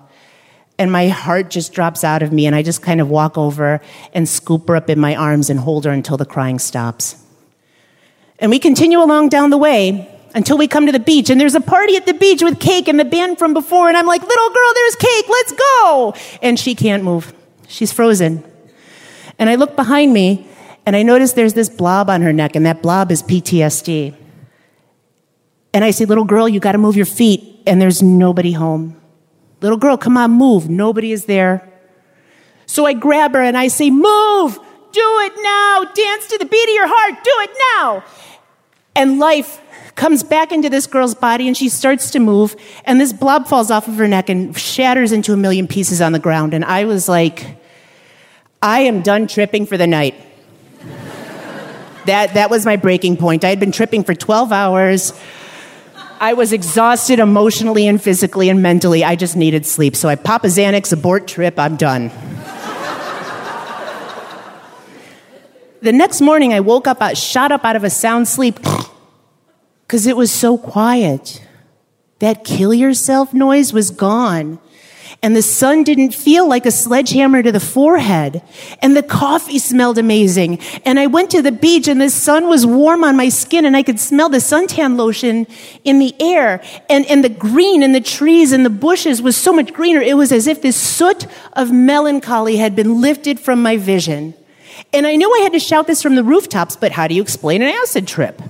And 0.78 0.92
my 0.92 1.08
heart 1.08 1.48
just 1.48 1.72
drops 1.72 2.04
out 2.04 2.22
of 2.22 2.30
me, 2.30 2.44
and 2.44 2.54
I 2.54 2.62
just 2.62 2.82
kind 2.82 3.00
of 3.00 3.08
walk 3.08 3.38
over 3.38 3.80
and 4.12 4.28
scoop 4.28 4.68
her 4.68 4.76
up 4.76 4.90
in 4.90 5.00
my 5.00 5.16
arms 5.16 5.48
and 5.48 5.58
hold 5.58 5.86
her 5.86 5.90
until 5.90 6.18
the 6.18 6.26
crying 6.26 6.58
stops. 6.58 7.16
And 8.38 8.50
we 8.50 8.58
continue 8.58 8.98
along 8.98 9.30
down 9.30 9.48
the 9.48 9.56
way, 9.56 10.06
until 10.34 10.58
we 10.58 10.68
come 10.68 10.84
to 10.84 10.92
the 10.92 11.00
beach 11.00 11.30
and 11.30 11.40
there's 11.40 11.54
a 11.54 11.60
party 11.62 11.96
at 11.96 12.04
the 12.04 12.12
beach 12.12 12.42
with 12.42 12.60
cake 12.60 12.86
and 12.86 13.00
the 13.00 13.06
band 13.06 13.38
from 13.38 13.54
before 13.54 13.88
and 13.88 13.96
I'm 13.96 14.06
like, 14.06 14.20
little 14.20 14.50
girl, 14.50 14.74
there's 14.74 14.96
cake, 14.96 15.24
let's 15.30 15.52
go. 15.52 16.14
And 16.42 16.58
she 16.58 16.74
can't 16.74 17.02
move. 17.02 17.32
She's 17.66 17.92
frozen. 17.92 18.44
And 19.38 19.48
I 19.48 19.54
look 19.54 19.74
behind 19.74 20.12
me 20.12 20.46
and 20.84 20.96
I 20.96 21.02
notice 21.02 21.32
there's 21.32 21.54
this 21.54 21.70
blob 21.70 22.10
on 22.10 22.20
her 22.20 22.32
neck 22.32 22.56
and 22.56 22.66
that 22.66 22.82
blob 22.82 23.10
is 23.10 23.22
PTSD. 23.22 24.16
And 25.74 25.84
I 25.84 25.90
say, 25.90 26.04
little 26.04 26.24
girl, 26.24 26.48
you 26.48 26.60
gotta 26.60 26.78
move 26.78 26.96
your 26.96 27.06
feet 27.06 27.62
and 27.66 27.80
there's 27.80 28.02
nobody 28.02 28.52
home. 28.52 29.00
Little 29.60 29.78
girl, 29.78 29.96
come 29.96 30.16
on, 30.16 30.32
move. 30.32 30.68
Nobody 30.68 31.12
is 31.12 31.26
there. 31.26 31.68
So 32.66 32.86
I 32.86 32.92
grab 32.92 33.32
her 33.34 33.42
and 33.42 33.56
I 33.56 33.68
say, 33.68 33.90
move, 33.90 34.58
do 34.92 35.18
it 35.20 35.32
now, 35.42 35.84
dance 35.94 36.26
to 36.28 36.38
the 36.38 36.44
beat 36.44 36.68
of 36.68 36.74
your 36.74 36.88
heart, 36.88 37.24
do 37.24 37.30
it 37.38 37.50
now. 37.76 38.04
And 38.94 39.18
life 39.18 39.60
comes 39.94 40.22
back 40.22 40.52
into 40.52 40.68
this 40.68 40.86
girl's 40.86 41.14
body 41.14 41.46
and 41.46 41.56
she 41.56 41.68
starts 41.68 42.10
to 42.10 42.18
move 42.18 42.56
and 42.84 43.00
this 43.00 43.12
blob 43.12 43.46
falls 43.46 43.70
off 43.70 43.88
of 43.88 43.94
her 43.96 44.08
neck 44.08 44.28
and 44.28 44.56
shatters 44.58 45.12
into 45.12 45.32
a 45.32 45.36
million 45.36 45.68
pieces 45.68 46.00
on 46.00 46.12
the 46.12 46.18
ground 46.18 46.54
and 46.54 46.64
i 46.64 46.84
was 46.84 47.08
like 47.08 47.58
i 48.62 48.80
am 48.80 49.02
done 49.02 49.26
tripping 49.26 49.66
for 49.66 49.76
the 49.76 49.86
night 49.86 50.14
that, 52.06 52.32
that 52.34 52.48
was 52.48 52.64
my 52.64 52.76
breaking 52.76 53.18
point 53.18 53.44
i 53.44 53.50
had 53.50 53.60
been 53.60 53.72
tripping 53.72 54.02
for 54.02 54.14
12 54.14 54.50
hours 54.50 55.12
i 56.22 56.32
was 56.32 56.52
exhausted 56.54 57.18
emotionally 57.18 57.86
and 57.86 58.02
physically 58.02 58.48
and 58.48 58.62
mentally 58.62 59.04
i 59.04 59.14
just 59.14 59.36
needed 59.36 59.66
sleep 59.66 59.94
so 59.94 60.08
i 60.08 60.14
pop 60.14 60.44
a 60.44 60.48
xanax 60.48 60.92
abort 60.92 61.28
trip 61.28 61.58
i'm 61.58 61.76
done 61.76 62.10
the 65.82 65.92
next 65.92 66.20
morning 66.20 66.54
i 66.54 66.60
woke 66.60 66.86
up 66.86 67.02
I 67.02 67.12
shot 67.14 67.52
up 67.52 67.64
out 67.64 67.76
of 67.76 67.84
a 67.84 67.90
sound 67.90 68.28
sleep 68.28 68.58
because 69.92 70.06
it 70.06 70.16
was 70.16 70.32
so 70.32 70.56
quiet. 70.56 71.46
That 72.20 72.44
kill 72.44 72.72
yourself 72.72 73.34
noise 73.34 73.74
was 73.74 73.90
gone. 73.90 74.58
And 75.24 75.36
the 75.36 75.42
sun 75.42 75.84
didn't 75.84 76.12
feel 76.12 76.48
like 76.48 76.66
a 76.66 76.72
sledgehammer 76.72 77.44
to 77.44 77.52
the 77.52 77.60
forehead. 77.60 78.42
And 78.80 78.96
the 78.96 79.04
coffee 79.04 79.60
smelled 79.60 79.96
amazing. 79.96 80.58
And 80.84 80.98
I 80.98 81.06
went 81.06 81.30
to 81.30 81.40
the 81.42 81.52
beach 81.52 81.86
and 81.86 82.00
the 82.00 82.10
sun 82.10 82.48
was 82.48 82.66
warm 82.66 83.04
on 83.04 83.16
my 83.16 83.28
skin 83.28 83.64
and 83.64 83.76
I 83.76 83.84
could 83.84 84.00
smell 84.00 84.28
the 84.28 84.38
suntan 84.38 84.96
lotion 84.96 85.46
in 85.84 86.00
the 86.00 86.12
air. 86.20 86.60
And, 86.90 87.06
and 87.06 87.22
the 87.22 87.28
green 87.28 87.84
in 87.84 87.92
the 87.92 88.00
trees 88.00 88.50
and 88.50 88.66
the 88.66 88.70
bushes 88.70 89.22
was 89.22 89.36
so 89.36 89.52
much 89.52 89.72
greener. 89.72 90.00
It 90.00 90.16
was 90.16 90.32
as 90.32 90.48
if 90.48 90.60
this 90.60 90.76
soot 90.76 91.28
of 91.52 91.70
melancholy 91.70 92.56
had 92.56 92.74
been 92.74 93.00
lifted 93.00 93.38
from 93.38 93.62
my 93.62 93.76
vision. 93.76 94.34
And 94.92 95.06
I 95.06 95.14
knew 95.14 95.32
I 95.32 95.42
had 95.44 95.52
to 95.52 95.60
shout 95.60 95.86
this 95.86 96.02
from 96.02 96.16
the 96.16 96.24
rooftops, 96.24 96.74
but 96.74 96.90
how 96.90 97.06
do 97.06 97.14
you 97.14 97.22
explain 97.22 97.62
an 97.62 97.68
acid 97.68 98.08
trip? 98.08 98.42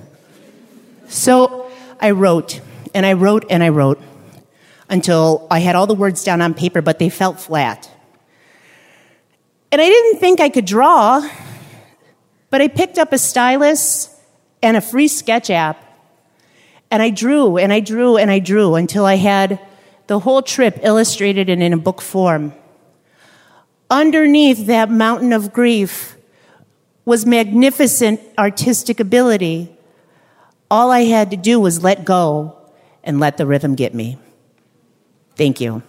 So 1.07 1.69
I 1.99 2.11
wrote 2.11 2.61
and 2.95 3.05
I 3.05 3.13
wrote 3.13 3.45
and 3.51 3.61
I 3.61 3.69
wrote 3.69 4.01
until 4.93 5.47
I 5.51 5.59
had 5.59 5.75
all 5.75 5.87
the 5.87 5.95
words 5.95 6.23
down 6.23 6.41
on 6.41 6.53
paper, 6.53 6.81
but 6.81 6.99
they 6.99 7.09
felt 7.09 7.39
flat. 7.39 7.89
And 9.71 9.81
I 9.81 9.85
didn't 9.85 10.19
think 10.19 10.39
I 10.39 10.49
could 10.49 10.65
draw, 10.65 11.27
but 12.49 12.61
I 12.61 12.67
picked 12.67 12.97
up 12.97 13.11
a 13.11 13.17
stylus 13.17 14.09
and 14.61 14.77
a 14.77 14.81
free 14.81 15.07
sketch 15.07 15.49
app, 15.49 15.83
and 16.89 17.01
I 17.01 17.09
drew 17.09 17.57
and 17.57 17.73
I 17.73 17.79
drew 17.79 18.17
and 18.17 18.29
I 18.31 18.39
drew 18.39 18.75
until 18.75 19.05
I 19.05 19.15
had 19.15 19.59
the 20.07 20.19
whole 20.19 20.41
trip 20.41 20.79
illustrated 20.83 21.49
and 21.49 21.61
in 21.61 21.73
a 21.73 21.77
book 21.77 22.01
form. 22.01 22.53
Underneath 23.89 24.67
that 24.67 24.89
mountain 24.89 25.33
of 25.33 25.51
grief 25.51 26.15
was 27.03 27.25
magnificent 27.25 28.21
artistic 28.37 28.99
ability 28.99 29.75
all 30.73 30.89
I 30.89 31.01
had 31.01 31.29
to 31.29 31.37
do 31.37 31.59
was 31.59 31.83
let 31.83 32.03
go 32.03 32.57
and 33.03 33.19
let 33.19 33.37
the 33.37 33.45
rhythm 33.45 33.75
get 33.75 33.93
me. 33.93 34.17
Thank 35.35 35.61
you. 35.61 35.81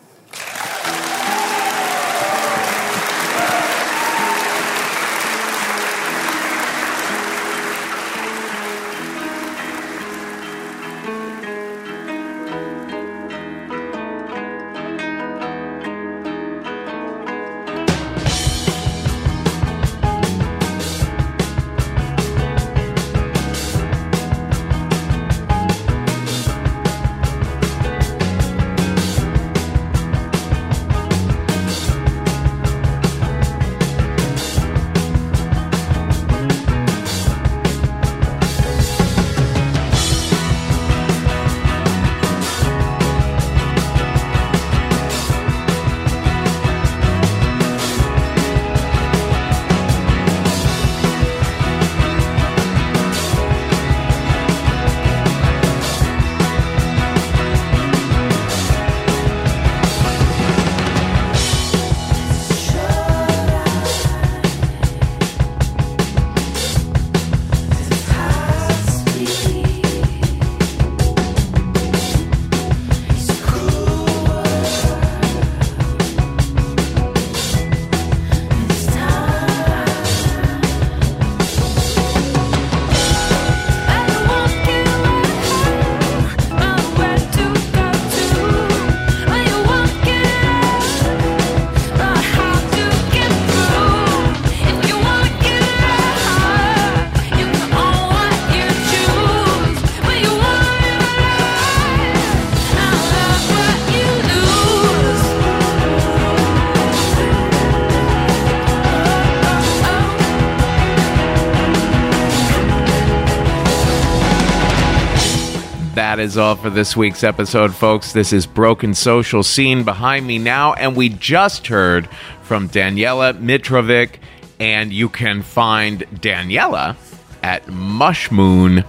That 116.14 116.22
is 116.22 116.38
all 116.38 116.54
for 116.54 116.70
this 116.70 116.96
week's 116.96 117.24
episode, 117.24 117.74
folks. 117.74 118.12
This 118.12 118.32
is 118.32 118.46
Broken 118.46 118.94
Social 118.94 119.42
Scene 119.42 119.82
behind 119.82 120.24
me 120.24 120.38
now, 120.38 120.72
and 120.74 120.94
we 120.94 121.08
just 121.08 121.66
heard 121.66 122.08
from 122.40 122.68
Daniela 122.68 123.36
Mitrovic, 123.36 124.18
and 124.60 124.92
you 124.92 125.08
can 125.08 125.42
find 125.42 126.02
Daniela 126.20 126.94
at 127.42 127.66
mushmoon.com. 127.66 128.84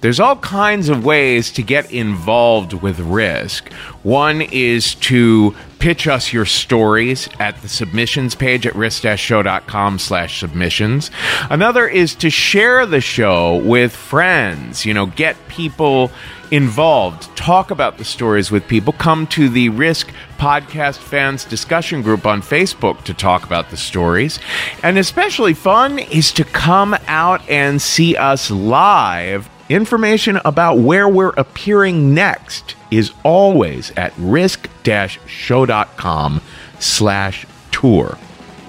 There's 0.00 0.20
all 0.20 0.36
kinds 0.36 0.88
of 0.88 1.04
ways 1.04 1.50
to 1.54 1.62
get 1.62 1.90
involved 1.90 2.74
with 2.74 3.00
Risk. 3.00 3.72
One 4.04 4.42
is 4.42 4.94
to 4.94 5.56
pitch 5.82 6.06
us 6.06 6.32
your 6.32 6.44
stories 6.44 7.28
at 7.40 7.60
the 7.60 7.68
submissions 7.68 8.36
page 8.36 8.68
at 8.68 8.76
risk-show.com 8.76 9.98
slash 9.98 10.38
submissions. 10.38 11.10
Another 11.50 11.88
is 11.88 12.14
to 12.14 12.30
share 12.30 12.86
the 12.86 13.00
show 13.00 13.56
with 13.64 13.92
friends, 13.92 14.86
you 14.86 14.94
know, 14.94 15.06
get 15.06 15.36
people 15.48 16.12
involved, 16.52 17.34
talk 17.36 17.72
about 17.72 17.98
the 17.98 18.04
stories 18.04 18.48
with 18.48 18.68
people, 18.68 18.92
come 18.92 19.26
to 19.26 19.48
the 19.48 19.70
Risk 19.70 20.12
Podcast 20.38 20.98
Fans 20.98 21.44
discussion 21.44 22.00
group 22.00 22.26
on 22.26 22.42
Facebook 22.42 23.02
to 23.02 23.14
talk 23.14 23.44
about 23.44 23.70
the 23.70 23.76
stories. 23.76 24.38
And 24.84 24.98
especially 24.98 25.54
fun 25.54 25.98
is 25.98 26.30
to 26.34 26.44
come 26.44 26.94
out 27.08 27.40
and 27.48 27.82
see 27.82 28.14
us 28.16 28.52
live 28.52 29.48
Information 29.72 30.38
about 30.44 30.76
where 30.80 31.08
we're 31.08 31.30
appearing 31.30 32.12
next 32.12 32.76
is 32.90 33.10
always 33.24 33.90
at 33.96 34.12
risk-show.com 34.18 34.50
slash 36.78 37.46
tour. 37.70 38.18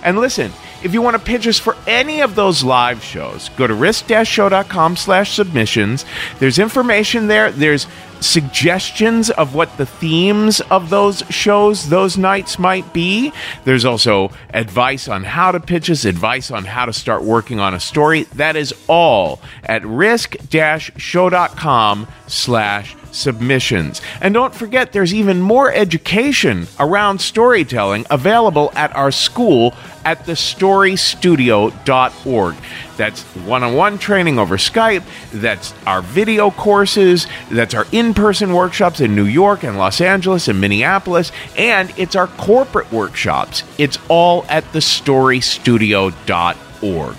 And 0.01 0.18
listen, 0.18 0.54
if 0.84 0.93
you 0.93 1.01
want 1.01 1.17
to 1.17 1.23
pitch 1.23 1.47
us 1.47 1.59
for 1.59 1.75
any 1.88 2.21
of 2.21 2.36
those 2.36 2.63
live 2.63 3.03
shows, 3.03 3.49
go 3.49 3.67
to 3.67 3.73
risk-show.com 3.73 4.95
slash 4.95 5.34
submissions. 5.34 6.05
There's 6.39 6.59
information 6.59 7.27
there. 7.27 7.51
There's 7.51 7.88
suggestions 8.19 9.29
of 9.31 9.53
what 9.53 9.77
the 9.77 9.86
themes 9.86 10.61
of 10.61 10.89
those 10.89 11.23
shows, 11.29 11.89
those 11.89 12.17
nights 12.17 12.57
might 12.57 12.93
be. 12.93 13.34
There's 13.65 13.86
also 13.86 14.31
advice 14.53 15.07
on 15.07 15.23
how 15.23 15.51
to 15.51 15.59
pitch 15.59 15.89
us, 15.89 16.05
advice 16.05 16.51
on 16.51 16.65
how 16.65 16.86
to 16.86 16.93
start 16.93 17.23
working 17.23 17.59
on 17.59 17.73
a 17.73 17.79
story. 17.79 18.23
That 18.36 18.55
is 18.55 18.73
all 18.88 19.41
at 19.63 19.84
risk-show.com 19.86 22.07
slash 22.27 22.95
submissions. 23.14 24.01
And 24.22 24.34
don't 24.34 24.53
forget, 24.53 24.91
there's 24.91 25.14
even 25.14 25.39
more 25.41 25.72
education 25.72 26.68
around 26.80 27.20
storytelling 27.20 28.05
available 28.09 28.74
at 28.76 28.93
our 28.95 29.11
school 29.11 29.74
at 30.05 30.26
thestorystudio.org. 30.26 32.55
That's 32.97 33.22
one 33.24 33.64
on 33.64 33.76
one 33.76 33.97
training 33.97 34.38
over 34.39 34.57
Skype, 34.57 35.03
that's 35.32 35.74
our 35.88 36.01
video 36.01 36.51
courses, 36.51 37.28
that's 37.49 37.74
our 37.74 37.88
in 37.91 38.14
person 38.14 38.53
workshops 38.53 38.99
in 38.99 39.16
New 39.16 39.26
York 39.26 39.64
and 39.64 39.78
Los 39.78 40.01
Angeles 40.01 40.47
and 40.47 40.61
Minneapolis, 40.61 41.32
and 41.57 41.91
it's 41.97 42.16
our 42.16 42.28
corporate 42.28 42.91
workshops. 42.91 43.64
It's 43.78 43.97
all 44.09 44.45
at 44.49 44.64
thestorystudio.org. 44.66 47.16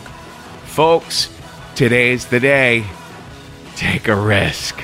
Folks, 0.64 1.28
today's 1.74 2.26
the 2.26 2.40
day. 2.40 2.84
Take 3.76 4.08
a 4.08 4.16
risk. 4.16 4.82